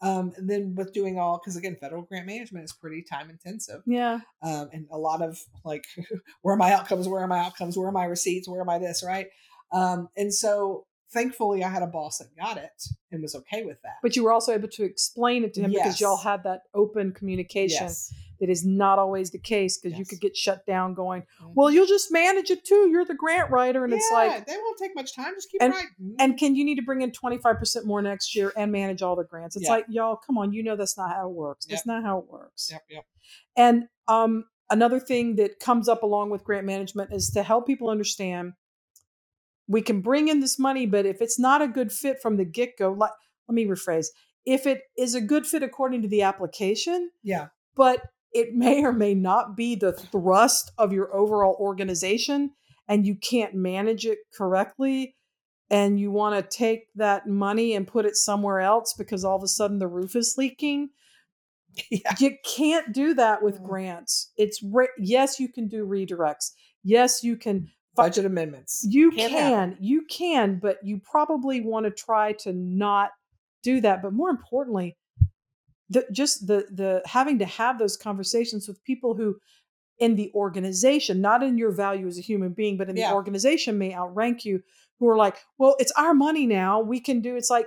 um, 0.00 0.32
and 0.36 0.48
then 0.50 0.74
with 0.74 0.92
doing 0.92 1.18
all 1.18 1.38
because 1.38 1.56
again 1.56 1.76
federal 1.80 2.02
grant 2.02 2.26
management 2.26 2.64
is 2.64 2.72
pretty 2.72 3.02
time 3.02 3.30
intensive 3.30 3.82
Yeah. 3.86 4.20
um, 4.42 4.68
and 4.72 4.86
a 4.90 4.98
lot 4.98 5.22
of 5.22 5.38
like 5.64 5.84
where 6.42 6.54
are 6.54 6.58
my 6.58 6.72
outcomes 6.72 7.08
where 7.08 7.22
are 7.22 7.28
my 7.28 7.38
outcomes 7.40 7.76
where 7.76 7.88
are 7.88 7.92
my 7.92 8.04
receipts 8.04 8.48
where 8.48 8.60
am 8.60 8.68
i 8.68 8.78
this 8.78 9.02
right 9.04 9.26
um, 9.72 10.08
and 10.16 10.32
so 10.34 10.86
thankfully 11.12 11.62
i 11.64 11.68
had 11.68 11.82
a 11.82 11.86
boss 11.86 12.18
that 12.18 12.34
got 12.36 12.56
it 12.56 12.82
and 13.10 13.20
was 13.22 13.34
okay 13.34 13.62
with 13.64 13.80
that 13.82 13.96
But 14.02 14.16
you 14.16 14.24
were 14.24 14.32
also 14.32 14.52
able 14.52 14.68
to 14.68 14.84
explain 14.84 15.44
it 15.44 15.54
to 15.54 15.60
him 15.62 15.70
because 15.72 16.00
y'all 16.00 16.16
had 16.16 16.42
that 16.44 16.62
open 16.74 17.12
communication 17.12 17.82
yes 17.86 18.12
that 18.40 18.50
is 18.50 18.64
not 18.66 18.98
always 18.98 19.30
the 19.30 19.38
case 19.38 19.78
because 19.78 19.96
you 19.96 20.04
could 20.04 20.20
get 20.20 20.36
shut 20.36 20.66
down 20.66 20.94
going, 20.94 21.22
Mhm. 21.40 21.52
well, 21.54 21.70
you'll 21.70 21.86
just 21.86 22.10
manage 22.10 22.50
it 22.50 22.64
too. 22.64 22.88
You're 22.90 23.04
the 23.04 23.14
grant 23.14 23.52
writer. 23.52 23.84
And 23.84 23.92
it's 23.94 24.10
like, 24.12 24.46
they 24.46 24.56
won't 24.56 24.76
take 24.80 24.96
much 24.96 25.14
time 25.14 25.32
just 25.36 25.48
keep 25.48 25.62
And- 25.62 25.72
writing 25.72 26.16
and 26.18 26.36
can 26.36 26.56
you 26.56 26.64
need 26.64 26.74
to 26.74 26.82
bring 26.82 27.02
in 27.02 27.12
25% 27.12 27.84
more 27.86 28.02
next 28.02 28.34
year 28.34 28.52
and 28.56 28.72
manage 28.72 29.00
all 29.00 29.14
the 29.14 29.22
grants? 29.22 29.54
It's 29.54 29.66
Yeah. 29.66 29.70
like, 29.70 29.86
y'all, 29.88 30.16
come 30.16 30.38
on, 30.38 30.52
you 30.52 30.64
know 30.64 30.74
that's 30.74 30.96
not 30.98 31.12
how 31.14 31.28
it 31.28 31.34
works. 31.36 31.66
That's 31.66 31.86
not 31.86 32.02
how 32.02 32.18
it 32.18 32.26
works. 32.28 32.68
yep 32.72 32.82
yep 32.90 33.04
And 33.56 33.84
um, 34.08 34.46
another 34.70 34.98
thing 34.98 35.36
that 35.36 35.60
comes 35.60 35.88
up 35.88 36.02
along 36.02 36.30
with 36.30 36.42
grant 36.42 36.66
management 36.66 37.12
is 37.12 37.30
to 37.34 37.44
help 37.44 37.64
people 37.68 37.90
understand 37.90 38.54
we 39.72 39.82
can 39.82 40.00
bring 40.00 40.28
in 40.28 40.40
this 40.40 40.58
money, 40.58 40.86
but 40.86 41.06
if 41.06 41.20
it's 41.20 41.38
not 41.38 41.62
a 41.62 41.68
good 41.68 41.92
fit 41.92 42.20
from 42.20 42.36
the 42.36 42.44
get 42.44 42.78
go, 42.78 42.92
let, 42.92 43.10
let 43.48 43.54
me 43.54 43.64
rephrase 43.66 44.06
if 44.44 44.66
it 44.66 44.82
is 44.98 45.14
a 45.14 45.20
good 45.20 45.46
fit 45.46 45.62
according 45.62 46.02
to 46.02 46.08
the 46.08 46.22
application, 46.22 47.10
yeah. 47.22 47.48
but 47.76 48.02
it 48.32 48.48
may 48.54 48.84
or 48.84 48.92
may 48.92 49.14
not 49.14 49.56
be 49.56 49.74
the 49.74 49.92
thrust 49.92 50.72
of 50.78 50.92
your 50.92 51.14
overall 51.14 51.56
organization 51.60 52.50
and 52.88 53.06
you 53.06 53.14
can't 53.14 53.54
manage 53.54 54.04
it 54.06 54.18
correctly 54.36 55.14
and 55.70 55.98
you 55.98 56.10
want 56.10 56.34
to 56.34 56.56
take 56.56 56.88
that 56.96 57.26
money 57.26 57.74
and 57.74 57.86
put 57.86 58.04
it 58.04 58.16
somewhere 58.16 58.60
else 58.60 58.94
because 58.98 59.24
all 59.24 59.36
of 59.36 59.42
a 59.42 59.48
sudden 59.48 59.78
the 59.78 59.88
roof 59.88 60.16
is 60.16 60.34
leaking 60.36 60.90
yeah. 61.90 62.14
you 62.18 62.36
can't 62.44 62.92
do 62.92 63.14
that 63.14 63.42
with 63.42 63.60
Mm. 63.60 63.64
grants. 63.64 64.32
It's 64.36 64.62
re- 64.62 64.88
yes 64.98 65.40
you 65.40 65.48
can 65.48 65.68
do 65.68 65.86
redirects. 65.86 66.50
Yes 66.84 67.22
you 67.24 67.36
can 67.36 67.62
fi- 67.62 67.72
budget 67.94 68.24
amendments. 68.24 68.86
You 68.88 69.10
Can't 69.10 69.32
can 69.32 69.52
happen. 69.70 69.76
you 69.80 70.02
can 70.08 70.58
but 70.58 70.78
you 70.82 70.98
probably 70.98 71.60
want 71.60 71.84
to 71.86 71.90
try 71.90 72.32
to 72.34 72.52
not 72.52 73.10
do 73.62 73.80
that. 73.80 74.02
But 74.02 74.12
more 74.12 74.30
importantly 74.30 74.96
the 75.90 76.06
just 76.12 76.46
the 76.46 76.66
the 76.70 77.02
having 77.06 77.38
to 77.38 77.44
have 77.44 77.78
those 77.78 77.96
conversations 77.96 78.66
with 78.68 78.82
people 78.84 79.14
who 79.14 79.36
in 79.98 80.16
the 80.16 80.32
organization 80.34 81.20
not 81.20 81.42
in 81.42 81.58
your 81.58 81.70
value 81.70 82.06
as 82.06 82.16
a 82.18 82.22
human 82.22 82.52
being 82.52 82.76
but 82.78 82.88
in 82.88 82.96
Yeah. 82.96 83.10
the 83.10 83.14
organization 83.14 83.76
may 83.78 83.94
outrank 83.94 84.44
you 84.44 84.62
who 84.98 85.08
are 85.08 85.16
like 85.18 85.36
well 85.58 85.76
it's 85.78 85.92
our 85.92 86.14
money 86.14 86.46
now. 86.46 86.80
We 86.80 86.98
can 86.98 87.20
do 87.20 87.36
it's 87.36 87.50
like 87.50 87.66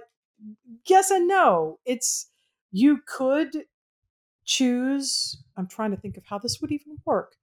yes 0.88 1.11
and 1.11 1.27
no. 1.27 1.79
It's 1.85 2.31
you 2.71 2.99
could 3.05 3.65
choose 4.43 5.41
i'm 5.57 5.67
trying 5.67 5.91
to 5.91 5.97
think 5.97 6.17
of 6.17 6.23
how 6.25 6.38
this 6.38 6.61
would 6.61 6.71
even 6.71 6.97
work 7.05 7.35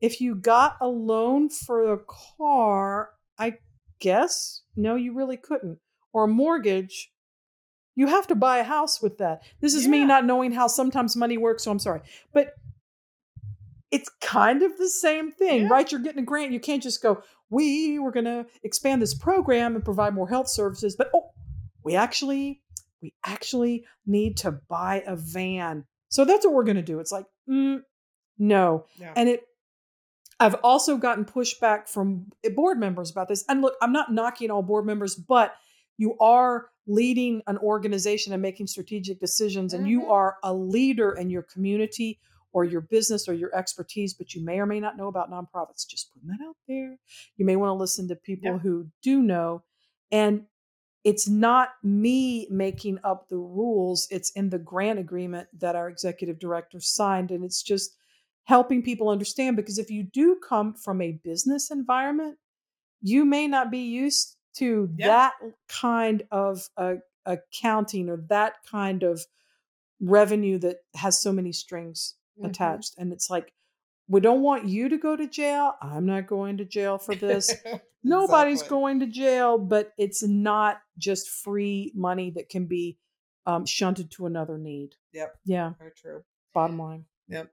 if 0.00 0.20
you 0.20 0.34
got 0.34 0.76
a 0.80 0.88
loan 0.88 1.48
for 1.48 1.92
a 1.92 1.98
car 2.38 3.10
i 3.38 3.54
guess 4.00 4.62
no 4.76 4.94
you 4.94 5.12
really 5.12 5.36
couldn't. 5.36 5.78
Or 6.12 6.24
a 6.24 6.28
mortgage 6.28 7.12
you 7.96 8.06
have 8.06 8.28
to 8.28 8.36
buy 8.36 8.58
a 8.58 8.62
house 8.64 9.02
with 9.02 9.18
that. 9.18 9.42
This 9.60 9.74
is 9.74 9.88
me 9.88 10.04
not 10.04 10.24
knowing 10.24 10.52
how 10.52 10.68
sometimes 10.68 11.16
money 11.16 11.36
works 11.36 11.64
so 11.64 11.70
i'm 11.70 11.78
sorry. 11.80 12.00
But 12.32 12.54
it's 13.90 14.08
kind 14.20 14.62
of 14.62 14.76
the 14.78 14.88
same 14.88 15.32
thing 15.32 15.62
Yeah. 15.62 15.68
right? 15.68 15.90
You're 15.90 16.00
getting 16.00 16.22
a 16.22 16.26
grant 16.26 16.52
you 16.52 16.60
can't 16.60 16.82
just 16.82 17.02
go 17.02 17.22
we 17.50 17.98
were 17.98 18.12
going 18.12 18.26
to 18.26 18.46
expand 18.62 19.00
this 19.00 19.14
program 19.14 19.74
and 19.74 19.84
provide 19.84 20.14
more 20.14 20.28
health 20.28 20.48
services 20.48 20.94
but 20.96 21.10
oh 21.14 21.30
we 21.82 21.96
actually 21.96 22.60
we 23.00 23.14
actually 23.24 23.84
need 24.06 24.36
to 24.38 24.50
buy 24.52 25.02
a 25.06 25.14
van. 25.16 25.84
So 26.08 26.24
that's 26.24 26.44
what 26.44 26.52
we're 26.54 26.64
going 26.64 26.76
to 26.76 26.82
do. 26.82 26.98
It's 27.00 27.12
like 27.12 27.26
mm, 27.48 27.80
no. 28.38 28.86
Yeah. 28.96 29.12
And 29.16 29.28
it 29.28 29.44
i've 30.40 30.56
also 30.62 30.96
gotten 30.96 31.24
pushback 31.24 31.88
from 31.88 32.26
board 32.54 32.78
members 32.78 33.10
about 33.10 33.28
this 33.28 33.44
and 33.48 33.62
look 33.62 33.74
i'm 33.82 33.92
not 33.92 34.12
knocking 34.12 34.50
all 34.50 34.62
board 34.62 34.86
members 34.86 35.14
but 35.14 35.54
you 35.96 36.16
are 36.18 36.70
leading 36.86 37.42
an 37.46 37.58
organization 37.58 38.32
and 38.32 38.40
making 38.40 38.66
strategic 38.66 39.20
decisions 39.20 39.74
and 39.74 39.86
you 39.86 40.02
Mhm. 40.02 40.10
are 40.10 40.36
a 40.42 40.54
leader 40.54 41.12
in 41.12 41.28
your 41.28 41.42
community 41.42 42.18
or 42.52 42.64
your 42.64 42.80
business 42.80 43.28
or 43.28 43.34
your 43.34 43.54
expertise, 43.54 44.14
but 44.14 44.34
you 44.34 44.42
may 44.42 44.58
or 44.58 44.64
may 44.64 44.80
not 44.80 44.96
know 44.96 45.08
about 45.08 45.30
nonprofits. 45.30 45.86
Just 45.86 46.14
putting 46.14 46.28
that 46.28 46.40
out 46.42 46.56
there. 46.66 46.96
You 47.36 47.44
may 47.44 47.56
want 47.56 47.68
to 47.68 47.74
listen 47.74 48.08
to 48.08 48.16
people 48.16 48.52
yeah. 48.52 48.58
who 48.58 48.88
do 49.02 49.20
know. 49.22 49.64
And 50.10 50.46
it's 51.04 51.28
not 51.28 51.72
me 51.82 52.48
making 52.50 53.00
up 53.04 53.28
the 53.28 53.36
rules, 53.36 54.08
it's 54.10 54.30
in 54.30 54.48
the 54.48 54.58
grant 54.58 54.98
agreement 54.98 55.48
that 55.58 55.76
our 55.76 55.90
executive 55.90 56.38
director 56.38 56.80
signed. 56.80 57.30
And 57.30 57.44
it's 57.44 57.62
just 57.62 57.97
helping 58.48 58.82
people 58.82 59.10
understand 59.10 59.56
because 59.56 59.78
if 59.78 59.90
you 59.90 60.02
do 60.02 60.34
come 60.48 60.72
from 60.72 61.02
a 61.02 61.20
business 61.22 61.70
environment, 61.70 62.38
you 63.02 63.26
may 63.26 63.46
not 63.46 63.70
be 63.70 63.80
used 63.80 64.36
to 64.56 64.88
yeah. 64.96 65.06
that 65.06 65.34
kind 65.68 66.22
of 66.30 66.66
uh, 66.78 66.94
accounting 67.26 68.08
or 68.08 68.24
that 68.30 68.54
kind 68.68 69.02
of 69.02 69.20
revenue 70.00 70.56
that 70.58 70.78
has 70.94 71.20
so 71.20 71.30
many 71.30 71.52
strings 71.52 72.14
mm-hmm. 72.38 72.48
attached. 72.48 72.94
And 72.96 73.12
it's 73.12 73.28
like, 73.28 73.52
we 74.08 74.22
don't 74.22 74.40
want 74.40 74.66
you 74.66 74.88
to 74.88 74.96
go 74.96 75.14
to 75.14 75.26
jail. 75.26 75.74
I'm 75.82 76.06
not 76.06 76.26
going 76.26 76.56
to 76.56 76.64
jail 76.64 76.96
for 76.96 77.14
this. 77.14 77.54
Nobody's 78.02 78.62
going 78.62 79.00
to 79.00 79.06
jail, 79.06 79.58
but 79.58 79.92
it's 79.98 80.22
not 80.22 80.80
just 80.96 81.28
free 81.28 81.92
money 81.94 82.30
that 82.30 82.48
can 82.48 82.64
be 82.64 82.96
um, 83.44 83.66
shunted 83.66 84.10
to 84.12 84.24
another 84.24 84.56
need. 84.56 84.94
Yep. 85.12 85.34
Yeah. 85.44 85.72
Very 85.78 85.92
true. 85.94 86.22
Bottom 86.54 86.78
line. 86.78 87.04
Yep. 87.28 87.50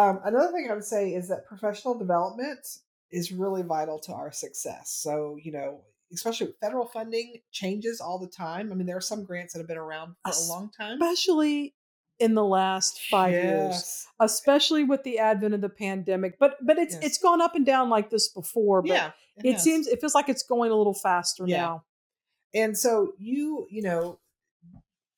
Um, 0.00 0.20
another 0.24 0.52
thing 0.52 0.68
I 0.70 0.74
would 0.74 0.84
say 0.84 1.10
is 1.10 1.28
that 1.28 1.46
professional 1.46 1.98
development 1.98 2.66
is 3.10 3.32
really 3.32 3.62
vital 3.62 3.98
to 4.00 4.12
our 4.12 4.32
success. 4.32 4.90
So, 4.90 5.36
you 5.42 5.52
know, 5.52 5.82
especially 6.12 6.54
federal 6.60 6.86
funding 6.86 7.40
changes 7.52 8.00
all 8.00 8.18
the 8.18 8.28
time. 8.28 8.72
I 8.72 8.74
mean, 8.74 8.86
there 8.86 8.96
are 8.96 9.02
some 9.02 9.24
grants 9.24 9.52
that 9.52 9.60
have 9.60 9.68
been 9.68 9.76
around 9.76 10.14
for 10.24 10.32
a 10.32 10.48
long 10.48 10.70
time. 10.76 11.00
Especially 11.00 11.74
in 12.18 12.34
the 12.34 12.44
last 12.44 13.00
five 13.10 13.32
yes. 13.32 13.44
years, 13.44 14.06
especially 14.20 14.84
with 14.84 15.02
the 15.04 15.18
advent 15.18 15.54
of 15.54 15.60
the 15.60 15.68
pandemic. 15.68 16.38
But 16.38 16.56
but 16.64 16.78
it's 16.78 16.94
yes. 16.94 17.04
it's 17.04 17.18
gone 17.18 17.40
up 17.40 17.54
and 17.54 17.66
down 17.66 17.88
like 17.90 18.10
this 18.10 18.28
before. 18.28 18.82
But 18.82 18.90
yeah, 18.90 19.10
it, 19.36 19.54
it 19.54 19.60
seems 19.60 19.86
it 19.86 20.00
feels 20.00 20.14
like 20.14 20.28
it's 20.28 20.42
going 20.42 20.70
a 20.70 20.76
little 20.76 20.94
faster 20.94 21.44
yeah. 21.46 21.56
now. 21.56 21.84
And 22.54 22.76
so 22.76 23.12
you 23.18 23.66
you 23.70 23.82
know 23.82 24.18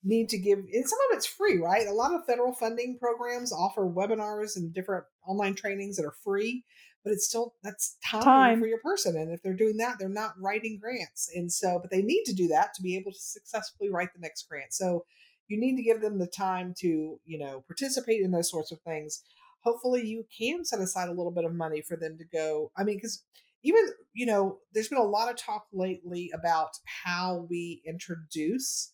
need 0.04 0.28
to 0.28 0.38
give 0.38 0.58
and 0.58 0.88
some 0.88 0.98
of 1.10 1.16
it's 1.16 1.26
free 1.26 1.58
right? 1.58 1.86
A 1.86 1.92
lot 1.92 2.14
of 2.14 2.24
federal 2.26 2.52
funding 2.52 2.98
programs 2.98 3.52
offer 3.52 3.82
webinars 3.82 4.56
and 4.56 4.72
different 4.72 5.04
online 5.26 5.54
trainings 5.54 5.96
that 5.96 6.04
are 6.04 6.14
free 6.24 6.64
but 7.04 7.12
it's 7.12 7.26
still 7.26 7.54
that's 7.62 7.96
time, 8.04 8.22
time, 8.22 8.60
for 8.60 8.66
your 8.66 8.80
person 8.80 9.16
and 9.16 9.32
if 9.32 9.42
they're 9.42 9.54
doing 9.54 9.76
that 9.76 9.96
they're 9.98 10.08
not 10.08 10.34
writing 10.40 10.78
grants 10.80 11.30
and 11.34 11.52
so 11.52 11.78
but 11.80 11.90
they 11.90 12.02
need 12.02 12.24
to 12.24 12.34
do 12.34 12.48
that 12.48 12.74
to 12.74 12.82
be 12.82 12.96
able 12.96 13.12
to 13.12 13.18
successfully 13.18 13.90
write 13.90 14.12
the 14.14 14.20
next 14.20 14.48
grant. 14.48 14.72
So 14.72 15.04
you 15.48 15.58
need 15.58 15.76
to 15.76 15.82
give 15.82 16.00
them 16.00 16.18
the 16.18 16.26
time 16.26 16.74
to 16.78 17.20
you 17.24 17.38
know 17.38 17.62
participate 17.66 18.22
in 18.22 18.30
those 18.30 18.50
sorts 18.50 18.72
of 18.72 18.80
things. 18.80 19.22
Hopefully 19.62 20.04
you 20.04 20.24
can 20.36 20.64
set 20.64 20.80
aside 20.80 21.08
a 21.08 21.12
little 21.12 21.30
bit 21.30 21.44
of 21.44 21.54
money 21.54 21.82
for 21.82 21.96
them 21.96 22.18
to 22.18 22.24
go 22.24 22.72
i 22.76 22.82
mean 22.82 22.96
because 22.96 23.22
even 23.62 23.80
you 24.12 24.26
know 24.26 24.58
there's 24.72 24.88
been 24.88 24.98
a 24.98 25.02
lot 25.02 25.30
of 25.30 25.36
talk 25.36 25.66
lately 25.72 26.30
about 26.34 26.70
how 27.04 27.46
we 27.48 27.82
introduce 27.86 28.92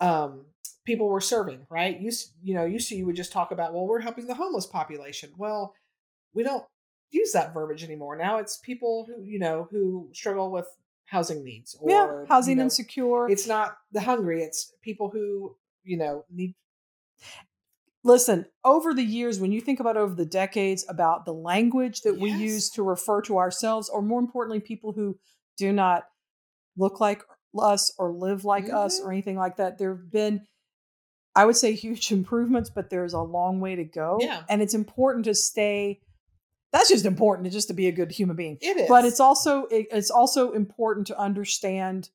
um 0.00 0.44
people 0.84 1.08
we're 1.08 1.20
serving 1.20 1.66
right 1.70 2.00
used 2.00 2.32
you 2.42 2.54
know 2.54 2.64
used 2.64 2.88
to 2.88 2.94
you 2.94 3.06
would 3.06 3.16
just 3.16 3.32
talk 3.32 3.50
about 3.50 3.72
well 3.72 3.86
we're 3.86 4.00
helping 4.00 4.26
the 4.26 4.34
homeless 4.34 4.66
population 4.66 5.30
well 5.36 5.74
we 6.34 6.42
don't 6.42 6.64
use 7.10 7.32
that 7.32 7.54
verbiage 7.54 7.84
anymore. 7.84 8.16
Now 8.16 8.38
it's 8.38 8.58
people 8.58 9.06
who, 9.08 9.22
you 9.22 9.38
know, 9.38 9.68
who 9.70 10.08
struggle 10.12 10.50
with 10.50 10.66
housing 11.06 11.44
needs 11.44 11.76
or 11.80 11.90
yeah, 11.90 12.24
housing 12.28 12.52
you 12.52 12.56
know, 12.56 12.64
insecure. 12.64 13.28
It's 13.28 13.46
not 13.46 13.76
the 13.92 14.00
hungry, 14.00 14.42
it's 14.42 14.72
people 14.82 15.10
who, 15.10 15.56
you 15.84 15.96
know, 15.96 16.24
need 16.30 16.54
Listen, 18.04 18.46
over 18.64 18.94
the 18.94 19.02
years, 19.02 19.40
when 19.40 19.50
you 19.50 19.60
think 19.60 19.80
about 19.80 19.96
over 19.96 20.14
the 20.14 20.24
decades 20.24 20.86
about 20.88 21.24
the 21.24 21.32
language 21.32 22.02
that 22.02 22.12
yes. 22.12 22.20
we 22.20 22.30
use 22.30 22.70
to 22.70 22.84
refer 22.84 23.20
to 23.22 23.36
ourselves, 23.36 23.88
or 23.88 24.00
more 24.00 24.20
importantly, 24.20 24.60
people 24.60 24.92
who 24.92 25.18
do 25.56 25.72
not 25.72 26.04
look 26.76 27.00
like 27.00 27.22
us 27.58 27.92
or 27.98 28.12
live 28.12 28.44
like 28.44 28.66
mm-hmm. 28.66 28.76
us 28.76 29.00
or 29.00 29.12
anything 29.12 29.36
like 29.36 29.56
that, 29.56 29.78
there 29.78 29.94
have 29.94 30.10
been, 30.10 30.46
I 31.34 31.44
would 31.44 31.56
say, 31.56 31.72
huge 31.72 32.12
improvements, 32.12 32.70
but 32.70 32.90
there's 32.90 33.12
a 33.12 33.20
long 33.20 33.60
way 33.60 33.76
to 33.76 33.84
go. 33.84 34.18
Yeah. 34.20 34.42
And 34.48 34.62
it's 34.62 34.74
important 34.74 35.24
to 35.26 35.34
stay 35.34 36.00
that's 36.72 36.90
just 36.90 37.06
important 37.06 37.46
to 37.46 37.50
just 37.50 37.68
to 37.68 37.74
be 37.74 37.88
a 37.88 37.92
good 37.92 38.10
human 38.10 38.36
being. 38.36 38.58
It 38.60 38.76
is. 38.76 38.88
But 38.88 39.04
it's 39.04 39.20
also 39.20 39.64
it, 39.66 39.86
it's 39.90 40.10
also 40.10 40.52
important 40.52 41.06
to 41.06 41.18
understand 41.18 42.10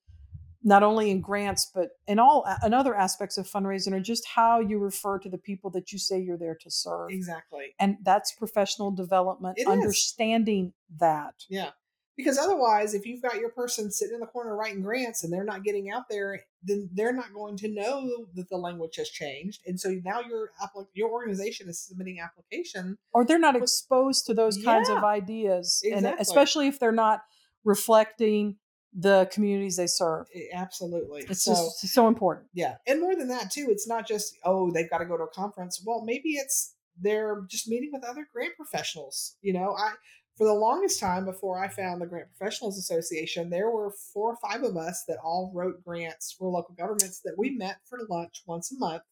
not 0.64 0.84
only 0.84 1.10
in 1.10 1.22
grants 1.22 1.72
but 1.74 1.90
in 2.06 2.20
all 2.20 2.46
in 2.64 2.74
other 2.74 2.94
aspects 2.94 3.38
of 3.38 3.48
fundraising 3.48 3.94
or 3.94 4.00
just 4.00 4.28
how 4.28 4.60
you 4.60 4.78
refer 4.78 5.18
to 5.18 5.30
the 5.30 5.38
people 5.38 5.72
that 5.72 5.92
you 5.92 5.98
say 5.98 6.20
you're 6.20 6.38
there 6.38 6.58
to 6.62 6.70
serve. 6.70 7.10
Exactly. 7.10 7.74
And 7.80 7.98
that's 8.04 8.34
professional 8.34 8.92
development, 8.92 9.58
it 9.58 9.68
understanding 9.68 10.68
is. 10.68 11.00
that. 11.00 11.34
Yeah 11.50 11.72
because 12.18 12.38
otherwise 12.38 12.94
if 12.94 13.06
you've 13.06 13.22
got 13.22 13.40
your 13.40 13.50
person 13.50 13.92
sitting 13.92 14.16
in 14.16 14.20
the 14.20 14.26
corner 14.26 14.56
writing 14.56 14.82
grants 14.82 15.24
and 15.24 15.32
they're 15.32 15.44
not 15.44 15.64
getting 15.64 15.90
out 15.90 16.04
there 16.10 16.42
then 16.64 16.90
they're 16.94 17.14
not 17.14 17.34
going 17.34 17.58
to 17.58 17.68
know 17.68 18.28
that 18.36 18.50
the 18.50 18.58
language 18.58 18.96
has 18.98 19.10
changed. 19.10 19.62
And 19.66 19.80
so 19.80 19.90
now 20.04 20.22
your 20.22 20.52
your 20.94 21.10
organization 21.10 21.70
is 21.70 21.80
submitting 21.80 22.20
application 22.20 22.98
or 23.14 23.26
they're 23.26 23.40
not 23.40 23.56
with, 23.56 23.64
exposed 23.64 24.26
to 24.28 24.34
those 24.34 24.58
yeah, 24.58 24.66
kinds 24.66 24.90
of 24.90 25.04
ideas 25.04 25.82
exactly. 25.84 26.10
and 26.10 26.20
especially 26.20 26.68
if 26.68 26.80
they're 26.80 26.92
not 26.92 27.24
reflecting 27.64 28.58
the 28.94 29.30
communities 29.32 29.78
they 29.78 29.88
serve. 29.88 30.28
Eh, 30.36 30.48
absolutely. 30.54 31.24
It's 31.30 31.44
so, 31.44 31.54
just 31.54 31.94
so 31.94 32.08
important. 32.08 32.48
Yeah 32.54 32.76
and 32.86 33.02
more 33.02 33.16
than 33.16 33.30
that 33.30 33.52
too 33.52 33.68
it's 33.70 33.88
not 33.88 34.08
just 34.08 34.36
oh 34.44 34.72
they've 34.72 34.90
got 34.90 35.00
to 35.00 35.06
go 35.06 35.18
to 35.18 35.24
a 35.24 35.30
conference. 35.30 35.82
Well 35.86 36.04
maybe 36.06 36.32
it's 36.32 36.76
they're 37.00 37.44
just 37.50 37.68
meeting 37.68 37.90
with 37.92 38.04
other 38.04 38.28
grant 38.32 38.56
professionals 38.56 39.38
you 39.42 39.54
know? 39.54 39.76
I 39.78 39.94
for 40.42 40.48
the 40.48 40.54
longest 40.56 41.00
time 41.00 41.24
before 41.24 41.64
I 41.64 41.68
found 41.68 42.02
the 42.02 42.08
Grant 42.08 42.26
Professionals 42.36 42.76
Association, 42.76 43.52
there 43.52 43.70
were 43.70 43.94
four 44.12 44.32
or 44.32 44.38
five 44.38 44.64
of 44.64 44.76
us 44.76 45.04
that 45.08 45.20
all 45.24 45.52
wrote 45.54 45.84
grants 45.84 46.32
for 46.32 46.50
local 46.50 46.74
governments 46.74 47.22
that 47.24 47.36
we 47.38 47.52
met 47.52 47.78
for 47.88 48.00
lunch 48.10 48.42
once 48.48 48.72
a 48.72 48.80
month. 48.80 49.04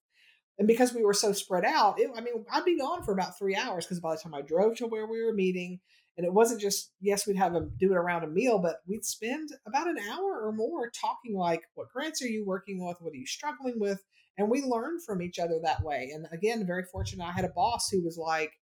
And 0.58 0.68
because 0.68 0.92
we 0.92 1.04
were 1.04 1.14
so 1.14 1.32
spread 1.32 1.66
out, 1.66 2.00
it, 2.00 2.10
I 2.16 2.22
mean, 2.22 2.44
I'd 2.52 2.66
be 2.66 2.80
gone 2.80 3.04
for 3.04 3.12
about 3.12 3.38
three 3.38 3.56
hours 3.56 3.86
because 3.86 4.00
by 4.00 4.16
the 4.16 4.22
time 4.24 4.34
I 4.34 4.42
drove 4.42 4.78
to 4.78 4.88
where 4.88 5.06
we 5.06 5.24
were 5.24 5.32
meeting, 5.32 5.80
and 6.18 6.26
it 6.26 6.34
wasn't 6.34 6.62
just, 6.62 6.94
yes, 7.00 7.28
we'd 7.28 7.38
have 7.38 7.54
them 7.54 7.74
do 7.78 7.92
it 7.92 7.96
around 7.98 8.24
a 8.24 8.28
meal, 8.28 8.58
but 8.58 8.78
we'd 8.88 9.06
spend 9.06 9.50
about 9.68 9.88
an 9.88 10.00
hour 10.12 10.42
or 10.42 10.52
more 10.52 10.90
talking 10.90 11.38
like, 11.38 11.62
what 11.76 11.92
grants 11.94 12.24
are 12.24 12.28
you 12.28 12.44
working 12.44 12.84
with? 12.84 12.98
What 13.02 13.14
are 13.14 13.18
you 13.18 13.28
struggling 13.28 13.80
with? 13.80 14.04
And 14.40 14.50
we 14.50 14.64
learned 14.64 15.04
from 15.04 15.22
each 15.22 15.38
other 15.38 15.60
that 15.62 15.84
way. 15.84 16.10
And 16.12 16.26
again, 16.32 16.66
very 16.66 16.86
fortunate. 16.92 17.24
I 17.24 17.34
had 17.34 17.46
a 17.46 17.50
boss 17.50 17.88
who 17.92 18.04
was 18.04 18.18
like, 18.18 18.54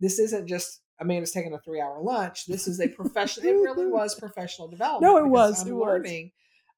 this 0.00 0.18
isn't 0.18 0.48
just 0.48 0.80
Amanda's 1.00 1.32
taking 1.32 1.52
a 1.52 1.58
three 1.58 1.80
hour 1.80 2.00
lunch. 2.00 2.46
This 2.46 2.66
is 2.66 2.80
a 2.80 2.88
professional. 2.88 3.46
it 3.46 3.52
really 3.52 3.86
was 3.90 4.14
professional 4.14 4.68
development. 4.68 5.02
No, 5.02 5.18
it 5.18 5.28
was. 5.28 5.62
I'm 5.62 5.68
it 5.68 5.74
learning. 5.74 6.24
Was. 6.24 6.32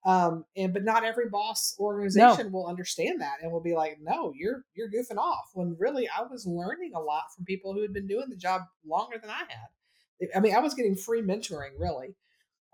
Um, 0.04 0.44
and 0.56 0.72
but 0.72 0.84
not 0.84 1.04
every 1.04 1.28
boss 1.28 1.74
organization 1.78 2.46
no. 2.46 2.52
will 2.52 2.66
understand 2.66 3.20
that 3.20 3.38
and 3.42 3.50
will 3.50 3.62
be 3.62 3.74
like, 3.74 3.98
no, 4.00 4.32
you're 4.36 4.64
you're 4.74 4.88
goofing 4.88 5.18
off. 5.18 5.50
When 5.54 5.76
really, 5.78 6.08
I 6.08 6.22
was 6.22 6.46
learning 6.46 6.92
a 6.94 7.00
lot 7.00 7.24
from 7.34 7.44
people 7.44 7.74
who 7.74 7.82
had 7.82 7.92
been 7.92 8.06
doing 8.06 8.26
the 8.28 8.36
job 8.36 8.62
longer 8.86 9.18
than 9.20 9.30
I 9.30 9.40
had. 9.48 10.28
I 10.34 10.40
mean, 10.40 10.54
I 10.54 10.60
was 10.60 10.74
getting 10.74 10.96
free 10.96 11.22
mentoring, 11.22 11.72
really. 11.78 12.16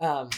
Um, 0.00 0.30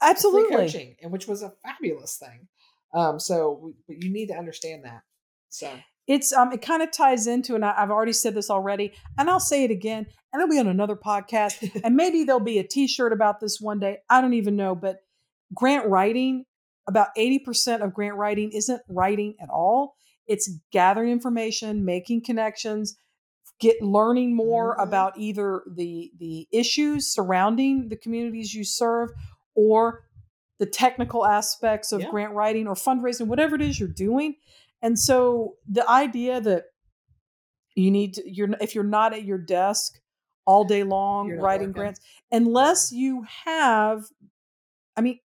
Absolutely, 0.00 0.56
coaching, 0.56 0.96
and 1.02 1.10
which 1.10 1.26
was 1.26 1.42
a 1.42 1.52
fabulous 1.64 2.16
thing. 2.16 2.48
Um, 2.92 3.18
so 3.18 3.72
we, 3.88 3.96
you 4.00 4.12
need 4.12 4.26
to 4.28 4.36
understand 4.36 4.84
that. 4.84 5.02
So 5.48 5.70
it's 6.06 6.32
um 6.32 6.52
it 6.52 6.62
kind 6.62 6.82
of 6.82 6.90
ties 6.90 7.26
into 7.26 7.54
and 7.54 7.64
I, 7.64 7.74
have 7.76 7.90
already 7.90 8.12
said 8.12 8.34
this 8.34 8.50
already 8.50 8.92
and 9.18 9.28
i'll 9.28 9.40
say 9.40 9.64
it 9.64 9.70
again 9.70 10.06
and 10.32 10.42
it'll 10.42 10.50
be 10.50 10.58
on 10.58 10.68
another 10.68 10.96
podcast 10.96 11.80
and 11.84 11.96
maybe 11.96 12.24
there'll 12.24 12.40
be 12.40 12.58
a 12.58 12.66
t-shirt 12.66 13.12
about 13.12 13.40
this 13.40 13.60
one 13.60 13.78
day 13.78 13.98
i 14.08 14.20
don't 14.20 14.34
even 14.34 14.56
know 14.56 14.74
but 14.74 14.98
grant 15.54 15.86
writing 15.86 16.44
about 16.88 17.08
80% 17.18 17.82
of 17.82 17.92
grant 17.92 18.14
writing 18.14 18.52
isn't 18.52 18.80
writing 18.88 19.34
at 19.40 19.48
all 19.50 19.96
it's 20.26 20.50
gathering 20.72 21.10
information 21.10 21.84
making 21.84 22.22
connections 22.24 22.96
get 23.58 23.80
learning 23.82 24.36
more 24.36 24.74
mm-hmm. 24.74 24.88
about 24.88 25.18
either 25.18 25.62
the 25.74 26.10
the 26.18 26.46
issues 26.52 27.12
surrounding 27.12 27.88
the 27.88 27.96
communities 27.96 28.54
you 28.54 28.64
serve 28.64 29.10
or 29.54 30.04
the 30.58 30.66
technical 30.66 31.26
aspects 31.26 31.92
of 31.92 32.00
yeah. 32.00 32.10
grant 32.10 32.32
writing 32.32 32.66
or 32.66 32.74
fundraising 32.74 33.26
whatever 33.26 33.56
it 33.56 33.62
is 33.62 33.78
you're 33.78 33.88
doing 33.88 34.34
and 34.86 34.98
so 34.98 35.56
the 35.68 35.88
idea 35.90 36.40
that 36.40 36.66
you 37.74 37.90
need 37.90 38.14
to 38.14 38.22
you're 38.30 38.48
if 38.60 38.74
you're 38.74 38.84
not 38.84 39.12
at 39.12 39.24
your 39.24 39.38
desk 39.38 39.98
all 40.46 40.64
day 40.64 40.84
long 40.84 41.28
writing 41.30 41.68
working. 41.68 41.72
grants 41.72 42.00
unless 42.30 42.92
you 42.92 43.24
have 43.44 44.04
I 44.96 45.00
mean 45.00 45.18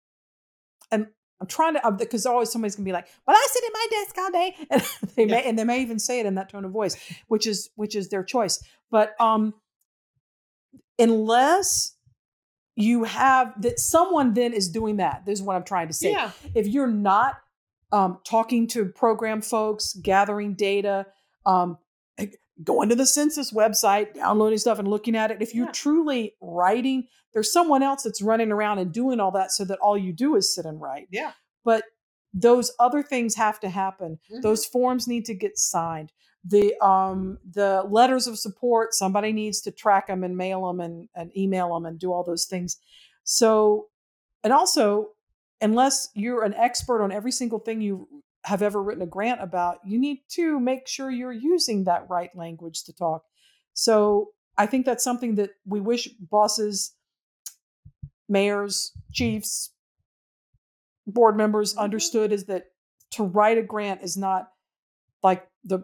and 0.93 1.09
I'm 1.41 1.49
trying 1.49 1.75
to 1.75 1.91
because 1.91 2.25
always 2.25 2.51
somebody's 2.51 2.75
gonna 2.75 2.85
be 2.85 2.93
like, 2.93 3.07
"Well, 3.27 3.37
I 3.37 3.47
sit 3.51 3.65
at 3.65 3.73
my 3.73 3.87
desk 3.91 4.19
all 4.19 4.31
day," 4.31 4.57
and 4.71 5.15
they 5.15 5.25
yeah. 5.25 5.31
may 5.31 5.49
and 5.49 5.59
they 5.59 5.65
may 5.65 5.83
even 5.83 5.99
say 5.99 6.19
it 6.21 6.27
in 6.27 6.35
that 6.37 6.49
tone 6.49 6.65
of 6.65 6.73
voice, 6.73 6.97
which 7.29 7.47
is 7.47 7.71
which 7.77 7.95
is 7.95 8.09
their 8.09 8.25
choice. 8.25 8.61
But 8.91 9.15
um, 9.21 9.55
unless 10.99 11.97
you 12.75 13.05
have 13.05 13.61
that 13.63 13.79
someone 13.81 14.35
then 14.35 14.53
is 14.53 14.69
doing 14.69 14.99
that. 14.99 15.27
This 15.27 15.41
is 15.41 15.43
what 15.45 15.57
I'm 15.57 15.65
trying 15.65 15.89
to 15.89 15.95
say. 15.95 16.13
Yeah. 16.13 16.31
If 16.55 16.69
you're 16.69 16.87
not 16.87 17.37
um, 17.93 18.19
talking 18.25 18.67
to 18.69 18.87
program 18.87 19.41
folks, 19.41 19.95
gathering 19.95 20.55
data, 20.55 21.07
um, 21.47 21.79
going 22.65 22.89
to 22.89 22.97
the 22.97 23.07
census 23.07 23.53
website, 23.53 24.15
downloading 24.15 24.59
stuff 24.59 24.79
and 24.79 24.89
looking 24.89 25.17
at 25.17 25.31
it. 25.31 25.41
If 25.41 25.55
you're 25.55 25.67
yeah. 25.67 25.73
truly 25.73 26.35
writing, 26.41 27.07
there's 27.33 27.53
someone 27.53 27.83
else 27.83 28.03
that's 28.03 28.23
running 28.23 28.51
around 28.51 28.79
and 28.79 28.93
doing 28.93 29.21
all 29.21 29.31
that 29.33 29.53
so 29.53 29.65
that 29.67 29.79
all 29.79 29.97
you 29.97 30.13
do 30.13 30.35
is 30.37 30.55
sit 30.55 30.65
and 30.65 30.81
write. 30.81 31.09
Yeah. 31.11 31.33
But 31.65 31.85
those 32.35 32.73
other 32.79 33.03
things 33.03 33.35
have 33.37 33.61
to 33.61 33.69
happen. 33.69 34.19
Mm-hmm. 34.31 34.41
Those 34.43 34.65
forms 34.65 35.07
need 35.07 35.25
to 35.27 35.35
get 35.35 35.59
signed. 35.59 36.13
The 36.45 36.75
um 36.85 37.39
the 37.49 37.85
letters 37.89 38.27
of 38.27 38.39
support, 38.39 38.95
somebody 38.95 39.33
needs 39.33 39.61
to 39.63 39.71
track 39.71 40.07
them 40.07 40.25
and 40.25 40.37
mail 40.37 40.67
them 40.67 40.81
and, 40.81 41.09
and 41.15 41.37
email 41.37 41.75
them 41.75 41.87
and 41.87 41.99
do 41.99 42.13
all 42.13 42.25
those 42.25 42.47
things. 42.47 42.79
So 43.25 43.89
and 44.45 44.53
also 44.53 45.11
unless 45.61 46.09
you're 46.15 46.45
an 46.45 46.55
expert 46.55 47.03
on 47.03 47.13
every 47.13 47.33
single 47.33 47.59
thing 47.59 47.81
you 47.81 48.09
have 48.45 48.63
ever 48.63 48.83
written 48.83 49.03
a 49.03 49.07
grant 49.07 49.43
about, 49.43 49.79
you 49.85 49.99
need 49.99 50.21
to 50.31 50.59
make 50.61 50.87
sure 50.87 51.11
you're 51.11 51.33
using 51.33 51.85
that 51.85 52.09
right 52.09 52.35
language 52.35 52.85
to 52.85 52.93
talk. 52.93 53.25
So 53.75 54.31
I 54.57 54.67
think 54.67 54.87
that's 54.87 55.05
something 55.05 55.37
that 55.37 55.51
we 55.67 55.81
wish 55.81 56.09
bosses, 56.09 56.95
mayors, 58.29 58.93
chiefs, 59.13 59.73
board 61.07 61.37
members 61.37 61.73
mm-hmm. 61.73 61.85
understood 61.85 62.33
is 62.33 62.45
that 62.45 62.67
to 63.13 63.25
write 63.25 63.59
a 63.59 63.63
grant 63.63 64.03
is 64.03 64.17
not 64.17 64.51
like 65.23 65.49
the 65.65 65.83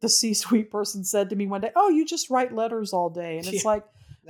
the 0.00 0.08
C-suite 0.08 0.70
person 0.70 1.04
said 1.04 1.30
to 1.30 1.36
me 1.36 1.46
one 1.46 1.60
day, 1.60 1.70
"Oh, 1.76 1.88
you 1.88 2.04
just 2.04 2.30
write 2.30 2.54
letters 2.54 2.92
all 2.92 3.10
day," 3.10 3.38
and 3.38 3.46
it's 3.46 3.64
yeah. 3.64 3.70
like, 3.70 3.84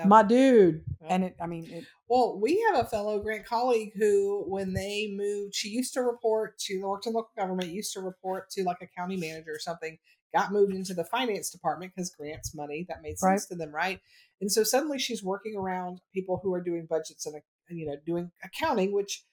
my 0.06 0.22
dude. 0.22 0.82
And 1.08 1.24
it, 1.24 1.36
I 1.40 1.46
mean, 1.46 1.66
it, 1.70 1.84
well, 2.08 2.38
we 2.40 2.64
have 2.68 2.84
a 2.84 2.88
fellow 2.88 3.18
grant 3.20 3.46
colleague 3.46 3.92
who, 3.96 4.44
when 4.46 4.72
they 4.72 5.12
moved, 5.14 5.54
she 5.54 5.68
used 5.68 5.94
to 5.94 6.02
report 6.02 6.58
to 6.60 6.82
worked 6.82 7.06
in 7.06 7.12
local 7.12 7.30
government, 7.36 7.70
used 7.70 7.92
to 7.94 8.00
report 8.00 8.50
to 8.50 8.62
like 8.64 8.78
a 8.82 8.86
county 8.86 9.16
manager 9.16 9.52
or 9.52 9.58
something. 9.58 9.98
Got 10.34 10.50
moved 10.50 10.74
into 10.74 10.94
the 10.94 11.04
finance 11.04 11.50
department 11.50 11.92
because 11.94 12.10
grants 12.10 12.54
money 12.54 12.86
that 12.88 13.02
made 13.02 13.18
sense 13.18 13.22
right. 13.22 13.40
to 13.50 13.54
them, 13.54 13.74
right? 13.74 14.00
And 14.40 14.50
so 14.50 14.64
suddenly 14.64 14.98
she's 14.98 15.22
working 15.22 15.56
around 15.56 16.00
people 16.14 16.40
who 16.42 16.54
are 16.54 16.62
doing 16.62 16.86
budgets 16.88 17.26
and 17.26 17.36
uh, 17.36 17.40
you 17.68 17.86
know 17.86 17.96
doing 18.06 18.30
accounting, 18.42 18.94
which 18.94 19.24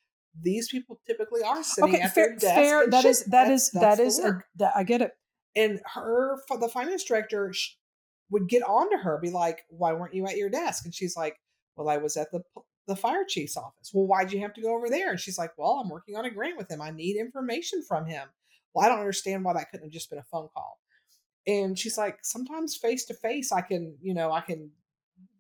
these 0.41 0.70
people 0.70 0.99
typically 1.07 1.41
are 1.41 1.64
sitting 1.64 1.95
okay, 1.95 2.03
at 2.03 2.14
fair, 2.14 2.28
their 2.28 2.36
desk. 2.38 2.55
Fair. 2.55 2.88
That 2.88 3.05
is 3.05 3.24
that 3.26 3.49
is 3.49 3.72
that 3.72 3.99
is 3.99 4.22
that 4.57 4.74
I 4.76 4.84
get 4.84 5.01
it. 5.01 5.14
And 5.55 5.80
her, 5.95 6.38
for 6.47 6.57
the 6.57 6.70
finance 6.70 7.03
director, 7.03 7.53
would 8.30 8.48
get 8.48 8.64
on 8.64 8.90
to 8.92 8.98
her, 8.98 9.18
be 9.18 9.32
like, 9.32 9.66
"Why 9.70 9.94
weren't 9.94 10.14
you 10.14 10.26
at 10.28 10.38
your 10.38 10.50
desk?" 10.50 10.86
And 10.86 10.94
she's 10.94 11.16
like, 11.16 11.40
"Well, 11.76 11.90
I 11.90 11.98
was 11.98 12.18
at 12.18 12.32
the 12.32 12.42
the 12.88 12.96
fire 12.96 13.26
chief's 13.28 13.58
office." 13.58 13.92
Well, 13.94 14.08
why'd 14.08 14.32
you 14.32 14.40
have 14.42 14.54
to 14.54 14.62
go 14.62 14.76
over 14.76 14.90
there? 14.90 15.10
And 15.10 15.20
she's 15.20 15.38
like, 15.38 15.52
"Well, 15.58 15.80
I'm 15.80 15.90
working 15.90 16.16
on 16.16 16.26
a 16.26 16.32
grant 16.32 16.58
with 16.58 16.70
him. 16.70 16.82
I 16.82 16.92
need 16.92 17.18
information 17.18 17.84
from 17.88 18.06
him." 18.06 18.28
Well, 18.74 18.86
I 18.86 18.90
don't 18.90 19.00
understand 19.00 19.44
why 19.44 19.54
that 19.54 19.72
couldn't 19.72 19.88
have 19.88 19.94
just 19.94 20.10
been 20.10 20.20
a 20.20 20.24
phone 20.24 20.50
call. 20.54 20.80
And 21.48 21.78
she's 21.78 21.98
like, 21.98 22.20
"Sometimes 22.24 22.78
face 22.78 23.06
to 23.06 23.14
face, 23.14 23.52
I 23.52 23.62
can, 23.62 23.98
you 24.02 24.14
know, 24.14 24.32
I 24.32 24.42
can." 24.42 24.72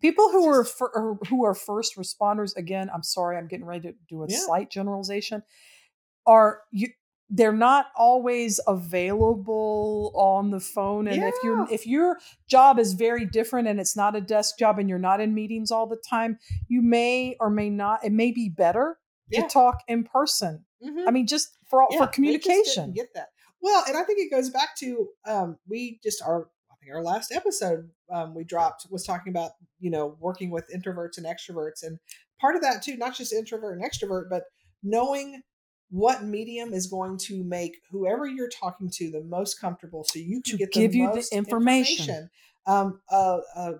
People 0.01 0.29
who 0.29 0.47
are 0.47 0.63
for, 0.63 1.17
who 1.29 1.45
are 1.45 1.53
first 1.53 1.97
responders, 1.97 2.55
again, 2.55 2.89
I'm 2.93 3.03
sorry, 3.03 3.37
I'm 3.37 3.47
getting 3.47 3.65
ready 3.65 3.89
to 3.89 3.93
do 4.09 4.23
a 4.23 4.27
yeah. 4.29 4.39
slight 4.39 4.69
generalization. 4.71 5.43
Are 6.25 6.61
you? 6.71 6.89
They're 7.29 7.53
not 7.53 7.87
always 7.95 8.59
available 8.67 10.11
on 10.15 10.49
the 10.49 10.59
phone 10.59 11.07
and 11.07 11.17
yeah. 11.17 11.27
if 11.27 11.35
you 11.43 11.67
if 11.71 11.87
your 11.87 12.17
job 12.49 12.79
is 12.79 12.93
very 12.93 13.25
different 13.25 13.67
and 13.67 13.79
it's 13.79 13.95
not 13.95 14.15
a 14.15 14.21
desk 14.21 14.57
job 14.57 14.79
and 14.79 14.89
you're 14.89 14.97
not 14.97 15.21
in 15.21 15.33
meetings 15.33 15.71
all 15.71 15.87
the 15.87 16.01
time 16.09 16.39
you 16.67 16.81
may 16.81 17.35
or 17.39 17.49
may 17.49 17.69
not 17.69 18.03
it 18.03 18.11
may 18.11 18.31
be 18.31 18.49
better 18.49 18.97
yeah. 19.29 19.41
to 19.41 19.47
talk 19.47 19.81
in 19.87 20.03
person 20.03 20.65
mm-hmm. 20.83 21.07
i 21.07 21.11
mean 21.11 21.27
just 21.27 21.49
for 21.69 21.85
yeah, 21.91 21.99
for 21.99 22.07
communication 22.07 22.91
get 22.93 23.13
that 23.13 23.27
well 23.61 23.83
and 23.87 23.95
i 23.95 24.03
think 24.03 24.19
it 24.19 24.31
goes 24.31 24.49
back 24.49 24.75
to 24.77 25.07
um, 25.27 25.57
we 25.67 25.99
just 26.03 26.21
our 26.23 26.47
i 26.71 26.75
think 26.79 26.93
our 26.93 27.03
last 27.03 27.31
episode 27.31 27.89
um, 28.11 28.33
we 28.33 28.43
dropped 28.43 28.87
was 28.89 29.05
talking 29.05 29.31
about 29.31 29.51
you 29.79 29.91
know 29.91 30.17
working 30.19 30.49
with 30.49 30.65
introverts 30.75 31.17
and 31.17 31.27
extroverts 31.27 31.83
and 31.83 31.99
part 32.41 32.55
of 32.55 32.61
that 32.61 32.81
too 32.81 32.97
not 32.97 33.15
just 33.15 33.33
introvert 33.33 33.77
and 33.77 33.87
extrovert 33.87 34.29
but 34.29 34.43
knowing 34.81 35.43
what 35.89 36.23
medium 36.23 36.73
is 36.73 36.87
going 36.87 37.17
to 37.17 37.43
make 37.43 37.81
whoever 37.91 38.27
you're 38.27 38.49
talking 38.49 38.89
to 38.91 39.09
the 39.09 39.23
most 39.23 39.59
comfortable 39.59 40.03
so 40.03 40.19
you 40.19 40.41
can 40.41 40.51
to 40.51 40.57
get 40.57 40.71
give 40.71 40.95
you 40.95 41.11
the 41.11 41.27
information. 41.31 42.03
information. 42.03 42.29
Um, 42.67 43.01
uh, 43.11 43.39
uh, 43.55 43.71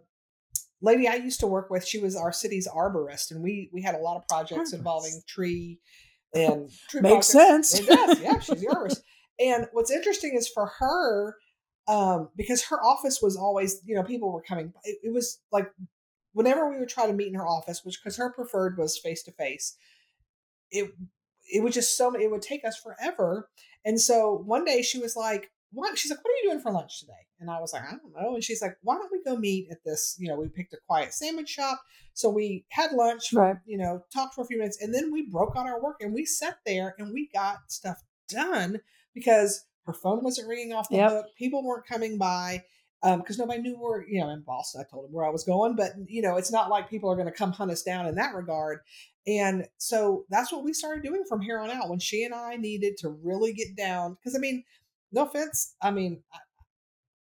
lady 0.82 1.08
I 1.08 1.16
used 1.16 1.40
to 1.42 1.48
work 1.48 1.70
with, 1.70 1.86
she 1.86 2.00
was 2.00 2.16
our 2.16 2.32
city's 2.32 2.68
arborist, 2.68 3.32
and 3.32 3.44
we 3.44 3.70
we 3.72 3.82
had 3.82 3.96
a 3.96 4.00
lot 4.00 4.18
of 4.18 4.28
projects 4.28 4.72
arborist. 4.72 4.78
involving 4.78 5.22
tree 5.28 5.80
and 6.34 6.70
tree 6.90 7.02
makes 7.02 7.28
sense. 7.28 7.80
It 7.80 7.88
does, 7.88 8.20
yeah. 8.22 8.40
She's 8.40 8.62
the 8.62 8.68
arborist. 8.68 9.02
And 9.40 9.68
what's 9.72 9.92
interesting 9.92 10.36
is 10.36 10.50
for 10.50 10.66
her, 10.80 11.36
um, 11.88 12.30
because 12.36 12.64
her 12.66 12.84
office 12.84 13.22
was 13.22 13.38
always, 13.38 13.82
you 13.86 13.96
know, 13.96 14.04
people 14.04 14.32
were 14.32 14.42
coming. 14.42 14.74
It, 14.84 14.98
it 15.04 15.14
was 15.14 15.40
like 15.52 15.72
whenever 16.34 16.70
we 16.70 16.80
would 16.80 16.90
try 16.90 17.08
to 17.08 17.14
meet 17.14 17.28
in 17.28 17.36
her 17.36 17.48
office, 17.48 17.86
which 17.86 18.00
because 18.02 18.18
her 18.18 18.32
preferred 18.32 18.78
was 18.78 18.98
face 18.98 19.24
to 19.24 19.32
face. 19.32 19.78
It 20.72 20.92
it 21.50 21.64
was 21.64 21.74
just 21.74 21.98
so 21.98 22.14
it 22.16 22.32
would 22.32 22.42
take 22.42 22.66
us 22.66 22.78
forever. 22.78 23.50
And 23.86 24.00
so 24.00 24.44
one 24.46 24.66
day 24.66 24.82
she 24.82 25.00
was 25.00 25.16
like, 25.16 25.52
"What?" 25.72 25.98
She's 25.98 26.12
like, 26.12 26.24
"What 26.24 26.32
are 26.32 26.38
you 26.44 26.50
doing 26.50 26.62
for 26.62 26.72
lunch 26.72 27.00
today?" 27.00 27.14
And 27.40 27.50
I 27.50 27.60
was 27.60 27.74
like, 27.74 27.84
"I 27.84 27.92
don't 27.92 28.14
know." 28.14 28.36
And 28.36 28.44
she's 28.44 28.62
like, 28.62 28.78
"Why 28.82 28.96
don't 28.96 29.12
we 29.12 29.24
go 29.24 29.38
meet 29.38 29.70
at 29.72 29.84
this?" 29.86 30.16
You 30.20 30.30
know, 30.30 30.36
we 30.36 30.48
picked 30.48 30.74
a 30.74 30.78
quiet 30.88 31.14
sandwich 31.14 31.50
shop. 31.50 31.82
So 32.14 32.30
we 32.30 32.66
had 32.70 32.92
lunch, 32.92 33.34
right. 33.34 33.56
you 33.66 33.78
know, 33.78 34.04
talked 34.14 34.36
for 34.36 34.42
a 34.42 34.46
few 34.46 34.58
minutes, 34.58 34.82
and 34.82 34.94
then 34.94 35.12
we 35.12 35.30
broke 35.30 35.56
on 35.56 35.68
our 35.68 35.82
work 35.82 35.98
and 36.02 36.14
we 36.14 36.26
sat 36.26 36.58
there 36.66 36.96
and 36.98 37.14
we 37.14 37.30
got 37.34 37.58
stuff 37.68 38.04
done 38.28 38.80
because 39.14 39.66
her 39.86 39.94
phone 39.94 40.24
wasn't 40.24 40.48
ringing 40.48 40.74
off 40.74 40.90
the 40.90 40.98
yep. 40.98 41.12
hook. 41.12 41.26
People 41.38 41.64
weren't 41.64 41.88
coming 41.88 42.18
by 42.18 42.64
because 43.02 43.40
um, 43.40 43.48
nobody 43.48 43.62
knew 43.62 43.76
where 43.76 44.06
you 44.08 44.20
know 44.20 44.30
in 44.30 44.42
Boston. 44.42 44.82
I 44.82 44.90
told 44.90 45.06
them 45.06 45.14
where 45.14 45.26
I 45.26 45.30
was 45.30 45.44
going, 45.44 45.76
but 45.76 45.94
you 46.08 46.22
know 46.22 46.38
it's 46.38 46.52
not 46.52 46.70
like 46.70 46.90
people 46.90 47.10
are 47.10 47.16
going 47.16 47.28
to 47.28 47.34
come 47.34 47.52
hunt 47.52 47.72
us 47.72 47.84
down 47.84 48.08
in 48.08 48.16
that 48.16 48.36
regard. 48.36 48.80
And 49.28 49.68
so 49.78 50.26
that's 50.30 50.52
what 50.52 50.64
we 50.64 50.74
started 50.74 51.04
doing 51.04 51.24
from 51.28 51.42
here 51.42 51.60
on 51.60 51.70
out. 51.70 51.90
When 51.90 52.00
she 52.00 52.24
and 52.24 52.34
I 52.34 52.56
needed 52.56 52.98
to 52.98 53.10
really 53.10 53.54
get 53.54 53.76
down, 53.76 54.16
because 54.16 54.36
I 54.36 54.40
mean, 54.40 54.64
no 55.12 55.24
offense, 55.24 55.76
I 55.82 55.92
mean, 55.92 56.24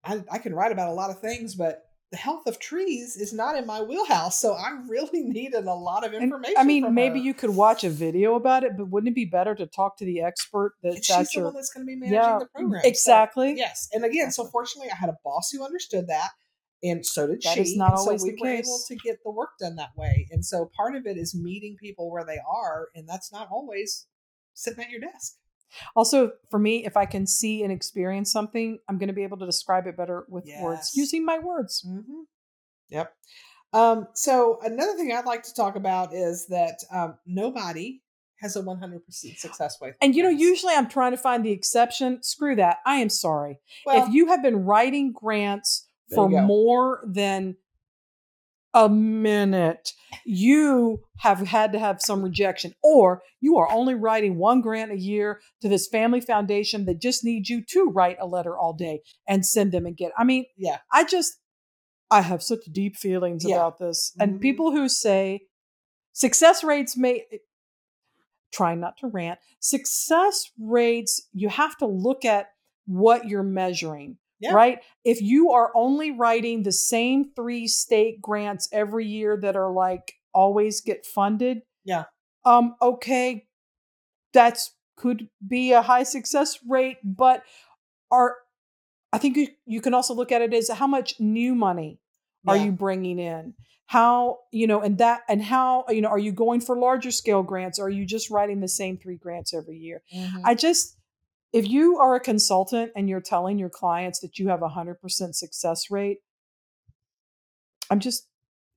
I, 0.05 0.13
I, 0.13 0.23
I 0.33 0.37
can 0.37 0.53
write 0.53 0.71
about 0.71 0.89
a 0.89 0.93
lot 0.93 1.09
of 1.09 1.19
things, 1.19 1.55
but 1.55 1.83
the 2.15 2.21
health 2.21 2.47
of 2.47 2.59
trees 2.59 3.17
is 3.17 3.33
not 3.33 3.57
in 3.57 3.65
my 3.65 3.81
wheelhouse. 3.81 4.39
So 4.39 4.53
I 4.53 4.79
really 4.87 5.21
needed 5.23 5.65
a 5.65 5.73
lot 5.73 6.05
of 6.05 6.13
information. 6.13 6.55
And, 6.55 6.57
I 6.57 6.63
mean, 6.63 6.93
maybe 6.93 7.19
her. 7.19 7.25
you 7.25 7.33
could 7.33 7.49
watch 7.49 7.83
a 7.83 7.89
video 7.89 8.35
about 8.35 8.63
it, 8.63 8.77
but 8.77 8.87
wouldn't 8.87 9.11
it 9.11 9.15
be 9.15 9.25
better 9.25 9.53
to 9.53 9.65
talk 9.65 9.97
to 9.97 10.05
the 10.05 10.21
expert 10.21 10.75
that's 10.81 11.05
she's 11.05 11.27
the 11.31 11.39
your, 11.39 11.43
one 11.45 11.55
that's 11.55 11.73
going 11.73 11.85
to 11.85 11.87
be 11.87 11.97
managing 11.97 12.15
yeah, 12.15 12.39
the 12.39 12.45
program? 12.45 12.81
Exactly. 12.85 13.49
So, 13.49 13.57
yes. 13.57 13.89
And 13.91 14.05
again, 14.05 14.31
so 14.31 14.45
fortunately 14.45 14.89
I 14.89 14.95
had 14.95 15.09
a 15.09 15.17
boss 15.25 15.51
who 15.51 15.65
understood 15.65 16.07
that 16.07 16.29
and 16.81 17.05
so 17.05 17.27
did 17.27 17.41
that 17.41 17.55
she. 17.55 17.61
Is 17.61 17.75
not 17.75 17.89
and 17.89 17.97
always 17.97 18.21
so 18.21 18.27
we 18.27 18.35
the 18.35 18.41
were 18.41 18.47
case. 18.47 18.65
able 18.65 18.79
to 18.87 18.95
get 18.95 19.17
the 19.25 19.31
work 19.31 19.49
done 19.59 19.75
that 19.75 19.97
way. 19.97 20.27
And 20.31 20.45
so 20.45 20.71
part 20.73 20.95
of 20.95 21.05
it 21.05 21.17
is 21.17 21.35
meeting 21.35 21.75
people 21.77 22.09
where 22.09 22.23
they 22.23 22.39
are, 22.49 22.87
and 22.95 23.09
that's 23.09 23.33
not 23.33 23.49
always 23.51 24.07
sitting 24.53 24.85
at 24.85 24.89
your 24.89 25.01
desk. 25.01 25.35
Also, 25.95 26.31
for 26.49 26.59
me, 26.59 26.85
if 26.85 26.95
I 26.97 27.05
can 27.05 27.27
see 27.27 27.63
and 27.63 27.71
experience 27.71 28.31
something, 28.31 28.79
I'm 28.87 28.97
going 28.97 29.07
to 29.07 29.13
be 29.13 29.23
able 29.23 29.37
to 29.37 29.45
describe 29.45 29.87
it 29.87 29.97
better 29.97 30.25
with 30.29 30.45
yes. 30.47 30.61
words, 30.61 30.91
using 30.95 31.25
my 31.25 31.39
words. 31.39 31.85
Mm-hmm. 31.87 32.21
Yep. 32.89 33.13
Um, 33.73 34.07
so 34.13 34.59
another 34.63 34.93
thing 34.93 35.11
I'd 35.11 35.25
like 35.25 35.43
to 35.43 35.53
talk 35.53 35.75
about 35.75 36.13
is 36.13 36.47
that 36.47 36.79
um, 36.91 37.15
nobody 37.25 38.01
has 38.39 38.55
a 38.55 38.61
100% 38.61 39.01
success 39.37 39.77
rate. 39.81 39.95
And 40.01 40.15
you 40.15 40.23
know, 40.23 40.29
usually 40.29 40.73
I'm 40.73 40.87
trying 40.87 41.11
to 41.11 41.17
find 41.17 41.45
the 41.45 41.51
exception. 41.51 42.21
Screw 42.21 42.55
that. 42.55 42.77
I 42.85 42.97
am 42.97 43.09
sorry. 43.09 43.59
Well, 43.85 44.05
if 44.05 44.13
you 44.13 44.27
have 44.27 44.41
been 44.41 44.65
writing 44.65 45.11
grants 45.11 45.87
for 46.13 46.29
more 46.29 47.01
than 47.05 47.57
a 48.75 48.89
minute, 48.89 49.93
you 50.25 50.99
have 51.19 51.39
had 51.47 51.71
to 51.71 51.79
have 51.79 52.01
some 52.01 52.21
rejection, 52.21 52.73
or 52.83 53.23
you 53.39 53.57
are 53.57 53.71
only 53.71 53.95
writing 53.95 54.37
one 54.37 54.61
grant 54.61 54.91
a 54.91 54.99
year 54.99 55.39
to 55.61 55.69
this 55.69 55.87
family 55.87 56.19
foundation 56.19 56.85
that 56.85 57.01
just 57.01 57.23
needs 57.23 57.49
you 57.49 57.63
to 57.63 57.89
write 57.89 58.17
a 58.19 58.27
letter 58.27 58.55
all 58.55 58.73
day 58.73 58.99
and 59.27 59.45
send 59.45 59.71
them 59.71 59.85
and 59.85 59.95
get. 59.95 60.11
I 60.17 60.25
mean, 60.25 60.45
yeah, 60.57 60.79
I 60.91 61.05
just, 61.05 61.39
I 62.11 62.21
have 62.21 62.43
such 62.43 62.65
deep 62.71 62.97
feelings 62.97 63.45
yeah. 63.45 63.55
about 63.55 63.79
this. 63.79 64.11
Mm-hmm. 64.11 64.21
And 64.29 64.41
people 64.41 64.71
who 64.71 64.89
say 64.89 65.43
success 66.11 66.61
rates 66.61 66.97
may, 66.97 67.23
trying 68.53 68.81
not 68.81 68.97
to 68.97 69.07
rant, 69.07 69.39
success 69.61 70.51
rates, 70.59 71.29
you 71.31 71.47
have 71.47 71.77
to 71.77 71.85
look 71.87 72.25
at 72.25 72.49
what 72.85 73.25
you're 73.25 73.41
measuring. 73.41 74.17
Yeah. 74.39 74.53
Right? 74.53 74.79
If 75.03 75.21
you 75.21 75.51
are 75.51 75.71
only 75.75 76.11
writing 76.11 76.63
the 76.63 76.71
same 76.71 77.31
three 77.35 77.67
state 77.67 78.21
grants 78.21 78.67
every 78.71 79.05
year 79.05 79.37
that 79.41 79.55
are 79.55 79.71
like 79.71 80.13
always 80.33 80.81
get 80.81 81.05
funded, 81.05 81.61
yeah. 81.83 82.05
Um 82.43 82.75
okay, 82.81 83.47
that's 84.33 84.73
could 84.97 85.29
be 85.45 85.71
a 85.73 85.81
high 85.81 86.03
success 86.03 86.59
rate, 86.67 86.97
but 87.03 87.43
are 88.11 88.35
I 89.15 89.17
think 89.17 89.37
you, 89.37 89.47
you 89.65 89.79
can 89.79 89.93
also 89.93 90.13
look 90.13 90.33
at 90.33 90.41
it 90.41 90.53
as 90.53 90.69
how 90.69 90.87
much 90.87 91.21
new 91.21 91.55
money 91.55 91.99
yeah. 92.43 92.51
are 92.51 92.57
you 92.57 92.73
bringing 92.73 93.17
in? 93.17 93.53
How, 93.87 94.39
you 94.51 94.67
know, 94.67 94.81
and 94.81 94.97
that, 94.97 95.21
and 95.29 95.41
how, 95.41 95.85
you 95.87 96.01
know, 96.01 96.09
are 96.09 96.19
you 96.19 96.33
going 96.33 96.59
for 96.59 96.77
larger 96.77 97.11
scale 97.11 97.41
grants? 97.41 97.79
Or 97.79 97.85
are 97.85 97.89
you 97.89 98.05
just 98.05 98.29
writing 98.29 98.59
the 98.59 98.67
same 98.67 98.97
three 98.97 99.15
grants 99.15 99.53
every 99.53 99.77
year? 99.77 100.01
Mm-hmm. 100.13 100.41
I 100.43 100.53
just, 100.53 100.97
if 101.55 101.69
you 101.69 101.97
are 101.99 102.15
a 102.15 102.19
consultant 102.19 102.91
and 102.97 103.07
you're 103.07 103.21
telling 103.21 103.57
your 103.57 103.69
clients 103.69 104.19
that 104.19 104.37
you 104.37 104.49
have 104.49 104.61
a 104.61 104.67
100% 104.67 104.97
success 105.33 105.89
rate, 105.89 106.17
I'm 107.89 108.01
just 108.01 108.27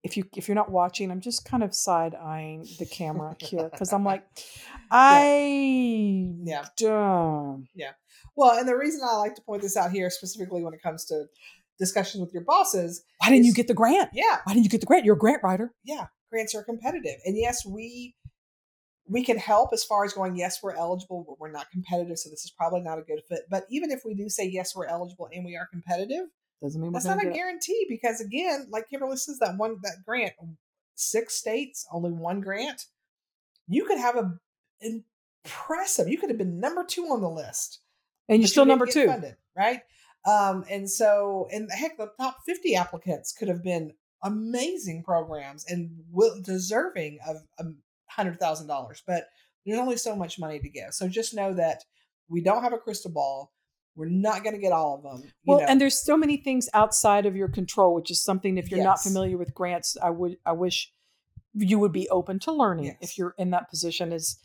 if 0.05 0.17
you 0.17 0.23
if 0.37 0.47
you're 0.47 0.55
not 0.55 0.71
watching, 0.71 1.11
I'm 1.11 1.21
just 1.21 1.45
kind 1.45 1.65
of 1.65 1.75
side 1.75 2.15
eyeing 2.15 2.69
the 2.79 2.87
camera 2.87 3.35
here 3.41 3.69
because 3.69 3.93
I'm 3.93 4.05
like, 4.05 4.25
I 4.93 6.31
yeah. 6.45 6.67
yeah. 6.79 7.57
yeah. 7.75 7.91
Well, 8.37 8.57
and 8.57 8.69
the 8.69 8.77
reason 8.77 9.01
I 9.05 9.17
like 9.17 9.35
to 9.35 9.43
point 9.43 9.63
this 9.63 9.77
out 9.77 9.91
here 9.91 10.09
specifically 10.09 10.63
when 10.63 10.73
it 10.73 10.81
comes 10.81 11.05
to 11.07 11.25
discussions 11.81 12.21
with 12.21 12.33
your 12.33 12.45
bosses. 12.45 13.03
Why 13.19 13.31
didn't 13.31 13.41
is, 13.41 13.49
you 13.49 13.55
get 13.55 13.67
the 13.67 13.75
grant? 13.75 14.11
Yeah. 14.13 14.39
Why 14.45 14.53
didn't 14.53 14.65
you 14.65 14.71
get 14.71 14.81
the 14.81 14.87
grant? 14.87 15.05
You're 15.05 15.17
a 15.17 15.19
grant 15.19 15.43
writer. 15.43 15.75
Yeah. 15.85 16.07
Grants 16.31 16.55
are 16.55 16.63
competitive. 16.63 17.19
And 17.25 17.37
yes, 17.37 17.67
we 17.67 18.15
we 19.09 19.25
can 19.25 19.39
help 19.39 19.71
as 19.73 19.85
far 19.85 20.05
as 20.05 20.13
going, 20.13 20.37
yes, 20.37 20.63
we're 20.63 20.75
eligible, 20.75 21.25
but 21.27 21.41
we're 21.41 21.51
not 21.51 21.71
competitive, 21.71 22.19
so 22.19 22.31
this 22.31 22.45
is 22.45 22.51
probably 22.51 22.81
not 22.81 22.99
a 22.99 23.03
good 23.03 23.23
fit. 23.29 23.41
But 23.51 23.67
even 23.71 23.91
if 23.91 24.03
we 24.05 24.15
do 24.15 24.29
say 24.29 24.47
yes, 24.47 24.77
we're 24.77 24.87
eligible 24.87 25.29
and 25.33 25.45
we 25.45 25.57
are 25.57 25.67
competitive, 25.67 26.27
doesn't 26.63 26.81
mean 26.81 26.93
that's 26.93 27.05
not 27.05 27.25
a 27.25 27.31
guarantee 27.31 27.87
because 27.89 28.21
again, 28.21 28.67
like 28.71 28.89
Kimberly 28.89 29.17
says, 29.17 29.39
that 29.39 29.57
one 29.57 29.77
that 29.83 29.99
grant, 30.05 30.33
six 30.97 31.35
states, 31.35 31.87
only 31.93 32.11
one 32.11 32.41
grant, 32.41 32.87
you 33.69 33.85
could 33.85 33.99
have 33.99 34.17
a 34.17 34.35
impressive. 34.81 36.09
You 36.09 36.19
could 36.19 36.31
have 36.31 36.39
been 36.39 36.59
number 36.59 36.85
two 36.85 37.05
on 37.05 37.21
the 37.21 37.29
list, 37.29 37.81
and 38.29 38.41
you're 38.41 38.49
still 38.49 38.65
you 38.65 38.71
number 38.71 38.87
two, 38.87 39.07
funded, 39.07 39.37
right? 39.57 39.81
Um, 40.27 40.65
and 40.69 40.91
so, 40.91 41.49
and 41.53 41.71
heck, 41.71 41.97
the 41.97 42.11
top 42.19 42.39
fifty 42.45 42.75
applicants 42.75 43.33
could 43.33 43.49
have 43.49 43.63
been 43.63 43.93
amazing 44.23 45.05
programs 45.05 45.65
and 45.69 45.91
will, 46.11 46.43
deserving 46.43 47.19
of 47.27 47.37
a 47.61 47.65
hundred 48.09 48.39
thousand 48.41 48.67
dollars, 48.67 49.03
but 49.07 49.29
there's 49.65 49.79
only 49.79 49.97
so 49.97 50.17
much 50.17 50.39
money 50.39 50.59
to 50.59 50.69
give. 50.69 50.93
So 50.93 51.09
just 51.09 51.35
know 51.35 51.55
that 51.55 51.85
we 52.29 52.43
don't 52.43 52.63
have 52.63 52.73
a 52.73 52.79
crystal 52.79 53.11
ball. 53.11 53.53
We're 53.97 54.09
not 54.09 54.45
going 54.45 54.55
to 54.55 54.61
get 54.61 54.73
all 54.73 54.95
of 54.95 55.03
them. 55.03 55.31
well, 55.45 55.59
know. 55.59 55.67
and 55.67 55.81
there's 55.81 55.99
so 55.99 56.17
many 56.17 56.37
things 56.37 56.69
outside 56.73 57.27
of 57.27 57.35
your 57.35 57.49
control, 57.49 57.95
which 57.95 58.11
is 58.11 58.23
something 58.23 58.57
if 58.57 58.71
you're 58.71 58.79
yes. 58.79 58.85
not 58.85 59.01
familiar 59.03 59.37
with 59.37 59.55
grants, 59.55 59.97
I 60.01 60.11
would 60.11 60.37
I 60.47 60.53
wish 60.53 60.93
you 61.55 61.79
would 61.79 61.93
be 61.93 62.09
open 62.09 62.39
to 62.41 62.53
learning 62.53 62.87
yes. 62.87 62.97
if 63.01 63.19
you're 63.19 63.35
in 63.39 63.51
that 63.51 63.69
position 63.69 64.13
is 64.13 64.39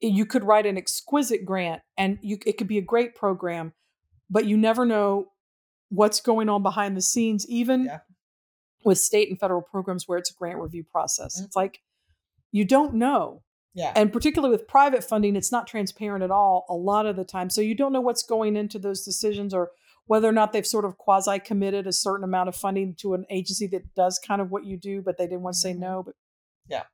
you 0.00 0.24
could 0.24 0.44
write 0.44 0.64
an 0.64 0.78
exquisite 0.78 1.44
grant 1.44 1.82
and 1.96 2.18
you 2.22 2.38
it 2.46 2.56
could 2.56 2.68
be 2.68 2.78
a 2.78 2.82
great 2.82 3.14
program, 3.14 3.74
but 4.30 4.46
you 4.46 4.56
never 4.56 4.86
know 4.86 5.28
what's 5.90 6.20
going 6.20 6.48
on 6.48 6.62
behind 6.62 6.96
the 6.96 7.02
scenes 7.02 7.46
even 7.48 7.84
yeah. 7.84 7.98
with 8.84 8.98
state 8.98 9.28
and 9.28 9.38
federal 9.38 9.62
programs 9.62 10.06
where 10.06 10.18
it's 10.18 10.30
a 10.30 10.34
grant 10.34 10.58
review 10.58 10.84
process. 10.84 11.36
Mm-hmm. 11.36 11.46
It's 11.46 11.56
like 11.56 11.80
you 12.52 12.64
don't 12.64 12.94
know 12.94 13.42
yeah. 13.78 13.92
And 13.94 14.12
particularly 14.12 14.50
with 14.50 14.66
private 14.66 15.04
funding, 15.04 15.36
it's 15.36 15.52
not 15.52 15.68
transparent 15.68 16.24
at 16.24 16.32
all 16.32 16.66
a 16.68 16.74
lot 16.74 17.06
of 17.06 17.14
the 17.14 17.24
time. 17.24 17.48
So 17.48 17.60
you 17.60 17.76
don't 17.76 17.92
know 17.92 18.00
what's 18.00 18.24
going 18.24 18.56
into 18.56 18.76
those 18.76 19.04
decisions 19.04 19.54
or 19.54 19.70
whether 20.06 20.28
or 20.28 20.32
not 20.32 20.52
they've 20.52 20.66
sort 20.66 20.84
of 20.84 20.98
quasi 20.98 21.38
committed 21.38 21.86
a 21.86 21.92
certain 21.92 22.24
amount 22.24 22.48
of 22.48 22.56
funding 22.56 22.96
to 22.96 23.14
an 23.14 23.24
agency 23.30 23.68
that 23.68 23.94
does 23.94 24.18
kind 24.18 24.40
of 24.40 24.50
what 24.50 24.64
you 24.64 24.76
do, 24.76 25.00
but 25.00 25.16
they 25.16 25.26
didn't 25.26 25.42
want 25.42 25.54
to 25.54 25.60
say 25.60 25.70
mm-hmm. 25.70 25.80
no. 25.80 26.02
But 26.02 26.14
yeah, 26.66 26.84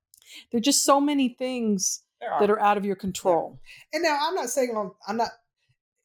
there 0.52 0.58
are 0.58 0.62
just 0.62 0.84
so 0.84 1.00
many 1.00 1.30
things 1.30 2.02
are. 2.22 2.38
that 2.40 2.50
are 2.50 2.60
out 2.60 2.76
of 2.76 2.84
your 2.84 2.96
control. 2.96 3.58
Yeah. 3.62 3.96
And 3.96 4.02
now 4.02 4.18
I'm 4.20 4.34
not 4.34 4.50
saying 4.50 4.92
I'm 5.08 5.16
not, 5.16 5.30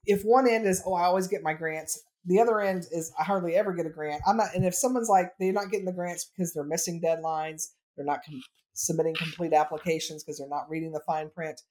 if 0.06 0.24
one 0.24 0.48
end 0.48 0.66
is, 0.66 0.82
oh, 0.86 0.94
I 0.94 1.04
always 1.04 1.28
get 1.28 1.44
my 1.44 1.54
grants, 1.54 2.02
the 2.26 2.40
other 2.40 2.62
end 2.62 2.86
is 2.92 3.12
I 3.20 3.24
hardly 3.24 3.56
ever 3.56 3.74
get 3.74 3.86
a 3.86 3.90
grant. 3.90 4.22
I'm 4.26 4.38
not, 4.38 4.56
and 4.56 4.64
if 4.64 4.76
someone's 4.76 5.10
like, 5.10 5.34
they're 5.40 5.52
not 5.52 5.72
getting 5.72 5.86
the 5.86 5.92
grants 5.92 6.26
because 6.26 6.54
they're 6.54 6.64
missing 6.64 7.02
deadlines, 7.02 7.68
they're 7.98 8.06
not 8.06 8.20
com- 8.24 8.42
submitting 8.80 9.14
complete 9.14 9.54
applications 9.54 10.24
because 10.24 10.38
they're 10.38 10.48
not 10.48 10.70
reading 10.70 10.92
the 10.92 11.02
fine 11.02 11.30
print. 11.30 11.62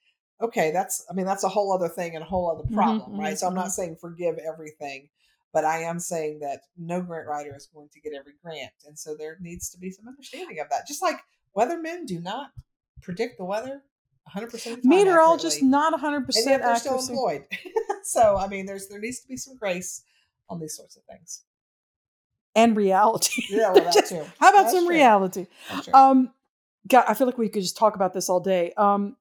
Okay, 0.40 0.70
that's 0.70 1.04
I 1.10 1.14
mean 1.14 1.26
that's 1.26 1.42
a 1.42 1.48
whole 1.48 1.72
other 1.72 1.88
thing 1.88 2.14
and 2.14 2.22
a 2.22 2.26
whole 2.26 2.50
other 2.50 2.64
mm-hmm, 2.64 2.74
problem, 2.74 3.12
mm-hmm, 3.12 3.20
right? 3.20 3.38
So 3.38 3.46
I'm 3.46 3.54
not 3.54 3.66
mm-hmm. 3.66 3.70
saying 3.70 3.96
forgive 4.00 4.36
everything, 4.38 5.08
but 5.52 5.64
I 5.64 5.78
am 5.82 5.98
saying 5.98 6.40
that 6.40 6.60
no 6.76 7.00
grant 7.00 7.26
writer 7.26 7.54
is 7.56 7.66
going 7.66 7.88
to 7.92 8.00
get 8.00 8.12
every 8.12 8.34
grant, 8.42 8.72
and 8.86 8.96
so 8.96 9.16
there 9.16 9.38
needs 9.40 9.70
to 9.70 9.78
be 9.78 9.90
some 9.90 10.06
understanding 10.06 10.60
of 10.60 10.68
that. 10.70 10.86
Just 10.86 11.02
like 11.02 11.16
weathermen 11.56 12.06
do 12.06 12.20
not 12.20 12.50
predict 13.02 13.38
the 13.38 13.44
weather 13.44 13.82
100 14.24 14.50
percent. 14.50 14.84
Meteorologists 14.84 15.62
are 15.62 15.66
not 15.66 15.92
100 15.92 16.26
percent 16.26 16.62
they're 16.62 16.76
still 16.76 17.00
employed. 17.00 17.46
so 18.04 18.36
I 18.36 18.48
mean, 18.48 18.66
there's 18.66 18.86
there 18.88 19.00
needs 19.00 19.20
to 19.20 19.28
be 19.28 19.38
some 19.38 19.56
grace 19.56 20.02
on 20.50 20.60
these 20.60 20.76
sorts 20.76 20.96
of 20.96 21.02
things 21.04 21.42
and 22.58 22.76
reality. 22.76 23.44
Yeah, 23.48 23.70
well, 23.72 23.84
that 23.84 24.06
too. 24.06 24.24
How 24.38 24.50
about 24.50 24.62
That's 24.62 24.72
some 24.72 24.86
true. 24.86 24.94
reality? 24.94 25.46
Um, 25.94 26.30
God, 26.86 27.04
I 27.08 27.14
feel 27.14 27.26
like 27.26 27.38
we 27.38 27.48
could 27.48 27.62
just 27.62 27.76
talk 27.76 27.94
about 27.96 28.14
this 28.14 28.28
all 28.28 28.40
day. 28.40 28.72
Um, 28.76 29.16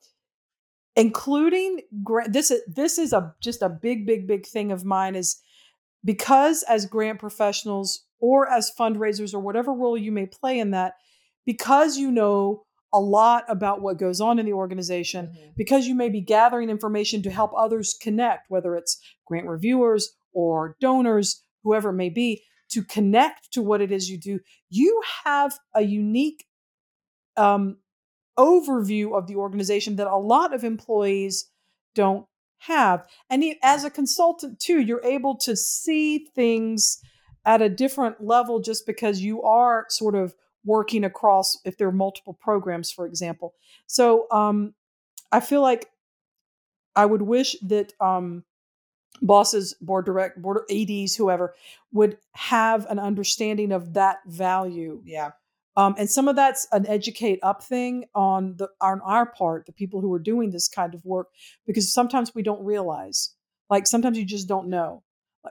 including 0.97 1.81
grant. 2.03 2.33
This 2.33 2.51
is 2.51 2.61
this 2.67 2.97
is 2.97 3.13
a 3.13 3.33
just 3.41 3.61
a 3.61 3.69
big, 3.69 4.05
big, 4.05 4.27
big 4.27 4.45
thing 4.45 4.71
of 4.71 4.83
mine 4.83 5.15
is 5.15 5.39
because 6.03 6.63
as 6.63 6.85
grant 6.85 7.19
professionals 7.19 8.03
or 8.19 8.51
as 8.51 8.71
fundraisers 8.77 9.33
or 9.33 9.39
whatever 9.39 9.71
role 9.71 9.97
you 9.97 10.11
may 10.11 10.25
play 10.25 10.59
in 10.59 10.71
that, 10.71 10.93
because 11.45 11.97
you 11.97 12.11
know 12.11 12.63
a 12.93 12.99
lot 12.99 13.43
about 13.47 13.81
what 13.81 13.99
goes 13.99 14.19
on 14.19 14.39
in 14.39 14.45
the 14.45 14.53
organization, 14.53 15.27
mm-hmm. 15.27 15.49
because 15.55 15.87
you 15.87 15.93
may 15.93 16.09
be 16.09 16.21
gathering 16.21 16.69
information 16.69 17.21
to 17.21 17.29
help 17.29 17.51
others 17.55 17.95
connect, 18.01 18.49
whether 18.49 18.75
it's 18.75 18.99
grant 19.27 19.45
reviewers 19.45 20.15
or 20.33 20.75
donors, 20.81 21.43
whoever 21.63 21.89
it 21.89 21.93
may 21.93 22.09
be, 22.09 22.41
to 22.69 22.83
connect 22.83 23.51
to 23.51 23.61
what 23.61 23.81
it 23.81 23.91
is 23.91 24.09
you 24.09 24.17
do, 24.17 24.39
you 24.69 25.01
have 25.25 25.57
a 25.75 25.81
unique 25.81 26.46
um, 27.37 27.77
overview 28.37 29.17
of 29.17 29.27
the 29.27 29.35
organization 29.35 29.95
that 29.95 30.07
a 30.07 30.17
lot 30.17 30.53
of 30.53 30.63
employees 30.63 31.49
don't 31.95 32.25
have. 32.59 33.07
And 33.29 33.43
as 33.63 33.83
a 33.83 33.89
consultant, 33.89 34.59
too, 34.59 34.79
you're 34.79 35.03
able 35.03 35.35
to 35.37 35.55
see 35.55 36.27
things 36.35 36.99
at 37.45 37.61
a 37.61 37.69
different 37.69 38.23
level 38.23 38.59
just 38.59 38.85
because 38.85 39.21
you 39.21 39.41
are 39.43 39.85
sort 39.89 40.15
of 40.15 40.35
working 40.65 41.03
across, 41.03 41.57
if 41.63 41.77
there 41.77 41.87
are 41.87 41.93
multiple 41.93 42.33
programs, 42.33 42.91
for 42.91 43.05
example. 43.05 43.53
So 43.87 44.27
um, 44.31 44.73
I 45.31 45.39
feel 45.39 45.61
like 45.61 45.89
I 46.95 47.05
would 47.05 47.21
wish 47.21 47.55
that 47.61 47.93
um, 48.01 48.43
bosses, 49.21 49.75
board 49.79 50.05
direct, 50.05 50.41
board 50.41 50.63
ads, 50.69 51.15
whoever, 51.15 51.53
would 51.93 52.17
have 52.33 52.85
an 52.87 52.99
understanding 52.99 53.71
of 53.71 53.93
that 53.93 54.19
value. 54.25 55.01
Yeah. 55.05 55.31
Um, 55.77 55.93
and 55.99 56.09
some 56.09 56.27
of 56.27 56.35
that's 56.35 56.67
an 56.71 56.87
educate 56.87 57.39
up 57.43 57.63
thing 57.63 58.05
on 58.15 58.55
the 58.57 58.67
on 58.81 58.99
our 59.01 59.27
part, 59.27 59.67
the 59.67 59.71
people 59.71 60.01
who 60.01 60.11
are 60.11 60.19
doing 60.19 60.49
this 60.49 60.67
kind 60.67 60.95
of 60.95 61.05
work, 61.05 61.27
because 61.67 61.93
sometimes 61.93 62.33
we 62.33 62.41
don't 62.41 62.65
realize. 62.65 63.35
Like 63.69 63.85
sometimes 63.85 64.17
you 64.17 64.25
just 64.25 64.47
don't 64.47 64.69
know. 64.69 65.03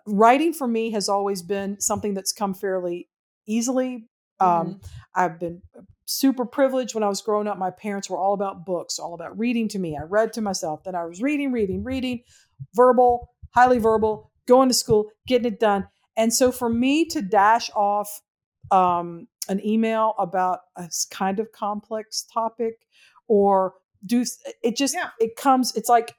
Writing 0.05 0.53
for 0.53 0.67
me 0.67 0.91
has 0.91 1.09
always 1.09 1.43
been 1.43 1.81
something 1.81 2.13
that's 2.13 2.33
come 2.33 2.55
fairly 2.55 3.09
easily. 3.47 4.09
Um, 4.41 4.49
mm-hmm. 4.49 4.69
Um, 4.69 4.81
I've 5.15 5.39
been 5.39 5.63
super 6.07 6.45
privileged 6.45 6.95
when 6.95 7.05
I 7.05 7.09
was 7.09 7.23
growing 7.23 7.47
up. 7.47 7.57
My 7.57 7.71
parents 7.71 8.11
were 8.11 8.19
all 8.19 8.35
about 8.35 8.67
books, 8.67 8.99
all 8.99 9.15
about 9.15 9.39
reading 9.39 9.69
to 9.69 9.79
me. 9.79 9.97
I 9.97 10.03
read 10.03 10.33
to 10.35 10.41
myself. 10.41 10.83
Then 10.83 10.97
I 10.97 11.05
was 11.05 11.23
reading, 11.23 11.53
reading, 11.53 11.85
reading, 11.85 12.23
verbal, 12.75 13.31
highly 13.55 13.79
verbal, 13.79 14.33
going 14.49 14.69
to 14.69 14.75
school, 14.75 15.11
getting 15.27 15.53
it 15.53 15.61
done. 15.61 15.87
And 16.17 16.35
so 16.35 16.51
for 16.51 16.69
me 16.69 17.05
to 17.07 17.23
dash 17.23 17.71
off 17.77 18.23
um, 18.71 19.29
an 19.49 19.65
email 19.65 20.15
about 20.19 20.61
a 20.77 20.89
kind 21.11 21.39
of 21.39 21.53
complex 21.53 22.27
topic 22.33 22.75
or 23.29 23.75
do 24.05 24.25
it 24.63 24.77
just 24.77 24.95
yeah. 24.95 25.11
it 25.19 25.37
comes 25.37 25.75
it's 25.75 25.89
like 25.89 26.15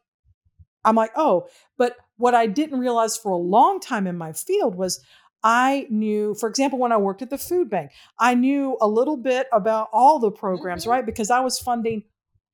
i'm 0.83 0.95
like 0.95 1.11
oh 1.15 1.47
but 1.77 1.95
what 2.17 2.35
i 2.35 2.45
didn't 2.47 2.79
realize 2.79 3.17
for 3.17 3.31
a 3.31 3.37
long 3.37 3.79
time 3.79 4.07
in 4.07 4.17
my 4.17 4.33
field 4.33 4.75
was 4.75 5.03
i 5.43 5.85
knew 5.89 6.33
for 6.35 6.49
example 6.49 6.79
when 6.79 6.91
i 6.91 6.97
worked 6.97 7.21
at 7.21 7.29
the 7.29 7.37
food 7.37 7.69
bank 7.69 7.91
i 8.19 8.33
knew 8.33 8.77
a 8.81 8.87
little 8.87 9.17
bit 9.17 9.47
about 9.53 9.87
all 9.93 10.19
the 10.19 10.31
programs 10.31 10.83
mm-hmm. 10.83 10.91
right 10.91 11.05
because 11.05 11.29
i 11.29 11.39
was 11.39 11.59
funding 11.59 12.03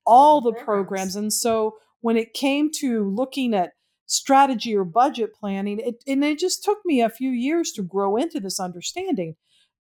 all 0.06 0.42
the 0.42 0.52
programs. 0.52 0.66
programs 0.66 1.16
and 1.16 1.34
so 1.34 1.76
when 2.02 2.18
it 2.18 2.34
came 2.34 2.70
to 2.70 3.10
looking 3.10 3.54
at 3.54 3.72
strategy 4.06 4.76
or 4.76 4.84
budget 4.84 5.34
planning 5.34 5.80
it 5.80 6.04
and 6.06 6.24
it 6.24 6.38
just 6.38 6.64
took 6.64 6.80
me 6.86 7.02
a 7.02 7.10
few 7.10 7.32
years 7.32 7.72
to 7.72 7.82
grow 7.82 8.18
into 8.18 8.40
this 8.40 8.60
understanding 8.60 9.36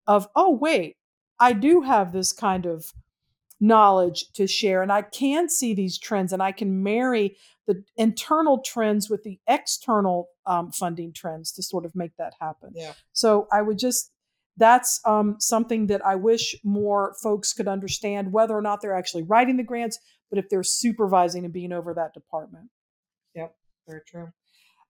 of, 0.08 0.28
oh, 0.36 0.52
wait, 0.52 0.98
I 1.40 1.54
do 1.54 1.82
have 1.82 2.12
this 2.12 2.32
kind 2.32 2.66
of 2.66 2.94
knowledge 3.60 4.26
to 4.34 4.46
share 4.46 4.82
and 4.82 4.92
I 4.92 5.02
can 5.02 5.48
see 5.48 5.74
these 5.74 5.98
trends 5.98 6.34
and 6.34 6.44
I 6.44 6.52
can 6.52 6.84
marry 6.84 7.38
the 7.66 7.84
internal 7.96 8.60
trends 8.60 9.10
with 9.10 9.24
the 9.24 9.40
external 9.48 10.28
um, 10.46 10.72
funding 10.72 11.14
trends 11.14 11.52
to 11.54 11.64
sort 11.64 11.86
of 11.86 11.96
make 11.96 12.12
that 12.18 12.34
happen. 12.42 12.72
Yeah. 12.76 12.92
So 13.14 13.48
I 13.54 13.62
would 13.62 13.78
just, 13.78 14.12
that's 14.58 15.00
um, 15.06 15.38
something 15.40 15.88
that 15.88 16.06
I 16.06 16.16
wish 16.16 16.56
more 16.64 17.16
folks 17.24 17.54
could 17.54 17.70
understand, 17.70 18.34
whether 18.34 18.54
or 18.54 18.62
not 18.62 18.82
they're 18.82 18.98
actually 18.98 19.24
writing 19.24 19.56
the 19.56 19.64
grants, 19.64 19.98
but 20.30 20.38
if 20.38 20.50
they're 20.50 20.64
supervising 20.64 21.46
and 21.46 21.54
being 21.54 21.72
over 21.72 21.94
that 21.94 22.14
department. 22.14 22.70
Yep, 23.34 23.56
very 23.88 24.02
true. 24.06 24.34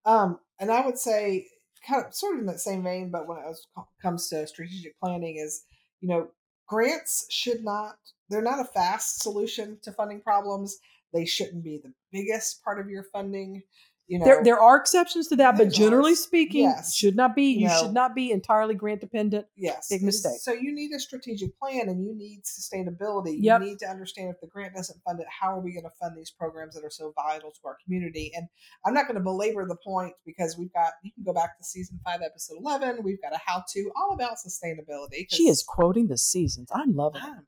Um, 0.05 0.39
and 0.59 0.71
I 0.71 0.85
would 0.85 0.97
say 0.97 1.47
kind 1.87 2.05
of 2.05 2.13
sort 2.13 2.35
of 2.35 2.41
in 2.41 2.45
that 2.47 2.59
same 2.59 2.83
vein, 2.83 3.09
but 3.09 3.27
when 3.27 3.37
it 3.37 3.57
comes 4.01 4.29
to 4.29 4.47
strategic 4.47 4.99
planning, 4.99 5.37
is 5.37 5.65
you 6.01 6.09
know 6.09 6.29
grants 6.67 7.25
should 7.29 7.63
not 7.63 7.95
they're 8.29 8.41
not 8.41 8.59
a 8.59 8.65
fast 8.65 9.21
solution 9.21 9.77
to 9.83 9.91
funding 9.91 10.21
problems. 10.21 10.77
They 11.13 11.25
shouldn't 11.25 11.63
be 11.63 11.79
the 11.83 11.93
biggest 12.11 12.63
part 12.63 12.79
of 12.79 12.89
your 12.89 13.03
funding. 13.03 13.61
You 14.07 14.19
know, 14.19 14.25
there 14.25 14.43
there 14.43 14.59
are 14.59 14.75
exceptions 14.75 15.29
to 15.29 15.37
that, 15.37 15.57
but 15.57 15.71
generally 15.71 16.15
speaking, 16.15 16.63
yes. 16.63 16.93
should 16.93 17.15
not 17.15 17.35
be. 17.35 17.53
You, 17.53 17.69
should 17.69 17.93
not 17.93 18.13
be 18.13 18.31
entirely 18.31 18.75
grant 18.75 18.99
dependent. 18.99 19.45
Yes, 19.55 19.87
big 19.89 20.03
mistake. 20.03 20.39
So 20.41 20.51
you 20.51 20.75
need 20.75 20.91
a 20.91 20.99
strategic 20.99 21.57
plan, 21.57 21.87
and 21.87 22.03
you 22.03 22.13
need 22.13 22.41
sustainability. 22.43 23.37
Yep. 23.39 23.61
You 23.61 23.67
need 23.67 23.79
to 23.79 23.87
understand 23.87 24.29
if 24.29 24.41
the 24.41 24.47
grant 24.47 24.75
doesn't 24.75 25.01
fund 25.03 25.21
it, 25.21 25.27
how 25.29 25.55
are 25.55 25.61
we 25.61 25.71
going 25.71 25.85
to 25.85 25.91
fund 26.01 26.17
these 26.17 26.31
programs 26.31 26.75
that 26.75 26.83
are 26.83 26.89
so 26.89 27.13
vital 27.15 27.51
to 27.51 27.59
our 27.65 27.77
community? 27.83 28.31
And 28.35 28.47
I'm 28.85 28.93
not 28.93 29.07
going 29.07 29.17
to 29.17 29.23
belabor 29.23 29.65
the 29.65 29.77
point 29.77 30.13
because 30.25 30.57
we've 30.57 30.73
got 30.73 30.91
you 31.01 31.11
can 31.13 31.23
go 31.23 31.33
back 31.33 31.57
to 31.57 31.63
season 31.63 31.97
five, 32.03 32.19
episode 32.21 32.57
eleven. 32.59 33.03
We've 33.03 33.21
got 33.21 33.33
a 33.33 33.39
how 33.43 33.63
to 33.73 33.91
all 33.95 34.13
about 34.13 34.33
sustainability. 34.45 35.27
She 35.31 35.43
is 35.43 35.63
quoting 35.63 36.07
the 36.07 36.17
seasons. 36.17 36.69
I'm 36.73 36.93
loving 36.93 37.21
it. 37.21 37.27
Ah. 37.29 37.41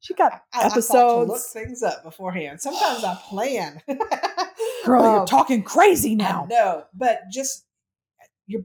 She 0.00 0.14
got 0.14 0.42
I, 0.52 0.66
episodes. 0.66 1.30
I 1.30 1.32
look 1.32 1.42
things 1.52 1.82
up 1.82 2.02
beforehand. 2.02 2.60
Sometimes 2.60 3.04
I 3.04 3.14
plan. 3.28 3.80
Girl, 4.84 5.04
um, 5.04 5.14
you're 5.14 5.26
talking 5.26 5.62
crazy 5.62 6.14
now. 6.14 6.46
No, 6.50 6.84
but 6.94 7.22
just 7.30 7.66
your 8.46 8.62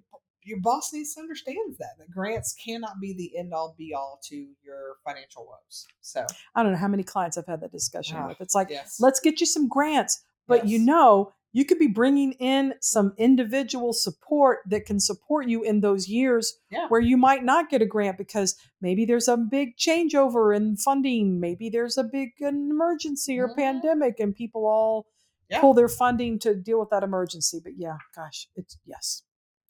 your 0.48 0.60
boss 0.62 0.94
needs 0.94 1.14
to 1.16 1.20
understand 1.20 1.76
that 1.78 1.98
that 2.00 2.10
grants 2.10 2.56
cannot 2.64 3.02
be 3.02 3.14
the 3.14 3.38
end 3.38 3.54
all 3.54 3.76
be 3.78 3.94
all 3.94 4.20
to 4.30 4.36
your 4.64 4.96
financial 5.06 5.46
woes. 5.46 5.86
So 6.02 6.26
I 6.56 6.64
don't 6.64 6.72
know 6.72 6.78
how 6.78 6.88
many 6.88 7.04
clients 7.04 7.38
I've 7.38 7.46
had 7.46 7.62
that 7.62 7.72
discussion 7.72 8.18
uh, 8.18 8.28
with. 8.28 8.40
It's 8.40 8.56
like, 8.56 8.70
yes. 8.70 8.98
let's 9.00 9.20
get 9.20 9.42
you 9.42 9.46
some 9.46 9.68
grants, 9.68 10.24
but 10.48 10.64
yes. 10.64 10.72
you 10.72 10.80
know, 10.80 11.34
you 11.52 11.66
could 11.66 11.80
be 11.80 11.88
bringing 11.88 12.34
in 12.34 12.76
some 12.82 13.14
individual 13.18 13.92
support 13.92 14.60
that 14.68 14.86
can 14.86 15.00
support 15.00 15.48
you 15.48 15.64
in 15.64 15.82
those 15.82 16.08
years 16.08 16.54
yeah. 16.70 16.88
where 16.88 17.02
you 17.02 17.18
might 17.18 17.44
not 17.44 17.70
get 17.70 17.82
a 17.82 17.86
grant 17.86 18.18
because 18.18 18.56
maybe 18.82 19.06
there's 19.06 19.28
a 19.28 19.36
big 19.38 19.76
changeover 19.76 20.56
in 20.56 20.78
funding, 20.78 21.40
maybe 21.40 21.70
there's 21.70 21.98
a 21.98 22.04
big 22.04 22.30
emergency 22.40 23.38
or 23.38 23.48
mm-hmm. 23.48 23.60
pandemic, 23.60 24.20
and 24.20 24.36
people 24.36 24.66
all 24.66 25.08
yeah. 25.50 25.62
pull 25.62 25.74
their 25.74 25.88
funding 25.88 26.40
to 26.40 26.56
deal 26.56 26.80
with 26.80 26.90
that 26.90 27.04
emergency. 27.04 27.60
But 27.64 27.74
yeah, 27.78 27.98
gosh, 28.16 28.48
it's 28.56 28.78
yes, 28.86 29.24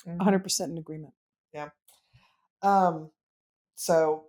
mm-hmm. 0.08 0.22
100% 0.22 0.62
in 0.66 0.78
agreement. 0.78 1.14
Yeah. 1.54 1.70
Um, 2.62 3.12
so, 3.76 4.26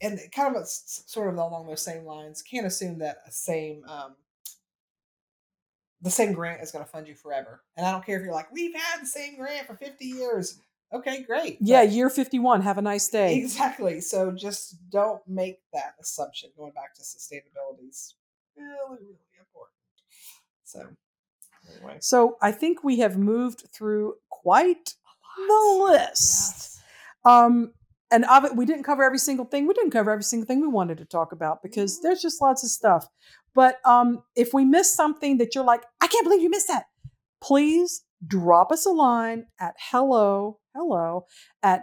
and 0.00 0.18
kind 0.34 0.54
of 0.54 0.62
a, 0.62 0.66
sort 0.66 1.28
of 1.28 1.34
along 1.34 1.66
those 1.66 1.84
same 1.84 2.04
lines, 2.04 2.42
can't 2.42 2.66
assume 2.66 2.98
that 2.98 3.18
a 3.26 3.32
same 3.32 3.82
um, 3.88 4.16
the 6.02 6.10
same 6.10 6.32
grant 6.32 6.62
is 6.62 6.72
going 6.72 6.84
to 6.84 6.90
fund 6.90 7.06
you 7.06 7.14
forever. 7.14 7.62
And 7.76 7.86
I 7.86 7.92
don't 7.92 8.04
care 8.04 8.18
if 8.18 8.24
you're 8.24 8.32
like, 8.32 8.50
we've 8.52 8.74
had 8.74 9.02
the 9.02 9.06
same 9.06 9.36
grant 9.36 9.66
for 9.66 9.74
50 9.74 10.04
years. 10.04 10.58
Okay, 10.92 11.22
great. 11.22 11.58
Yeah, 11.60 11.84
but, 11.84 11.92
year 11.92 12.10
51. 12.10 12.62
Have 12.62 12.78
a 12.78 12.82
nice 12.82 13.08
day. 13.08 13.36
Exactly. 13.36 14.00
So 14.00 14.32
just 14.32 14.76
don't 14.90 15.20
make 15.28 15.60
that 15.72 15.94
assumption. 16.00 16.50
Going 16.56 16.72
back 16.72 16.94
to 16.94 17.02
sustainability 17.02 17.88
is 17.88 18.14
really, 18.56 18.98
really. 19.02 19.18
So, 20.72 20.86
anyway. 21.74 21.96
So 22.00 22.36
I 22.40 22.52
think 22.52 22.84
we 22.84 22.98
have 23.00 23.18
moved 23.18 23.64
through 23.72 24.14
quite 24.28 24.94
the 25.36 25.84
list. 25.84 26.00
Yes. 26.02 26.82
Um, 27.24 27.72
and 28.10 28.24
it, 28.28 28.56
we 28.56 28.66
didn't 28.66 28.84
cover 28.84 29.04
every 29.04 29.18
single 29.18 29.44
thing. 29.44 29.66
We 29.66 29.74
didn't 29.74 29.92
cover 29.92 30.10
every 30.10 30.24
single 30.24 30.46
thing 30.46 30.60
we 30.60 30.68
wanted 30.68 30.98
to 30.98 31.04
talk 31.04 31.32
about 31.32 31.62
because 31.62 31.96
mm-hmm. 31.96 32.08
there's 32.08 32.22
just 32.22 32.42
lots 32.42 32.64
of 32.64 32.70
stuff. 32.70 33.06
But 33.54 33.78
um, 33.84 34.22
if 34.36 34.52
we 34.52 34.64
miss 34.64 34.94
something 34.94 35.38
that 35.38 35.54
you're 35.54 35.64
like, 35.64 35.82
I 36.00 36.06
can't 36.06 36.24
believe 36.24 36.42
you 36.42 36.50
missed 36.50 36.68
that, 36.68 36.86
please 37.40 38.04
drop 38.26 38.70
us 38.70 38.86
a 38.86 38.90
line 38.90 39.46
at 39.60 39.74
hello, 39.78 40.58
hello 40.74 41.26
at 41.62 41.82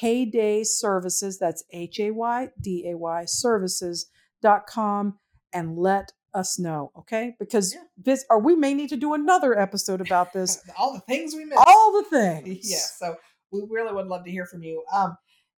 Hayday 0.00 0.64
Services. 0.66 1.38
That's 1.38 1.64
H 1.72 1.98
A 2.00 2.10
Y 2.12 2.48
D 2.60 2.90
A 2.90 2.96
Y 2.96 3.24
services.com 3.26 5.18
and 5.52 5.76
let 5.76 6.12
us 6.34 6.58
know, 6.58 6.92
okay? 6.96 7.34
Because 7.38 7.74
yeah. 7.74 7.80
this, 7.96 8.24
or 8.30 8.38
we 8.38 8.56
may 8.56 8.74
need 8.74 8.88
to 8.90 8.96
do 8.96 9.14
another 9.14 9.58
episode 9.58 10.00
about 10.00 10.32
this. 10.32 10.62
All 10.78 10.92
the 10.94 11.00
things 11.00 11.34
we 11.34 11.44
missed. 11.44 11.62
All 11.66 11.92
the 11.92 12.08
things. 12.10 12.70
Yeah. 12.70 12.78
So 12.78 13.16
we 13.52 13.62
really 13.68 13.92
would 13.92 14.06
love 14.06 14.24
to 14.24 14.30
hear 14.30 14.46
from 14.46 14.62
you. 14.62 14.82
Um, 14.92 15.16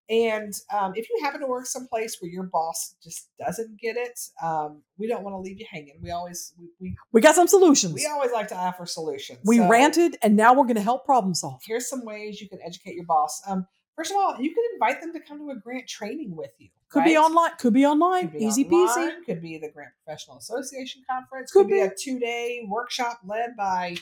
and 0.09 0.53
um, 0.73 0.93
if 0.95 1.09
you 1.09 1.19
happen 1.23 1.41
to 1.41 1.47
work 1.47 1.65
someplace 1.67 2.19
where 2.21 2.31
your 2.31 2.43
boss 2.43 2.97
just 3.03 3.29
doesn't 3.39 3.81
get 3.81 3.97
it, 3.97 4.19
um, 4.43 4.83
we 4.99 5.07
don't 5.07 5.23
want 5.23 5.35
to 5.35 5.39
leave 5.39 5.59
you 5.59 5.67
hanging. 5.71 6.01
We 6.03 6.11
always 6.11 6.53
we, 6.59 6.69
we, 6.81 6.97
we 7.13 7.21
got 7.21 7.35
some 7.35 7.49
solutions. 7.49 7.95
We 7.95 8.07
always 8.07 8.33
like 8.33 8.49
to 8.49 8.57
offer 8.57 8.85
solutions. 8.85 9.39
We 9.45 9.59
so, 9.59 9.69
ranted, 9.69 10.19
and 10.23 10.37
now 10.37 10.53
we're 10.53 10.65
going 10.65 10.77
to 10.77 10.83
help 10.83 11.07
problem 11.07 11.35
solve. 11.35 11.63
Here's 11.65 11.89
some 11.89 12.05
ways 12.05 12.41
you 12.41 12.49
can 12.49 12.59
educate 12.65 12.95
your 12.95 13.07
boss. 13.07 13.41
Um, 13.47 13.67
first 13.97 14.11
of 14.11 14.17
all, 14.17 14.37
you 14.39 14.53
can 14.53 14.65
invite 14.75 15.01
them 15.01 15.13
to 15.13 15.21
come 15.21 15.39
to 15.39 15.51
a 15.51 15.57
grant 15.57 15.89
training 15.89 16.37
with 16.37 16.51
you. 16.59 16.69
Could 16.93 17.01
right? 17.01 17.09
be 17.09 17.17
online. 17.17 17.51
Could 17.59 17.73
be 17.73 17.87
online. 17.87 18.29
Could 18.29 18.39
be 18.39 18.45
Easy 18.45 18.65
online, 18.67 19.11
peasy. 19.11 19.25
Could 19.25 19.41
be 19.41 19.59
the 19.59 19.71
Grant 19.71 19.93
Professional 20.05 20.37
Association 20.37 21.03
conference. 21.09 21.51
Could, 21.51 21.61
could 21.61 21.69
be, 21.69 21.75
be 21.75 21.81
a 21.81 21.91
two 21.99 22.19
day 22.19 22.67
workshop 22.69 23.21
led 23.25 23.57
by 23.57 23.97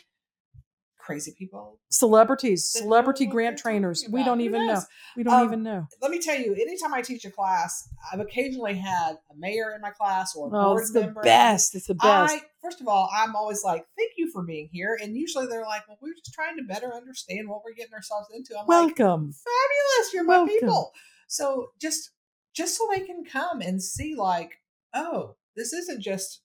crazy 0.99 1.33
people, 1.39 1.79
celebrities, 1.89 2.69
celebrity 2.69 3.27
grant 3.27 3.59
trainers. 3.59 4.05
We 4.11 4.25
don't 4.25 4.41
even 4.41 4.67
know. 4.67 4.83
We 5.17 5.23
don't 5.23 5.35
um, 5.35 5.47
even 5.47 5.63
know. 5.63 5.87
Let 6.03 6.11
me 6.11 6.21
tell 6.21 6.37
you, 6.37 6.53
anytime 6.55 6.93
I 6.93 7.01
teach 7.01 7.25
a 7.25 7.31
class, 7.31 7.89
I've 8.13 8.21
occasionally 8.21 8.75
had 8.75 9.13
a 9.31 9.37
mayor 9.37 9.73
in 9.75 9.81
my 9.81 9.91
class 9.91 10.35
or 10.35 10.49
a 10.49 10.59
oh, 10.59 10.65
board 10.71 10.83
it's 10.83 10.93
member. 10.93 11.21
the 11.21 11.25
best. 11.25 11.77
It's 11.77 11.87
the 11.87 11.95
best. 11.95 12.35
I, 12.35 12.41
first 12.61 12.81
of 12.81 12.89
all, 12.89 13.09
I'm 13.13 13.37
always 13.37 13.63
like, 13.63 13.87
"Thank 13.97 14.13
you 14.17 14.33
for 14.33 14.43
being 14.43 14.69
here," 14.73 14.99
and 15.01 15.17
usually 15.17 15.47
they're 15.47 15.63
like, 15.63 15.87
"Well, 15.89 15.99
we're 16.03 16.15
just 16.15 16.35
trying 16.35 16.57
to 16.57 16.65
better 16.65 16.93
understand 16.93 17.49
what 17.49 17.63
we're 17.65 17.75
getting 17.75 17.95
ourselves 17.95 18.29
into." 18.35 18.59
I'm 18.59 18.67
welcome, 18.67 19.27
like, 19.27 19.35
fabulous. 19.35 20.15
You're 20.15 20.27
welcome. 20.27 20.55
my 20.55 20.61
people. 20.61 20.93
So 21.29 21.71
just 21.81 22.11
just 22.55 22.77
so 22.77 22.89
they 22.91 23.01
can 23.01 23.25
come 23.25 23.61
and 23.61 23.83
see, 23.83 24.15
like, 24.15 24.53
oh, 24.95 25.37
this 25.57 25.73
isn't 25.73 26.03
just 26.03 26.43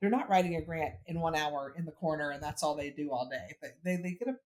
they're 0.00 0.10
not 0.10 0.28
writing 0.28 0.54
a 0.56 0.62
grant 0.62 0.94
in 1.06 1.20
one 1.20 1.34
hour 1.34 1.74
in 1.78 1.84
the 1.84 1.92
corner 1.92 2.30
and 2.30 2.42
that's 2.42 2.62
all 2.62 2.76
they 2.76 2.90
do 2.90 3.10
all 3.10 3.28
day. 3.28 3.56
They 3.62 3.68
they, 3.84 4.02
they 4.02 4.12
get 4.12 4.28
a 4.28 4.36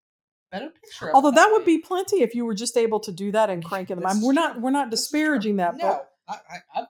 better 0.53 0.71
picture. 0.71 1.13
Although 1.15 1.31
that, 1.31 1.37
that 1.37 1.53
would 1.53 1.65
be 1.65 1.79
plenty 1.79 2.23
if 2.23 2.35
you 2.35 2.45
were 2.45 2.55
just 2.55 2.77
able 2.77 3.01
to 3.01 3.13
do 3.13 3.33
that 3.33 3.51
and 3.51 3.65
crank 3.65 3.91
in 3.91 3.99
the 3.99 4.05
mind. 4.05 4.23
We're 4.23 4.33
not 4.33 4.61
we're 4.61 4.71
not 4.71 4.91
disparaging 4.91 5.57
that. 5.57 5.77
No, 5.77 6.03
but, 6.27 6.43
I, 6.49 6.81
I, 6.81 6.87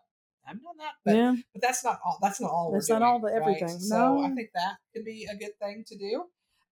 I'm 0.47 0.61
not 0.63 0.77
that, 0.79 0.93
but, 1.05 1.17
yeah. 1.17 1.35
but 1.53 1.63
that's 1.63 1.85
not 1.85 2.01
all. 2.05 2.19
That's 2.23 2.41
not 2.41 2.51
all. 2.51 2.73
That's 2.73 2.89
not 2.89 3.03
all 3.03 3.21
the 3.21 3.33
everything. 3.33 3.69
Right? 3.69 3.81
No, 3.89 4.19
so 4.19 4.23
I 4.23 4.31
think 4.31 4.51
that 4.55 4.77
could 4.95 5.05
be 5.05 5.27
a 5.31 5.37
good 5.37 5.59
thing 5.61 5.85
to 5.87 5.97
do. 5.97 6.25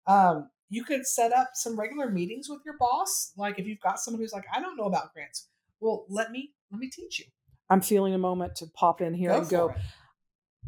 Um, 0.07 0.51
you 0.69 0.85
could 0.85 1.07
set 1.07 1.33
up 1.33 1.51
some 1.55 1.79
regular 1.79 2.11
meetings 2.11 2.49
with 2.49 2.61
your 2.65 2.77
boss. 2.79 3.33
Like 3.37 3.59
if 3.59 3.67
you've 3.67 3.81
got 3.81 4.01
someone 4.01 4.21
who's 4.21 4.33
like, 4.33 4.47
I 4.55 4.61
don't 4.61 4.77
know 4.77 4.85
about 4.85 5.13
grants. 5.13 5.49
Well, 5.81 6.07
let 6.09 6.31
me 6.31 6.53
let 6.71 6.81
me 6.81 6.89
teach 6.89 7.19
you. 7.19 7.27
I'm 7.69 7.81
feeling 7.81 8.15
a 8.15 8.19
moment 8.19 8.57
to 8.57 8.67
pop 8.67 9.01
in 9.01 9.15
here 9.15 9.31
go 9.31 9.39
and 9.39 9.49
go. 9.49 9.69
It. 9.71 9.77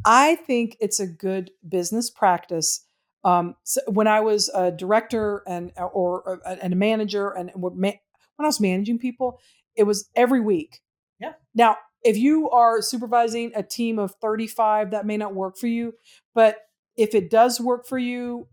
I 0.04 0.36
think 0.36 0.76
it's 0.80 1.00
a 1.00 1.06
good 1.06 1.50
business 1.68 2.11
practice. 2.11 2.84
Um, 3.24 3.56
so 3.64 3.80
when 3.88 4.06
I 4.06 4.20
was 4.20 4.48
a 4.54 4.70
director 4.70 5.42
and 5.46 5.72
uh, 5.76 5.86
or, 5.86 6.40
uh, 6.46 6.56
and 6.62 6.72
a 6.72 6.76
manager 6.76 7.30
and 7.30 7.50
when 7.54 7.98
I 8.38 8.44
was 8.44 8.61
managing 8.61 8.98
people, 8.98 9.40
it 9.76 9.82
was 9.84 10.09
every 10.14 10.40
week. 10.40 10.80
Yeah. 11.20 11.32
Now, 11.54 11.78
if 12.02 12.16
you 12.16 12.48
are 12.50 12.80
supervising 12.80 13.52
a 13.56 13.62
team 13.62 13.98
of 13.98 14.14
35, 14.20 14.92
that 14.92 15.04
may 15.04 15.16
not 15.16 15.34
work 15.34 15.59
for 15.59 15.66
you. 15.66 15.94
But 16.34 16.59
if 16.96 17.14
it 17.14 17.30
does 17.30 17.61
work 17.61 17.86
for 17.86 17.98
you, 17.98 18.46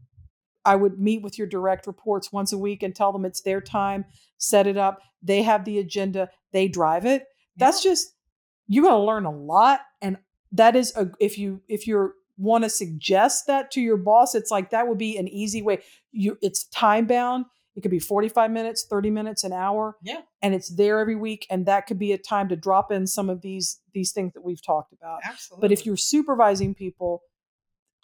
I 0.65 0.75
would 0.75 0.99
meet 0.99 1.21
with 1.21 1.37
your 1.37 1.47
direct 1.47 1.87
reports 1.87 2.31
once 2.31 2.51
a 2.51 2.57
week 2.57 2.83
and 2.83 2.95
tell 2.95 3.11
them 3.11 3.25
it's 3.25 3.41
their 3.41 3.61
time, 3.61 4.05
set 4.37 4.67
it 4.67 4.77
up. 4.77 4.99
They 5.21 5.43
have 5.43 5.65
the 5.65 5.79
agenda, 5.79 6.29
they 6.51 6.67
drive 6.67 7.05
it. 7.05 7.25
Yeah. 7.55 7.67
That's 7.67 7.83
just, 7.83 8.15
you're 8.67 8.83
going 8.83 8.99
to 8.99 9.05
learn 9.05 9.25
a 9.25 9.31
lot. 9.31 9.81
And 10.01 10.17
that 10.55 10.75
is 10.75 10.95
a 10.95 11.09
if 11.19 11.37
you 11.37 11.61
if 11.67 11.85
you 11.85 12.13
want 12.37 12.63
to 12.63 12.69
suggest 12.69 13.47
that 13.47 13.71
to 13.71 13.81
your 13.81 13.97
boss 13.97 14.35
it's 14.35 14.51
like 14.51 14.71
that 14.71 14.87
would 14.87 14.97
be 14.97 15.17
an 15.17 15.27
easy 15.27 15.61
way 15.61 15.81
you 16.11 16.37
it's 16.41 16.65
time 16.65 17.05
bound 17.05 17.45
it 17.75 17.81
could 17.81 17.91
be 17.91 17.99
45 17.99 18.51
minutes 18.51 18.85
30 18.89 19.09
minutes 19.09 19.43
an 19.43 19.53
hour 19.53 19.95
yeah 20.03 20.21
and 20.41 20.53
it's 20.53 20.73
there 20.75 20.99
every 20.99 21.15
week 21.15 21.45
and 21.49 21.65
that 21.65 21.87
could 21.87 21.99
be 21.99 22.11
a 22.11 22.17
time 22.17 22.49
to 22.49 22.55
drop 22.55 22.91
in 22.91 23.07
some 23.07 23.29
of 23.29 23.41
these 23.41 23.79
these 23.93 24.11
things 24.11 24.33
that 24.33 24.43
we've 24.43 24.63
talked 24.65 24.91
about 24.91 25.19
absolutely 25.23 25.61
but 25.67 25.71
if 25.71 25.85
you're 25.85 25.97
supervising 25.97 26.73
people 26.75 27.21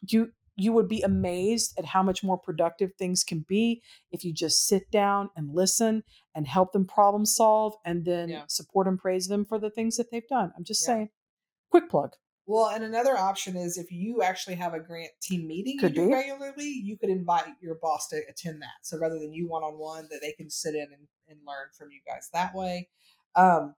you 0.08 0.32
you 0.62 0.74
would 0.74 0.88
be 0.88 1.02
amazed 1.02 1.74
at 1.78 1.86
how 1.86 2.04
much 2.04 2.24
more 2.24 2.38
productive 2.38 2.92
things 2.98 3.24
can 3.24 3.46
be 3.48 3.82
if 4.12 4.24
you 4.24 4.34
just 4.34 4.68
sit 4.68 4.90
down 4.92 5.30
and 5.36 5.54
listen 5.54 6.04
and 6.36 6.48
help 6.48 6.72
them 6.72 6.86
problem 6.86 7.26
solve 7.26 7.74
and 7.86 8.06
then 8.06 8.30
yeah. 8.30 8.44
support 8.48 8.88
and 8.88 9.00
praise 9.00 9.28
them 9.28 9.46
for 9.46 9.60
the 9.60 9.70
things 9.70 9.98
that 9.98 10.12
they've 10.12 10.28
done 10.28 10.52
i'm 10.58 10.64
just 10.64 10.84
yeah. 10.84 10.94
saying 10.94 11.10
quick 11.70 11.90
plug 11.90 12.12
well, 12.48 12.68
and 12.68 12.84
another 12.84 13.18
option 13.18 13.56
is 13.56 13.78
if 13.78 13.92
you 13.92 14.24
actually 14.24 14.56
have 14.56 14.74
a 14.74 14.80
grant 14.80 15.12
team 15.22 15.48
meeting 15.48 15.80
could 15.80 15.96
you 15.96 16.08
do 16.08 16.14
regularly, 16.14 16.68
you 16.68 16.98
could 16.98 17.10
invite 17.10 17.46
your 17.62 17.76
boss 17.76 18.08
to 18.10 18.20
attend 18.30 18.62
that. 18.62 18.82
So 18.82 18.98
rather 18.98 19.20
than 19.20 19.32
you 19.32 19.48
one 19.48 19.64
on 19.64 19.78
one, 19.78 20.08
that 20.12 20.20
they 20.22 20.34
can 20.34 20.50
sit 20.50 20.76
in 20.76 20.82
and, 20.82 21.08
and 21.30 21.40
learn 21.48 21.68
from 21.78 21.92
you 21.92 22.00
guys 22.06 22.30
that 22.34 22.54
way. 22.54 22.90
Um, 23.36 23.76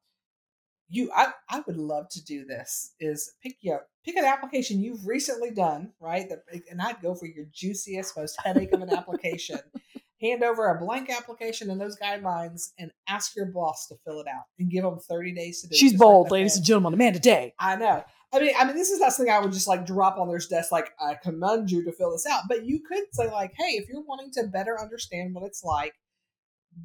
you, 0.93 1.11
I, 1.15 1.33
I 1.49 1.61
would 1.65 1.77
love 1.77 2.07
to 2.09 2.23
do 2.23 2.45
this. 2.45 2.93
Is 2.99 3.33
pick 3.41 3.57
you 3.61 3.79
pick 4.05 4.15
an 4.15 4.25
application 4.25 4.79
you've 4.79 5.07
recently 5.07 5.51
done, 5.51 5.91
right? 5.99 6.29
That, 6.29 6.43
and 6.69 6.81
I'd 6.81 7.01
go 7.01 7.15
for 7.15 7.25
your 7.25 7.45
juiciest, 7.51 8.15
most 8.15 8.39
headache 8.43 8.73
of 8.73 8.81
an 8.81 8.93
application. 8.93 9.59
Hand 10.21 10.43
over 10.43 10.69
a 10.69 10.79
blank 10.79 11.09
application 11.09 11.69
and 11.69 11.81
those 11.81 11.97
guidelines, 11.97 12.69
and 12.79 12.91
ask 13.09 13.35
your 13.35 13.47
boss 13.47 13.87
to 13.87 13.95
fill 14.05 14.21
it 14.21 14.27
out, 14.27 14.43
and 14.57 14.71
give 14.71 14.83
them 14.83 14.99
thirty 14.99 15.33
days 15.33 15.61
to 15.61 15.67
do. 15.67 15.73
It. 15.73 15.77
She's 15.77 15.97
bold, 15.97 16.27
like 16.27 16.31
ladies 16.31 16.55
and 16.55 16.65
gentlemen. 16.65 16.93
Amanda 16.93 17.19
Day. 17.19 17.53
I 17.59 17.75
know. 17.75 18.03
I 18.31 18.39
mean, 18.39 18.53
I 18.57 18.63
mean, 18.63 18.75
this 18.75 18.89
is 18.89 18.99
not 18.99 19.13
something 19.13 19.33
I 19.33 19.39
would 19.39 19.51
just 19.51 19.67
like 19.67 19.85
drop 19.85 20.17
on 20.17 20.27
their 20.29 20.39
desk, 20.39 20.71
like 20.71 20.91
I 20.99 21.15
command 21.15 21.69
you 21.69 21.83
to 21.83 21.91
fill 21.91 22.11
this 22.11 22.25
out. 22.25 22.43
But 22.47 22.65
you 22.65 22.79
could 22.87 23.03
say, 23.11 23.29
like, 23.29 23.53
hey, 23.57 23.73
if 23.73 23.89
you're 23.89 24.01
wanting 24.01 24.31
to 24.35 24.43
better 24.47 24.79
understand 24.79 25.35
what 25.35 25.43
it's 25.43 25.63
like, 25.63 25.93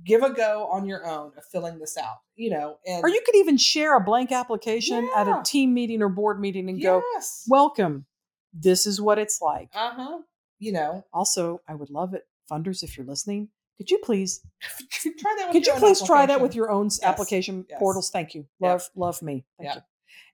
give 0.04 0.22
a 0.22 0.30
go 0.30 0.68
on 0.70 0.86
your 0.86 1.06
own 1.06 1.32
of 1.36 1.44
filling 1.44 1.78
this 1.78 1.96
out. 1.96 2.18
You 2.36 2.50
know, 2.50 2.78
and 2.86 3.02
or 3.02 3.08
you 3.08 3.20
could 3.24 3.36
even 3.36 3.56
share 3.56 3.96
a 3.96 4.00
blank 4.00 4.32
application 4.32 5.08
yeah. 5.14 5.20
at 5.20 5.28
a 5.28 5.42
team 5.44 5.74
meeting 5.74 6.02
or 6.02 6.08
board 6.08 6.40
meeting 6.40 6.68
and 6.68 6.78
yes. 6.78 7.44
go, 7.48 7.54
welcome. 7.54 8.06
This 8.52 8.86
is 8.86 9.00
what 9.00 9.18
it's 9.18 9.40
like. 9.40 9.70
Uh 9.74 9.90
huh. 9.94 10.18
You 10.58 10.72
know. 10.72 11.04
Also, 11.12 11.60
I 11.68 11.74
would 11.74 11.90
love 11.90 12.14
it, 12.14 12.26
funders, 12.50 12.82
if 12.82 12.96
you're 12.96 13.06
listening. 13.06 13.48
Could 13.76 13.90
you 13.90 13.98
please 13.98 14.40
try 14.90 15.36
that? 15.38 15.52
Could 15.52 15.66
you 15.66 15.74
please 15.74 16.02
try 16.02 16.26
that 16.26 16.40
with 16.40 16.54
your 16.54 16.70
own 16.70 16.86
yes. 16.86 17.02
application 17.02 17.64
yes. 17.68 17.78
portals? 17.78 18.10
Thank 18.10 18.34
you. 18.34 18.46
Love, 18.60 18.88
love 18.96 19.22
me. 19.22 19.44
Thank 19.58 19.76
you. 19.76 19.80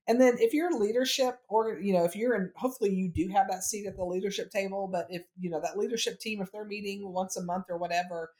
And 0.07 0.20
then 0.20 0.36
if 0.38 0.52
you're 0.52 0.78
leadership 0.78 1.38
or 1.48 1.78
you 1.78 1.94
know 1.94 2.05
if 2.05 2.14
you're 2.14 2.34
in 2.34 2.50
hopefully 2.57 2.94
you 2.94 3.09
do 3.09 3.28
have 3.32 3.48
that 3.50 3.64
seat 3.64 3.86
at 3.86 3.96
the 3.96 4.05
leadership 4.05 4.50
table 4.50 4.86
but 4.90 5.07
if 5.09 5.22
you 5.38 5.48
know 5.48 5.61
that 5.62 5.78
leadership 5.78 6.20
team 6.20 6.42
if 6.42 6.52
they're 6.52 6.66
meeting 6.66 7.11
once 7.11 7.36
a 7.36 7.42
month 7.42 7.66
or 7.70 7.78
whatever 7.78 8.32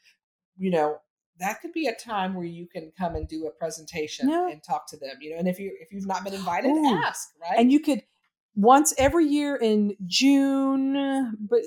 you 0.57 0.71
know 0.71 0.97
that 1.39 1.61
could 1.61 1.73
be 1.73 1.87
a 1.87 1.95
time 1.95 2.33
where 2.33 2.45
you 2.45 2.65
can 2.65 2.91
come 2.97 3.15
and 3.15 3.27
do 3.27 3.45
a 3.45 3.51
presentation 3.51 4.29
yeah. 4.29 4.49
and 4.49 4.63
talk 4.63 4.87
to 4.87 4.97
them 4.97 5.15
you 5.19 5.31
know 5.31 5.37
and 5.37 5.47
if 5.47 5.59
you 5.59 5.75
if 5.79 5.91
you've 5.91 6.07
not 6.07 6.23
been 6.23 6.33
invited 6.33 6.69
Ooh. 6.69 7.01
ask 7.05 7.29
right 7.41 7.57
and 7.57 7.71
you 7.71 7.79
could 7.79 8.01
once 8.55 8.93
every 8.97 9.25
year 9.25 9.55
in 9.55 9.95
June 10.05 11.35
but 11.49 11.61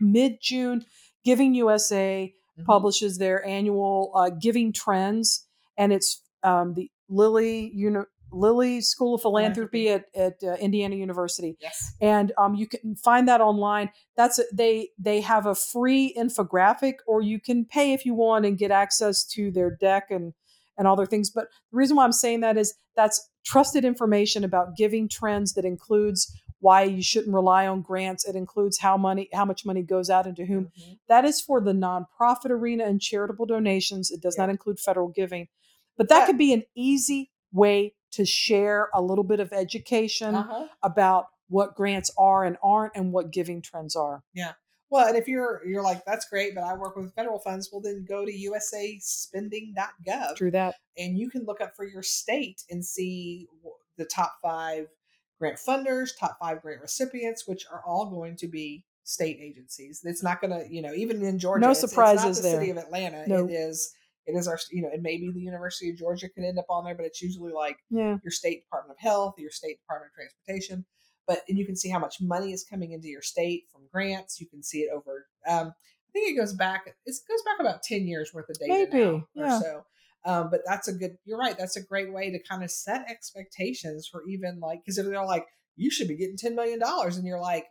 mid 0.00 0.38
June 0.40 0.84
Giving 1.24 1.54
USA 1.54 2.32
mm-hmm. 2.32 2.64
publishes 2.64 3.18
their 3.18 3.44
annual 3.44 4.12
uh, 4.14 4.30
Giving 4.30 4.72
Trends 4.72 5.46
and 5.76 5.92
it's 5.92 6.22
um, 6.42 6.74
the 6.74 6.90
Lilly 7.08 7.70
Uni- 7.74 8.04
Lilly 8.30 8.80
School 8.80 9.14
of 9.14 9.22
Philanthropy 9.22 9.88
at, 9.88 10.04
at 10.14 10.34
uh, 10.42 10.54
Indiana 10.54 10.96
University. 10.96 11.56
Yes. 11.60 11.94
And 12.00 12.32
um, 12.38 12.54
you 12.54 12.66
can 12.66 12.96
find 12.96 13.28
that 13.28 13.40
online. 13.40 13.90
That's 14.16 14.38
a, 14.38 14.44
they 14.52 14.88
they 14.98 15.20
have 15.20 15.46
a 15.46 15.54
free 15.54 16.14
infographic, 16.16 16.94
or 17.06 17.22
you 17.22 17.40
can 17.40 17.64
pay 17.64 17.92
if 17.92 18.04
you 18.04 18.14
want 18.14 18.44
and 18.44 18.58
get 18.58 18.70
access 18.70 19.24
to 19.28 19.50
their 19.50 19.70
deck 19.70 20.10
and 20.10 20.34
and 20.76 20.86
all 20.86 20.96
their 20.96 21.06
things. 21.06 21.30
But 21.30 21.48
the 21.70 21.76
reason 21.76 21.96
why 21.96 22.04
I'm 22.04 22.12
saying 22.12 22.40
that 22.40 22.56
is 22.56 22.74
that's 22.96 23.28
trusted 23.44 23.84
information 23.84 24.44
about 24.44 24.76
giving 24.76 25.08
trends 25.08 25.54
that 25.54 25.64
includes 25.64 26.30
why 26.60 26.82
you 26.82 27.02
shouldn't 27.02 27.34
rely 27.34 27.66
on 27.66 27.82
grants. 27.82 28.26
It 28.26 28.36
includes 28.36 28.78
how 28.78 28.96
money 28.96 29.28
how 29.32 29.44
much 29.44 29.64
money 29.64 29.82
goes 29.82 30.10
out 30.10 30.26
into 30.26 30.44
whom. 30.44 30.64
Mm-hmm. 30.64 30.92
That 31.08 31.24
is 31.24 31.40
for 31.40 31.60
the 31.60 31.72
nonprofit 31.72 32.50
arena 32.50 32.84
and 32.84 33.00
charitable 33.00 33.46
donations. 33.46 34.10
It 34.10 34.20
does 34.20 34.36
yeah. 34.36 34.44
not 34.44 34.50
include 34.50 34.78
federal 34.80 35.08
giving. 35.08 35.48
But 35.96 36.08
that 36.10 36.20
yeah. 36.20 36.26
could 36.26 36.38
be 36.38 36.52
an 36.52 36.62
easy 36.76 37.30
way 37.52 37.94
to 38.12 38.24
share 38.24 38.88
a 38.94 39.02
little 39.02 39.24
bit 39.24 39.40
of 39.40 39.52
education 39.52 40.34
uh-huh. 40.34 40.68
about 40.82 41.26
what 41.48 41.74
grants 41.74 42.10
are 42.18 42.44
and 42.44 42.56
aren't 42.62 42.92
and 42.94 43.12
what 43.12 43.32
giving 43.32 43.62
trends 43.62 43.96
are. 43.96 44.22
Yeah. 44.34 44.52
Well, 44.90 45.06
and 45.06 45.16
if 45.16 45.28
you're 45.28 45.60
you're 45.66 45.82
like 45.82 46.04
that's 46.06 46.28
great, 46.28 46.54
but 46.54 46.64
I 46.64 46.74
work 46.74 46.96
with 46.96 47.14
federal 47.14 47.38
funds, 47.38 47.68
well 47.70 47.82
then 47.82 48.06
go 48.08 48.24
to 48.24 48.32
usaspending.gov. 48.32 50.36
True 50.36 50.50
that. 50.52 50.76
And 50.96 51.18
you 51.18 51.28
can 51.28 51.44
look 51.44 51.60
up 51.60 51.76
for 51.76 51.86
your 51.86 52.02
state 52.02 52.62
and 52.70 52.84
see 52.84 53.46
the 53.98 54.06
top 54.06 54.34
5 54.42 54.86
grant 55.38 55.58
funders, 55.58 56.10
top 56.18 56.38
5 56.40 56.62
grant 56.62 56.80
recipients, 56.80 57.46
which 57.46 57.66
are 57.70 57.82
all 57.86 58.10
going 58.10 58.36
to 58.36 58.48
be 58.48 58.84
state 59.04 59.38
agencies. 59.40 60.00
It's 60.04 60.22
not 60.22 60.40
going 60.40 60.52
to, 60.52 60.72
you 60.72 60.82
know, 60.82 60.94
even 60.94 61.22
in 61.22 61.38
Georgia, 61.38 61.66
no 61.66 61.74
surprises 61.74 62.24
it's, 62.24 62.38
it's 62.38 62.46
the 62.46 62.50
there. 62.50 62.60
City 62.60 62.70
of 62.70 62.78
Atlanta. 62.78 63.24
Nope. 63.26 63.50
It 63.50 63.54
is 63.54 63.92
it 64.28 64.36
is 64.36 64.46
our, 64.46 64.58
you 64.70 64.82
know, 64.82 64.90
and 64.92 65.02
maybe 65.02 65.30
the 65.30 65.40
University 65.40 65.88
of 65.90 65.96
Georgia 65.96 66.28
could 66.28 66.44
end 66.44 66.58
up 66.58 66.66
on 66.68 66.84
there, 66.84 66.94
but 66.94 67.06
it's 67.06 67.22
usually 67.22 67.52
like 67.52 67.78
yeah. 67.90 68.18
your 68.22 68.30
state 68.30 68.62
Department 68.64 68.98
of 68.98 69.00
Health, 69.00 69.34
your 69.38 69.50
state 69.50 69.80
Department 69.80 70.12
of 70.12 70.14
Transportation. 70.14 70.84
But 71.26 71.42
and 71.48 71.58
you 71.58 71.64
can 71.64 71.76
see 71.76 71.88
how 71.88 71.98
much 71.98 72.20
money 72.20 72.52
is 72.52 72.64
coming 72.64 72.92
into 72.92 73.08
your 73.08 73.22
state 73.22 73.64
from 73.72 73.82
grants. 73.92 74.40
You 74.40 74.46
can 74.46 74.62
see 74.62 74.80
it 74.80 74.90
over. 74.94 75.26
Um, 75.46 75.68
I 75.68 76.10
think 76.12 76.30
it 76.30 76.40
goes 76.40 76.54
back. 76.54 76.86
It 76.86 77.14
goes 77.28 77.42
back 77.44 77.60
about 77.60 77.82
ten 77.82 78.06
years 78.06 78.32
worth 78.32 78.48
of 78.48 78.58
data 78.58 78.72
maybe 78.90 79.04
now, 79.04 79.26
yeah. 79.34 79.56
or 79.56 79.60
so. 79.60 79.84
Um, 80.24 80.48
but 80.50 80.60
that's 80.66 80.88
a 80.88 80.92
good. 80.92 81.16
You're 81.24 81.38
right. 81.38 81.56
That's 81.56 81.76
a 81.76 81.82
great 81.82 82.12
way 82.12 82.30
to 82.30 82.42
kind 82.42 82.62
of 82.62 82.70
set 82.70 83.10
expectations 83.10 84.08
for 84.10 84.22
even 84.28 84.60
like 84.60 84.80
because 84.84 84.98
if 84.98 85.06
they're 85.06 85.24
like 85.24 85.46
you 85.76 85.90
should 85.90 86.08
be 86.08 86.16
getting 86.16 86.36
ten 86.36 86.54
million 86.54 86.78
dollars, 86.78 87.16
and 87.16 87.26
you're 87.26 87.40
like, 87.40 87.66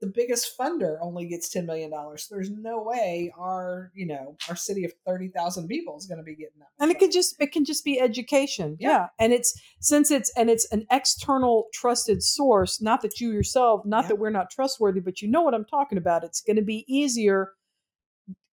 the 0.00 0.06
biggest 0.06 0.56
funder 0.56 0.96
only 1.00 1.26
gets 1.26 1.52
$10 1.52 1.66
million. 1.66 1.90
So 2.16 2.34
there's 2.34 2.50
no 2.50 2.82
way 2.82 3.32
our, 3.38 3.90
you 3.94 4.06
know, 4.06 4.36
our 4.48 4.56
city 4.56 4.84
of 4.84 4.92
30,000 5.06 5.66
people 5.66 5.96
is 5.96 6.06
going 6.06 6.18
to 6.18 6.24
be 6.24 6.36
getting 6.36 6.58
that. 6.60 6.68
And 6.78 6.90
it 6.90 6.98
can 6.98 7.10
just, 7.10 7.36
it 7.40 7.52
can 7.52 7.64
just 7.64 7.84
be 7.84 8.00
education. 8.00 8.76
Yeah. 8.78 8.90
yeah. 8.90 9.06
And 9.18 9.32
it's, 9.32 9.60
since 9.80 10.10
it's, 10.10 10.30
and 10.36 10.48
it's 10.48 10.70
an 10.72 10.86
external 10.90 11.66
trusted 11.74 12.22
source, 12.22 12.80
not 12.80 13.02
that 13.02 13.20
you 13.20 13.32
yourself, 13.32 13.82
not 13.84 14.04
yeah. 14.04 14.08
that 14.08 14.16
we're 14.16 14.30
not 14.30 14.50
trustworthy, 14.50 15.00
but 15.00 15.20
you 15.20 15.28
know 15.28 15.42
what 15.42 15.54
I'm 15.54 15.64
talking 15.64 15.98
about. 15.98 16.22
It's 16.22 16.40
going 16.40 16.56
to 16.56 16.62
be 16.62 16.84
easier 16.86 17.52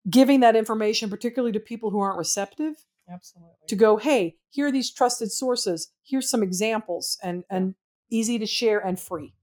giving 0.08 0.40
that 0.40 0.56
information, 0.56 1.10
particularly 1.10 1.52
to 1.52 1.60
people 1.60 1.90
who 1.90 2.00
aren't 2.00 2.18
receptive. 2.18 2.74
Absolutely. 3.10 3.52
To 3.68 3.76
go, 3.76 3.96
hey, 3.98 4.36
here 4.48 4.66
are 4.66 4.72
these 4.72 4.90
trusted 4.90 5.30
sources. 5.30 5.92
Here's 6.04 6.30
some 6.30 6.42
examples 6.42 7.18
and, 7.22 7.44
and 7.50 7.74
easy 8.10 8.38
to 8.38 8.46
share 8.46 8.78
and 8.78 8.98
free. 8.98 9.34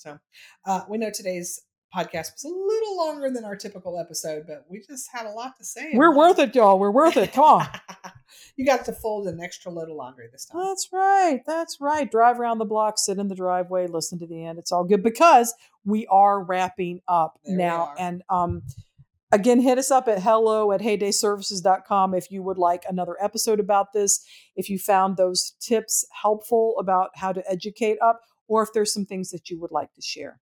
So 0.00 0.18
uh, 0.64 0.80
we 0.88 0.96
know 0.96 1.10
today's 1.12 1.60
podcast 1.94 2.32
was 2.32 2.44
a 2.44 2.48
little 2.48 2.96
longer 2.96 3.30
than 3.30 3.44
our 3.44 3.54
typical 3.54 3.98
episode, 3.98 4.44
but 4.46 4.64
we 4.70 4.80
just 4.80 5.10
had 5.12 5.26
a 5.26 5.30
lot 5.30 5.58
to 5.58 5.64
say. 5.64 5.90
We're 5.92 6.16
worth 6.16 6.38
it, 6.38 6.54
y'all. 6.54 6.78
We're 6.78 6.90
worth 6.90 7.18
it. 7.18 7.34
Come 7.34 7.44
on. 7.44 7.66
you 8.56 8.64
got 8.64 8.86
to 8.86 8.92
fold 8.92 9.26
an 9.26 9.40
extra 9.40 9.70
load 9.70 9.90
of 9.90 9.96
laundry 9.96 10.28
this 10.32 10.46
time. 10.46 10.62
That's 10.64 10.88
right. 10.90 11.40
That's 11.46 11.80
right. 11.80 12.10
Drive 12.10 12.40
around 12.40 12.58
the 12.58 12.64
block, 12.64 12.98
sit 12.98 13.18
in 13.18 13.28
the 13.28 13.34
driveway, 13.34 13.88
listen 13.88 14.18
to 14.20 14.26
the 14.26 14.44
end. 14.44 14.58
It's 14.58 14.72
all 14.72 14.84
good 14.84 15.02
because 15.02 15.52
we 15.84 16.06
are 16.06 16.42
wrapping 16.42 17.00
up 17.06 17.38
there 17.44 17.56
now. 17.56 17.94
And 17.98 18.22
um 18.30 18.62
again 19.32 19.60
hit 19.60 19.78
us 19.78 19.90
up 19.90 20.08
at 20.08 20.22
hello 20.22 20.72
at 20.72 20.80
haydayservices.com 20.80 22.14
if 22.14 22.30
you 22.30 22.42
would 22.42 22.58
like 22.58 22.84
another 22.88 23.16
episode 23.20 23.60
about 23.60 23.92
this 23.92 24.24
if 24.56 24.68
you 24.68 24.76
found 24.76 25.16
those 25.16 25.52
tips 25.60 26.04
helpful 26.20 26.74
about 26.80 27.10
how 27.14 27.32
to 27.32 27.48
educate 27.48 27.96
up 28.02 28.22
or 28.50 28.64
if 28.64 28.72
there's 28.72 28.92
some 28.92 29.06
things 29.06 29.30
that 29.30 29.48
you 29.48 29.60
would 29.60 29.70
like 29.70 29.94
to 29.94 30.02
share. 30.02 30.40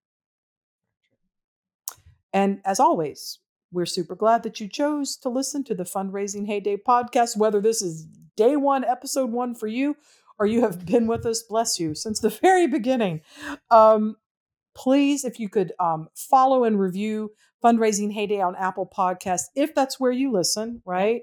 And 2.33 2.61
as 2.65 2.81
always, 2.81 3.39
we're 3.71 3.85
super 3.85 4.15
glad 4.15 4.43
that 4.45 4.61
you 4.61 4.67
chose 4.67 5.15
to 5.19 5.29
listen 5.29 5.63
to 5.65 5.75
the 5.75 5.85
Fundraising 5.85 6.49
Hayday 6.49 6.79
podcast, 6.89 7.37
whether 7.37 7.61
this 7.61 7.83
is 7.83 8.07
day 8.35 8.57
one, 8.57 8.83
episode 8.83 9.31
one 9.31 9.55
for 9.55 9.67
you, 9.67 9.95
or 10.39 10.47
you 10.47 10.63
have 10.63 10.87
been 10.87 11.07
with 11.07 11.27
us, 11.27 11.43
bless 11.43 11.79
you, 11.79 11.95
since 11.95 12.21
the 12.21 12.31
very 12.43 12.67
beginning. 12.67 13.21
Um, 13.71 14.17
please, 14.75 15.27
if 15.27 15.39
you 15.39 15.51
could 15.51 15.73
um, 15.79 16.09
follow 16.15 16.65
and 16.65 16.81
review 16.81 17.33
Fundraising 17.63 18.15
Hayday 18.15 18.43
on 18.43 18.57
Apple 18.57 18.91
Podcasts, 18.91 19.49
if 19.55 19.75
that's 19.75 20.01
where 20.01 20.13
you 20.13 20.33
listen, 20.33 20.81
right? 20.87 21.23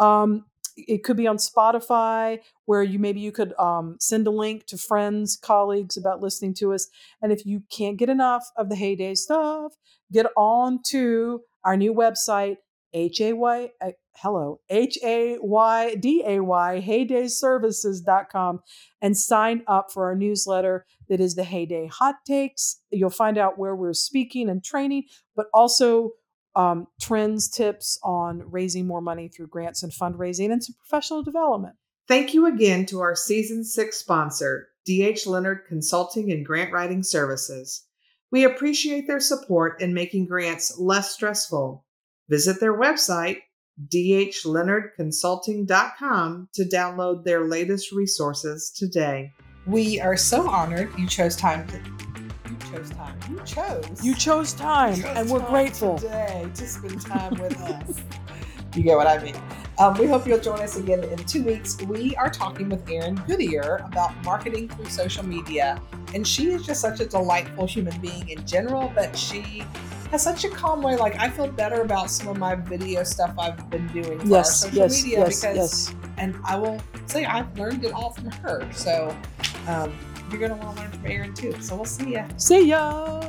Um, 0.00 0.46
it 0.76 1.04
could 1.04 1.16
be 1.16 1.26
on 1.26 1.36
Spotify 1.38 2.40
where 2.66 2.82
you 2.82 2.98
maybe 2.98 3.20
you 3.20 3.32
could 3.32 3.54
um, 3.58 3.96
send 4.00 4.26
a 4.26 4.30
link 4.30 4.66
to 4.66 4.76
friends, 4.76 5.36
colleagues 5.36 5.96
about 5.96 6.20
listening 6.20 6.54
to 6.54 6.72
us. 6.72 6.88
And 7.22 7.32
if 7.32 7.46
you 7.46 7.62
can't 7.70 7.96
get 7.96 8.08
enough 8.08 8.50
of 8.56 8.68
the 8.68 8.76
Hayday 8.76 9.16
stuff, 9.16 9.72
get 10.12 10.26
on 10.36 10.80
to 10.88 11.40
our 11.64 11.76
new 11.76 11.94
website, 11.94 12.56
H 12.92 13.20
A 13.20 13.32
Y, 13.32 13.70
uh, 13.80 13.90
hello, 14.16 14.60
H 14.70 14.98
A 15.02 15.38
Y 15.40 15.94
D 15.96 16.22
A 16.26 16.40
Y, 16.40 16.84
haydayservices.com, 16.86 18.60
and 19.02 19.16
sign 19.16 19.62
up 19.66 19.90
for 19.92 20.06
our 20.06 20.14
newsletter 20.14 20.86
that 21.08 21.20
is 21.20 21.34
the 21.34 21.42
Hayday 21.42 21.90
Hot 21.90 22.16
Takes. 22.26 22.80
You'll 22.90 23.10
find 23.10 23.38
out 23.38 23.58
where 23.58 23.74
we're 23.74 23.92
speaking 23.92 24.48
and 24.48 24.62
training, 24.62 25.04
but 25.34 25.46
also 25.52 26.12
um, 26.56 26.88
trends, 27.00 27.48
tips 27.48 27.98
on 28.02 28.42
raising 28.50 28.86
more 28.86 29.02
money 29.02 29.28
through 29.28 29.48
grants 29.48 29.82
and 29.82 29.92
fundraising, 29.92 30.50
and 30.50 30.64
some 30.64 30.74
professional 30.74 31.22
development. 31.22 31.76
Thank 32.08 32.32
you 32.34 32.46
again 32.46 32.86
to 32.86 33.00
our 33.00 33.14
season 33.14 33.62
six 33.64 33.98
sponsor, 33.98 34.68
DH 34.86 35.26
Leonard 35.26 35.66
Consulting 35.68 36.32
and 36.32 36.46
Grant 36.46 36.72
Writing 36.72 37.02
Services. 37.02 37.84
We 38.32 38.44
appreciate 38.44 39.06
their 39.06 39.20
support 39.20 39.80
in 39.80 39.94
making 39.94 40.26
grants 40.26 40.76
less 40.78 41.12
stressful. 41.12 41.86
Visit 42.28 42.58
their 42.60 42.76
website, 42.76 43.38
dhleonardconsulting.com, 43.92 46.48
to 46.54 46.64
download 46.64 47.22
their 47.24 47.46
latest 47.46 47.92
resources 47.92 48.72
today. 48.76 49.30
We 49.66 50.00
are 50.00 50.16
so 50.16 50.48
honored 50.48 50.92
you 50.98 51.06
chose 51.06 51.36
time 51.36 51.68
to 51.68 51.80
chose 52.60 52.90
time. 52.90 53.18
You 53.30 53.40
chose. 53.44 54.04
You 54.04 54.14
chose 54.14 54.52
time, 54.52 54.94
you 54.96 55.02
chose 55.02 55.16
and 55.16 55.30
we're 55.30 55.40
time 55.40 55.50
grateful 55.50 55.98
today 55.98 56.48
to 56.54 56.66
spend 56.66 57.00
time 57.00 57.34
with 57.40 57.60
us. 57.60 58.00
You 58.74 58.82
get 58.82 58.96
what 58.96 59.06
I 59.06 59.22
mean. 59.22 59.34
Um, 59.78 59.94
we 59.98 60.06
hope 60.06 60.26
you'll 60.26 60.40
join 60.40 60.60
us 60.60 60.76
again 60.76 61.04
in 61.04 61.18
two 61.18 61.42
weeks. 61.42 61.80
We 61.82 62.14
are 62.16 62.30
talking 62.30 62.68
with 62.68 62.88
Erin 62.90 63.14
Goodyear 63.26 63.82
about 63.84 64.12
marketing 64.24 64.68
through 64.68 64.86
social 64.86 65.24
media, 65.24 65.80
and 66.14 66.26
she 66.26 66.50
is 66.50 66.64
just 66.64 66.80
such 66.80 67.00
a 67.00 67.06
delightful 67.06 67.66
human 67.66 67.98
being 68.00 68.28
in 68.28 68.46
general. 68.46 68.90
But 68.94 69.16
she 69.16 69.64
has 70.10 70.22
such 70.22 70.44
a 70.44 70.48
calm 70.48 70.82
way. 70.82 70.96
Like 70.96 71.18
I 71.18 71.28
feel 71.28 71.48
better 71.48 71.82
about 71.82 72.10
some 72.10 72.28
of 72.28 72.38
my 72.38 72.54
video 72.54 73.02
stuff 73.02 73.34
I've 73.38 73.68
been 73.70 73.86
doing 73.88 74.18
for 74.20 74.26
yes, 74.26 74.62
social 74.62 74.78
yes, 74.78 75.02
media 75.02 75.18
yes, 75.20 75.40
because, 75.40 75.56
yes. 75.56 75.94
and 76.16 76.36
I 76.44 76.56
will 76.56 76.80
say 77.06 77.24
I've 77.24 77.56
learned 77.58 77.84
it 77.84 77.92
all 77.92 78.10
from 78.10 78.30
her. 78.30 78.70
So. 78.72 79.14
Um, 79.68 79.92
you're 80.30 80.38
to 80.50 80.56
want 80.56 80.76
to 80.76 80.82
learn 80.82 80.92
from 80.92 81.06
Erin 81.06 81.34
too. 81.34 81.54
So 81.60 81.76
we'll 81.76 81.84
see 81.84 82.12
ya. 82.12 82.26
See 82.36 82.68
ya. 82.68 83.22